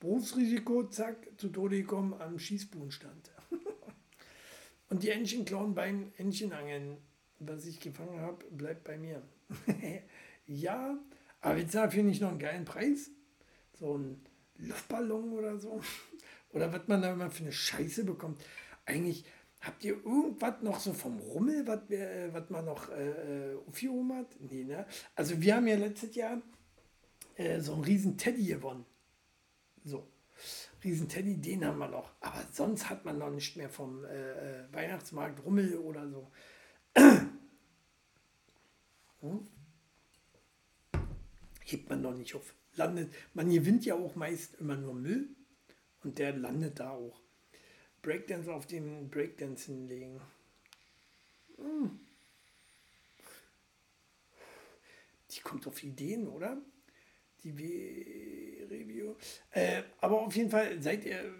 Berufsrisiko, 0.00 0.84
zack, 0.88 1.16
zu 1.38 1.48
Tode 1.48 1.80
gekommen 1.80 2.14
am 2.14 2.38
Schießbudenstand. 2.38 3.30
Und 4.88 5.02
die 5.02 5.10
Entchen 5.10 5.44
klauen 5.44 5.74
beim 5.74 6.12
Entchenangeln. 6.18 6.98
Was 7.38 7.66
ich 7.66 7.80
gefangen 7.80 8.20
habe, 8.20 8.44
bleibt 8.50 8.84
bei 8.84 8.98
mir. 8.98 9.22
ja, 10.46 10.96
aber 11.40 11.58
jetzt 11.58 11.74
dafür 11.74 12.02
nicht 12.02 12.20
noch 12.20 12.30
einen 12.30 12.38
geilen 12.38 12.64
Preis? 12.64 13.10
So 13.72 13.96
ein 13.96 14.20
Luftballon 14.58 15.32
oder 15.32 15.58
so? 15.58 15.80
Oder 16.52 16.70
was 16.70 16.86
man 16.86 17.00
da 17.00 17.14
immer 17.14 17.30
für 17.30 17.44
eine 17.44 17.52
Scheiße 17.52 18.04
bekommt. 18.04 18.44
Eigentlich 18.84 19.24
habt 19.62 19.84
ihr 19.84 19.94
irgendwas 20.04 20.62
noch 20.62 20.78
so 20.78 20.92
vom 20.92 21.18
Rummel, 21.18 21.66
was, 21.66 21.88
äh, 21.90 22.30
man 22.50 22.64
noch 22.64 22.90
äh, 22.90 23.54
aufgehoben 23.66 24.14
hat? 24.14 24.26
Nee, 24.40 24.64
ne? 24.64 24.86
Also 25.14 25.40
wir 25.40 25.56
haben 25.56 25.66
ja 25.66 25.76
letztes 25.76 26.14
Jahr 26.14 26.42
äh, 27.36 27.60
so 27.60 27.74
einen 27.74 27.84
riesen 27.84 28.18
Teddy 28.18 28.46
gewonnen. 28.46 28.84
So. 29.84 30.06
Riesen 30.84 31.08
Teddy, 31.08 31.40
den 31.40 31.64
haben 31.64 31.78
wir 31.78 31.88
noch. 31.88 32.12
Aber 32.20 32.42
sonst 32.52 32.90
hat 32.90 33.04
man 33.04 33.18
noch 33.18 33.30
nicht 33.30 33.56
mehr 33.56 33.70
vom 33.70 34.04
äh, 34.04 34.62
äh 34.62 34.72
Weihnachtsmarkt 34.72 35.44
Rummel 35.44 35.76
oder 35.76 36.08
so. 36.08 36.30
hm? 39.20 39.46
hebt 41.72 41.88
man 41.88 42.02
noch 42.02 42.14
nicht 42.14 42.34
auf. 42.34 42.54
Landet, 42.74 43.12
man 43.34 43.50
gewinnt 43.50 43.84
ja 43.84 43.94
auch 43.94 44.14
meist 44.14 44.54
immer 44.60 44.76
nur 44.76 44.94
Müll 44.94 45.28
und 46.02 46.18
der 46.18 46.36
landet 46.36 46.80
da 46.80 46.90
auch. 46.90 47.20
Breakdance 48.02 48.52
auf 48.52 48.66
dem 48.66 49.08
Breakdance 49.08 49.66
hinlegen. 49.66 50.20
Hm. 51.56 52.00
Die 55.30 55.40
kommt 55.40 55.66
auf 55.66 55.82
Ideen, 55.82 56.28
oder? 56.28 56.60
Die 57.42 57.56
w 57.56 58.66
Review. 58.68 59.14
Äh, 59.50 59.82
aber 60.00 60.20
auf 60.20 60.34
jeden 60.36 60.50
Fall 60.50 60.82
seid 60.82 61.04
ihr, 61.04 61.32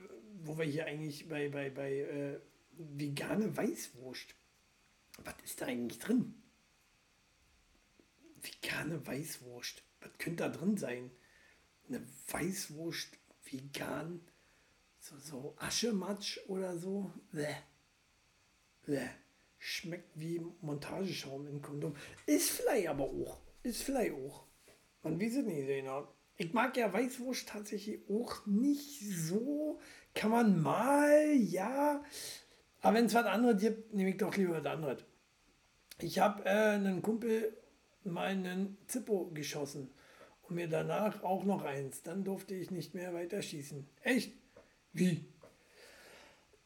wo 0.45 0.57
wir 0.57 0.65
hier 0.65 0.87
eigentlich 0.87 1.29
bei, 1.29 1.49
bei, 1.49 1.71
bei 1.71 1.99
äh, 1.99 2.41
vegane 2.73 3.57
Weißwurst. 3.57 4.35
Was 5.25 5.35
ist 5.45 5.61
da 5.61 5.67
eigentlich 5.67 5.99
drin? 5.99 6.35
Vegane 8.41 9.07
Weißwurst 9.07 9.83
was 10.03 10.19
könnte 10.19 10.45
da 10.45 10.49
drin 10.49 10.77
sein? 10.77 11.11
Eine 11.89 12.03
Weißwurst 12.29 13.19
vegan, 13.45 14.21
so, 15.03 15.19
so 15.19 15.55
Aschematsch 15.59 16.39
oder 16.47 16.77
so. 16.77 17.13
Bäh. 17.33 17.55
Bäh. 18.87 19.09
Schmeckt 19.59 20.19
wie 20.19 20.41
Montageschaum 20.61 21.47
im 21.47 21.61
Kondom. 21.61 21.95
Ist 22.27 22.51
vielleicht 22.51 22.89
aber 22.89 23.05
auch. 23.05 23.39
Ist 23.63 23.83
vielleicht 23.83 24.15
auch. 24.15 24.47
Man 25.03 25.21
weiß 25.21 25.37
es 25.37 25.45
nicht 25.45 25.67
genau. 25.67 26.09
Ich 26.37 26.53
mag 26.53 26.77
ja 26.77 26.93
Weißwurst 26.93 27.49
tatsächlich 27.49 28.01
auch 28.09 28.47
nicht 28.47 29.01
so. 29.01 29.81
Kann 30.15 30.31
man 30.31 30.63
mal, 30.63 31.35
ja. 31.35 32.03
Aber 32.81 32.97
wenn 32.97 33.07
es 33.07 33.15
was 33.15 33.27
anderes 33.27 33.61
gibt, 33.61 33.95
nehme 33.95 34.11
ich 34.11 34.17
doch 34.17 34.37
lieber 34.37 34.59
was 34.59 34.67
anderes. 34.67 35.05
Ich 35.99 36.19
habe 36.19 36.45
äh, 36.45 36.75
einen 36.75 37.03
Kumpel 37.03 37.57
meinen 38.05 38.79
Zippo 38.87 39.31
geschossen 39.33 39.91
und 40.43 40.57
mir 40.57 40.69
danach 40.69 41.23
auch 41.23 41.45
noch 41.45 41.63
eins. 41.63 42.03
Dann 42.03 42.25
durfte 42.25 42.55
ich 42.55 42.71
nicht 42.71 42.95
mehr 42.95 43.15
weiter 43.15 43.43
schießen. 43.43 43.89
Echt? 44.03 44.33
Wie? 44.93 45.25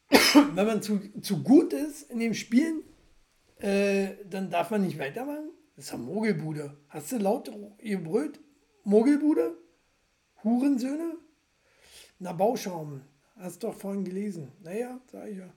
Wenn 0.09 0.65
man 0.65 0.81
zu, 0.81 0.99
zu 1.21 1.43
gut 1.43 1.73
ist 1.73 2.09
in 2.11 2.19
dem 2.19 2.33
Spielen, 2.33 2.83
äh, 3.59 4.09
dann 4.29 4.49
darf 4.49 4.71
man 4.71 4.83
nicht 4.83 4.99
weitermachen? 4.99 5.51
Das 5.75 5.85
ist 5.85 5.91
ja 5.91 5.97
Mogelbude. 5.97 6.77
Hast 6.89 7.11
du 7.11 7.17
laut 7.17 7.51
gebrüllt? 7.79 8.39
Mogelbude? 8.83 9.57
Hurensöhne? 10.43 11.17
Na, 12.19 12.33
Bauschaum. 12.33 13.01
Hast 13.35 13.63
doch 13.63 13.75
vorhin 13.75 14.03
gelesen. 14.03 14.51
Naja, 14.63 14.99
sag 15.11 15.29
ich 15.29 15.37
ja. 15.37 15.53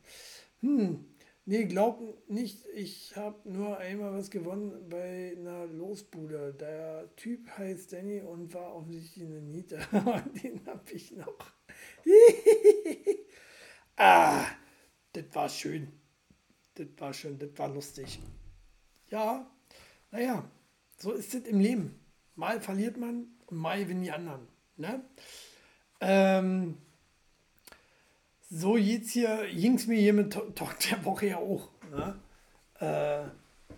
Hm, 0.60 1.06
nee, 1.46 1.64
glaub 1.64 2.00
nicht. 2.28 2.66
Ich 2.74 3.16
habe 3.16 3.50
nur 3.50 3.78
einmal 3.78 4.12
was 4.12 4.30
gewonnen 4.30 4.88
bei 4.90 5.34
einer 5.38 5.66
Losbude. 5.66 6.54
Der 6.58 7.08
Typ 7.16 7.48
heißt 7.56 7.92
Danny 7.92 8.20
und 8.20 8.52
war 8.52 8.74
offensichtlich 8.74 9.24
eine 9.24 9.40
Niete. 9.40 9.78
Den 10.42 10.60
habe 10.66 10.92
ich 10.92 11.12
noch. 11.12 11.52
ah, 13.96 14.46
das 15.12 15.24
war 15.32 15.48
schön. 15.48 15.92
Das 16.74 16.86
war 16.98 17.12
schön, 17.12 17.38
das 17.38 17.50
war 17.56 17.68
lustig. 17.68 18.20
Ja, 19.08 19.50
naja, 20.10 20.48
so 20.96 21.12
ist 21.12 21.34
es 21.34 21.44
im 21.46 21.60
Leben. 21.60 21.98
Mal 22.36 22.60
verliert 22.60 22.96
man 22.96 23.26
und 23.46 23.58
mal 23.58 23.78
gewinnen 23.82 24.02
die 24.02 24.12
anderen. 24.12 24.46
Ne? 24.76 25.04
Ähm, 26.00 26.78
so 28.48 28.76
jetzt 28.76 29.10
hier, 29.10 29.46
ging 29.52 29.74
es 29.74 29.86
mir 29.86 30.00
hier 30.00 30.12
mit 30.12 30.32
Talk 30.32 30.78
der 30.90 31.04
Woche 31.04 31.26
ja 31.26 31.36
auch. 31.38 31.68
Ne? 31.90 32.18
Äh, 32.80 33.28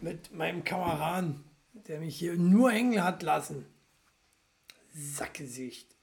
mit 0.02 0.32
meinem 0.32 0.64
Kameraden, 0.64 1.44
der 1.72 2.00
mich 2.00 2.16
hier 2.16 2.36
nur 2.36 2.70
hängen 2.70 3.02
hat 3.02 3.22
lassen. 3.22 3.66
Sackgesicht. 4.94 5.96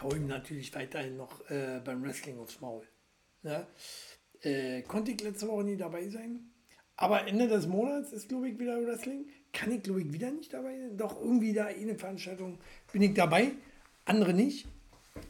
Kau 0.00 0.14
ihm 0.14 0.28
natürlich 0.28 0.74
weiterhin 0.74 1.18
noch 1.18 1.50
äh, 1.50 1.78
beim 1.84 2.02
Wrestling 2.02 2.38
aufs 2.38 2.58
Maul. 2.62 2.88
Ne? 3.42 3.66
Äh, 4.40 4.80
konnte 4.80 5.10
ich 5.10 5.20
letzte 5.20 5.46
Woche 5.46 5.64
nie 5.64 5.76
dabei 5.76 6.08
sein. 6.08 6.40
Aber 6.96 7.26
Ende 7.26 7.48
des 7.48 7.66
Monats 7.66 8.10
ist, 8.10 8.30
glaube 8.30 8.48
ich, 8.48 8.58
wieder 8.58 8.82
Wrestling. 8.82 9.26
Kann 9.52 9.70
ich, 9.70 9.82
glaube 9.82 10.00
ich, 10.00 10.10
wieder 10.10 10.30
nicht 10.30 10.54
dabei 10.54 10.78
sein. 10.78 10.96
Doch 10.96 11.20
irgendwie 11.20 11.52
da 11.52 11.66
eine 11.66 11.96
Veranstaltung 11.96 12.58
bin 12.90 13.02
ich 13.02 13.12
dabei 13.12 13.52
andere 14.06 14.32
nicht. 14.32 14.66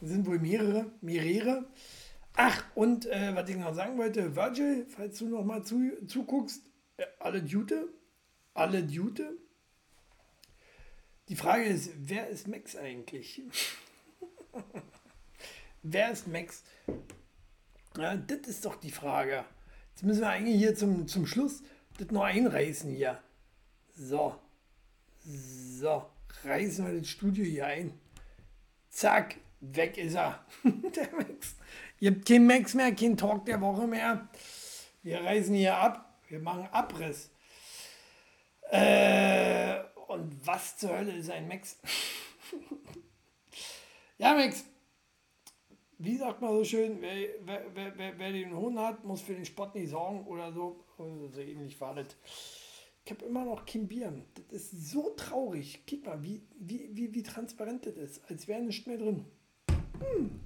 sind 0.03 0.25
wohl 0.25 0.39
mehrere, 0.39 0.93
mehrere. 1.01 1.67
Ach, 2.35 2.65
und 2.77 3.07
äh, 3.07 3.35
was 3.35 3.51
ich 3.51 3.57
noch 3.57 3.75
sagen 3.75 3.99
wollte, 3.99 4.37
Virgil, 4.37 4.87
falls 4.89 5.19
du 5.19 5.31
noch 5.31 5.45
mal 5.45 5.65
zu, 5.65 5.91
zuguckst, 6.07 6.63
äh, 6.97 7.07
alle 7.19 7.43
Dute, 7.43 7.89
alle 8.55 8.85
Dute. 8.85 9.37
Die 11.29 11.35
Frage 11.35 11.65
ist, 11.65 11.91
wer 11.97 12.29
ist 12.29 12.47
Max 12.47 12.77
eigentlich? 12.77 13.43
wer 15.82 16.11
ist 16.11 16.27
Max? 16.27 16.62
Ja, 17.97 18.16
das 18.16 18.48
ist 18.48 18.65
doch 18.65 18.77
die 18.77 18.90
Frage. 18.90 19.44
Jetzt 19.90 20.05
müssen 20.05 20.20
wir 20.20 20.28
eigentlich 20.28 20.57
hier 20.57 20.74
zum, 20.74 21.07
zum 21.09 21.27
Schluss 21.27 21.62
das 21.98 22.11
noch 22.11 22.23
einreißen 22.23 22.90
hier. 22.90 23.23
So. 23.94 24.36
So. 25.24 26.07
Reißen 26.44 26.86
wir 26.86 27.01
das 27.01 27.09
Studio 27.09 27.44
hier 27.44 27.66
ein. 27.66 27.98
Zack, 28.89 29.36
weg 29.61 29.98
ist 29.98 30.15
er. 30.15 30.44
der 30.65 31.12
Max. 31.12 31.57
Ihr 31.98 32.12
habt 32.12 32.27
keinen 32.27 32.47
Max 32.47 32.74
mehr, 32.74 32.94
kein 32.94 33.16
Talk 33.16 33.44
der 33.44 33.61
Woche 33.61 33.86
mehr. 33.86 34.28
Wir 35.02 35.23
reisen 35.23 35.55
hier 35.55 35.77
ab. 35.77 36.19
Wir 36.28 36.39
machen 36.39 36.69
Abriss. 36.70 37.31
Äh, 38.70 39.81
und 40.07 40.47
was 40.47 40.77
zur 40.77 40.97
Hölle 40.97 41.12
ist 41.12 41.31
ein 41.31 41.48
Max? 41.48 41.77
ja, 44.19 44.35
Max. 44.35 44.65
Wie 46.02 46.16
sagt 46.16 46.40
man 46.40 46.52
so 46.55 46.64
schön, 46.64 46.97
wer, 47.02 47.28
wer, 47.44 47.93
wer, 47.94 48.18
wer 48.18 48.32
den 48.32 48.56
Hund 48.56 48.78
hat, 48.78 49.05
muss 49.05 49.20
für 49.20 49.35
den 49.35 49.44
Spott 49.44 49.74
nicht 49.74 49.90
sorgen 49.90 50.27
oder 50.27 50.51
so. 50.51 50.82
So 50.97 51.40
ähnlich 51.40 51.78
war 51.78 51.94
das. 51.94 52.06
Ich 53.05 53.10
habe 53.10 53.27
immer 53.27 53.44
noch 53.44 53.66
kein 53.66 53.86
Bier. 53.86 54.10
Das 54.51 54.72
ist 54.72 54.93
so 54.93 55.10
traurig. 55.10 55.82
Guck 55.86 56.06
mal, 56.06 56.22
wie, 56.22 56.40
wie, 56.59 56.89
wie, 56.93 57.14
wie 57.14 57.22
transparent 57.22 57.85
das 57.85 57.97
ist, 57.97 58.31
als 58.31 58.48
wäre 58.48 58.62
nicht 58.62 58.86
mehr 58.86 58.97
drin. 58.97 59.27
Hm. 59.68 60.40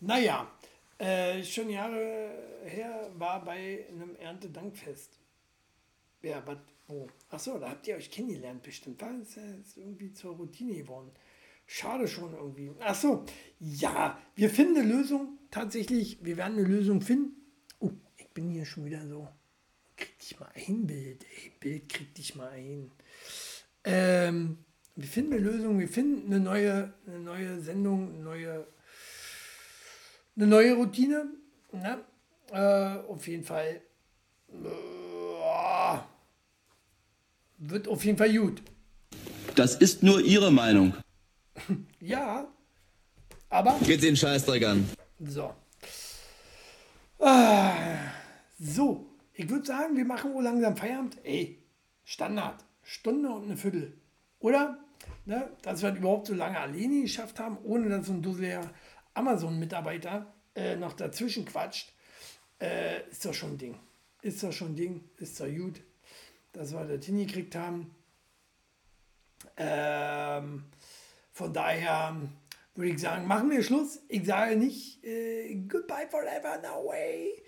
Naja, 0.00 0.50
äh, 0.96 1.44
schon 1.44 1.68
Jahre 1.68 2.30
her 2.64 3.10
war 3.18 3.44
bei 3.44 3.86
einem 3.90 4.16
Erntedankfest. 4.16 5.18
Ja, 6.22 6.42
was? 6.46 6.58
Wo? 6.88 7.06
Achso, 7.28 7.58
da 7.58 7.70
habt 7.70 7.86
ihr 7.86 7.96
euch 7.96 8.10
kennengelernt 8.10 8.62
bestimmt. 8.62 9.02
War 9.02 9.12
es 9.20 9.36
ist 9.36 9.76
irgendwie 9.76 10.12
zur 10.12 10.36
Routine 10.36 10.74
geworden. 10.74 11.10
Schade 11.66 12.08
schon 12.08 12.32
irgendwie. 12.32 12.70
Achso, 12.80 13.24
ja, 13.58 14.18
wir 14.34 14.50
finden 14.50 14.78
eine 14.78 14.88
Lösung. 14.88 15.38
Tatsächlich, 15.50 16.24
wir 16.24 16.36
werden 16.36 16.58
eine 16.58 16.66
Lösung 16.66 17.00
finden. 17.00 17.36
Oh, 17.80 17.90
ich 18.16 18.28
bin 18.28 18.50
hier 18.50 18.64
schon 18.64 18.84
wieder 18.84 19.06
so 19.06 19.28
krieg 19.96 20.18
dich 20.18 20.38
mal 20.38 20.50
ein, 20.54 20.86
Bild. 20.86 21.24
Ey, 21.24 21.52
Bild, 21.58 21.88
krieg 21.88 22.14
dich 22.14 22.34
mal 22.34 22.48
ein. 22.50 22.90
Ähm, 23.84 24.58
wir 24.94 25.08
finden 25.08 25.34
eine 25.34 25.42
Lösung, 25.42 25.78
wir 25.78 25.88
finden 25.88 26.26
eine 26.32 26.42
neue, 26.42 26.92
eine 27.06 27.18
neue 27.18 27.60
Sendung, 27.60 28.14
eine 28.14 28.22
neue, 28.22 28.66
eine 30.36 30.46
neue 30.46 30.74
Routine. 30.74 31.26
Ne? 31.72 32.04
Äh, 32.52 33.08
auf 33.08 33.26
jeden 33.26 33.44
Fall. 33.44 33.80
Äh, 34.48 35.98
wird 37.58 37.88
auf 37.88 38.04
jeden 38.04 38.18
Fall 38.18 38.32
gut. 38.36 38.62
Das 39.54 39.76
ist 39.76 40.02
nur 40.02 40.20
Ihre 40.20 40.50
Meinung. 40.50 40.94
Ja, 42.00 42.46
aber. 43.48 43.78
Geht 43.84 44.02
den 44.02 44.16
Scheißdreck 44.16 44.64
an. 44.64 44.88
So. 45.20 45.54
Ah, 47.18 47.72
so, 48.58 49.06
ich 49.32 49.48
würde 49.48 49.66
sagen, 49.66 49.96
wir 49.96 50.04
machen 50.04 50.34
wohl 50.34 50.44
langsam 50.44 50.76
Feierabend. 50.76 51.18
Ey, 51.24 51.62
Standard. 52.04 52.64
Stunde 52.82 53.30
und 53.30 53.44
eine 53.44 53.56
Viertel. 53.56 53.98
Oder? 54.38 54.78
Ne, 55.24 55.50
dass 55.62 55.82
wir 55.82 55.94
überhaupt 55.94 56.28
so 56.28 56.34
lange 56.34 56.58
alleine 56.58 57.02
geschafft 57.02 57.40
haben, 57.40 57.58
ohne 57.64 57.88
dass 57.88 58.06
so 58.06 58.12
ein 58.12 58.22
dusseliger 58.22 58.70
Amazon-Mitarbeiter 59.14 60.32
äh, 60.54 60.76
noch 60.76 60.92
dazwischen 60.92 61.44
quatscht, 61.44 61.92
äh, 62.60 63.08
ist 63.10 63.24
doch 63.24 63.34
schon 63.34 63.52
ein 63.52 63.58
Ding. 63.58 63.78
Ist 64.22 64.42
doch 64.42 64.52
schon 64.52 64.72
ein 64.72 64.76
Ding. 64.76 65.04
Ist 65.18 65.40
doch 65.40 65.46
gut, 65.48 65.82
dass 66.52 66.72
wir 66.72 66.84
das 66.84 67.04
hingekriegt 67.04 67.54
haben. 67.56 67.94
Ähm, 69.56 70.64
von 71.36 71.52
daher 71.52 72.16
würde 72.74 72.90
ich 72.92 72.98
sagen, 72.98 73.26
machen 73.26 73.50
wir 73.50 73.62
Schluss. 73.62 74.00
Ich 74.08 74.24
sage 74.24 74.56
nicht 74.56 75.04
äh, 75.04 75.54
goodbye 75.68 76.08
forever, 76.08 76.56
no 76.62 76.88
way. 76.88 77.42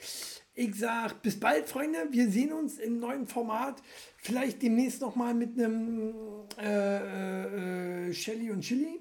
Ich 0.52 0.74
sage 0.74 1.14
bis 1.22 1.40
bald, 1.40 1.66
Freunde. 1.66 1.96
Wir 2.10 2.30
sehen 2.30 2.52
uns 2.52 2.78
im 2.78 3.00
neuen 3.00 3.26
Format. 3.26 3.82
Vielleicht 4.18 4.60
demnächst 4.60 5.00
nochmal 5.00 5.32
mit 5.32 5.58
einem 5.58 6.12
äh, 6.58 8.08
äh, 8.08 8.12
Shelly 8.12 8.50
und 8.50 8.60
Chili. 8.60 9.00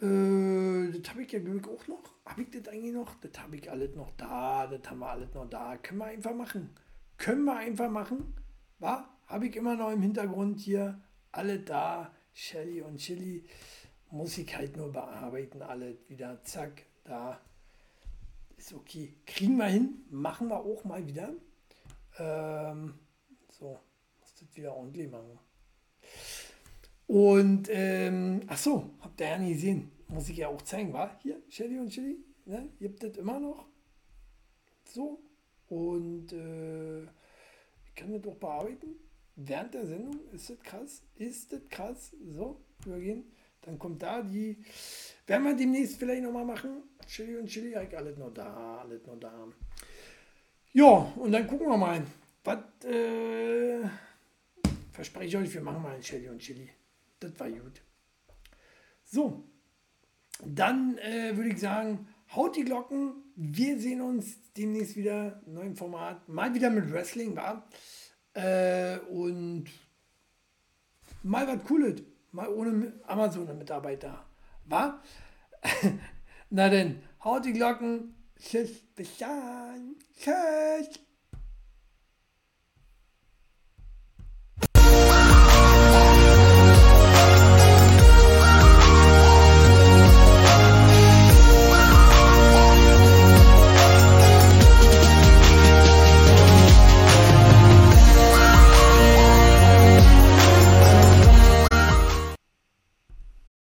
Äh, 0.00 0.96
das 0.96 1.10
habe 1.10 1.24
ich 1.24 1.32
ja 1.32 1.40
Glück 1.40 1.66
auch 1.66 1.84
noch. 1.88 2.14
Habe 2.26 2.42
ich 2.42 2.50
das 2.50 2.68
eigentlich 2.72 2.94
noch? 2.94 3.16
Das 3.16 3.42
habe 3.42 3.56
ich 3.56 3.68
alles 3.68 3.96
noch 3.96 4.12
da. 4.16 4.68
Das 4.68 4.88
haben 4.88 5.00
wir 5.00 5.10
alles 5.10 5.34
noch 5.34 5.50
da. 5.50 5.76
Können 5.78 5.98
wir 5.98 6.06
einfach 6.06 6.34
machen. 6.34 6.70
Können 7.16 7.42
wir 7.42 7.56
einfach 7.56 7.90
machen. 7.90 8.34
War? 8.78 9.18
Habe 9.26 9.48
ich 9.48 9.56
immer 9.56 9.74
noch 9.74 9.90
im 9.90 10.02
Hintergrund 10.02 10.60
hier. 10.60 11.02
Alle 11.32 11.58
da. 11.58 12.12
Shelly 12.38 12.80
und 12.82 12.98
Chili. 12.98 13.42
Muss 14.12 14.38
ich 14.38 14.56
halt 14.56 14.76
nur 14.76 14.92
bearbeiten. 14.92 15.60
Alle 15.60 15.98
wieder. 16.06 16.40
Zack. 16.44 16.86
Da 17.02 17.40
ist 18.56 18.72
okay. 18.72 19.14
Kriegen 19.26 19.56
wir 19.56 19.66
hin, 19.66 20.04
machen 20.10 20.48
wir 20.48 20.60
auch 20.60 20.84
mal 20.84 21.04
wieder. 21.04 21.34
Ähm, 22.16 22.94
so, 23.50 23.80
muss 24.20 24.34
das 24.38 24.56
wieder 24.56 24.74
ordentlich 24.76 25.10
machen. 25.10 25.38
Und, 27.08 27.68
ähm, 27.72 28.42
ach 28.46 28.58
so, 28.58 28.90
habt 29.00 29.20
ihr 29.20 29.28
ja 29.28 29.38
nie 29.38 29.54
gesehen. 29.54 29.90
Muss 30.06 30.28
ich 30.28 30.36
ja 30.36 30.48
auch 30.48 30.62
zeigen, 30.62 30.92
war 30.92 31.18
Hier, 31.22 31.42
Shelly 31.48 31.78
und 31.80 31.92
Shelly, 31.92 32.18
ne? 32.44 32.68
Habt 32.82 33.02
das 33.02 33.16
immer 33.16 33.40
noch. 33.40 33.66
So. 34.84 35.20
Und 35.68 36.32
äh, 36.32 37.02
ich 37.02 37.94
kann 37.96 38.12
das 38.12 38.24
auch 38.26 38.36
bearbeiten. 38.36 39.07
Während 39.40 39.74
der 39.74 39.86
Sendung 39.86 40.18
ist 40.32 40.50
das 40.50 40.60
krass. 40.60 41.02
Ist 41.16 41.52
das 41.52 41.60
krass. 41.70 42.12
So, 42.28 42.60
übergehen. 42.84 43.24
Dann 43.62 43.78
kommt 43.78 44.02
da 44.02 44.22
die. 44.22 44.56
Werden 45.26 45.44
wir 45.44 45.54
demnächst 45.54 45.96
vielleicht 45.96 46.22
nochmal 46.22 46.44
machen. 46.44 46.82
Chili 47.06 47.36
und 47.36 47.46
Chili, 47.46 47.74
alles 47.74 48.18
noch 48.18 48.34
da, 48.34 48.78
alles 48.78 49.06
noch 49.06 49.18
da. 49.18 49.48
Ja, 50.72 51.12
und 51.16 51.32
dann 51.32 51.46
gucken 51.46 51.68
wir 51.68 51.76
mal, 51.76 52.02
was, 52.44 52.58
äh, 52.84 53.88
Verspreche 54.98 55.26
ich 55.28 55.36
euch, 55.36 55.54
wir 55.54 55.60
machen 55.60 55.80
mal 55.80 55.94
ein 55.94 56.02
Shelly 56.02 56.28
und 56.28 56.40
Chili. 56.40 56.68
Das 57.20 57.30
war 57.38 57.48
gut. 57.48 57.80
So, 59.04 59.44
dann 60.44 60.98
äh, 60.98 61.36
würde 61.36 61.50
ich 61.50 61.60
sagen, 61.60 62.08
haut 62.34 62.56
die 62.56 62.64
Glocken. 62.64 63.12
Wir 63.36 63.78
sehen 63.78 64.00
uns 64.00 64.52
demnächst 64.54 64.96
wieder 64.96 65.40
neuen 65.46 65.76
Format. 65.76 66.28
Mal 66.28 66.52
wieder 66.52 66.68
mit 66.68 66.92
Wrestling, 66.92 67.36
war. 67.36 67.68
Äh, 68.38 69.00
und 69.10 69.64
mal 71.24 71.48
was 71.48 71.64
Cooles. 71.64 72.02
Mal 72.30 72.48
ohne 72.48 72.92
Amazon-Mitarbeiter. 73.06 74.24
War? 74.66 75.02
Na 76.50 76.68
denn, 76.68 77.02
haut 77.24 77.44
die 77.44 77.52
Glocken. 77.52 78.14
Tschüss, 78.38 78.70
bis 78.94 79.18
dann. 79.18 79.96
Tschüss. 80.16 81.00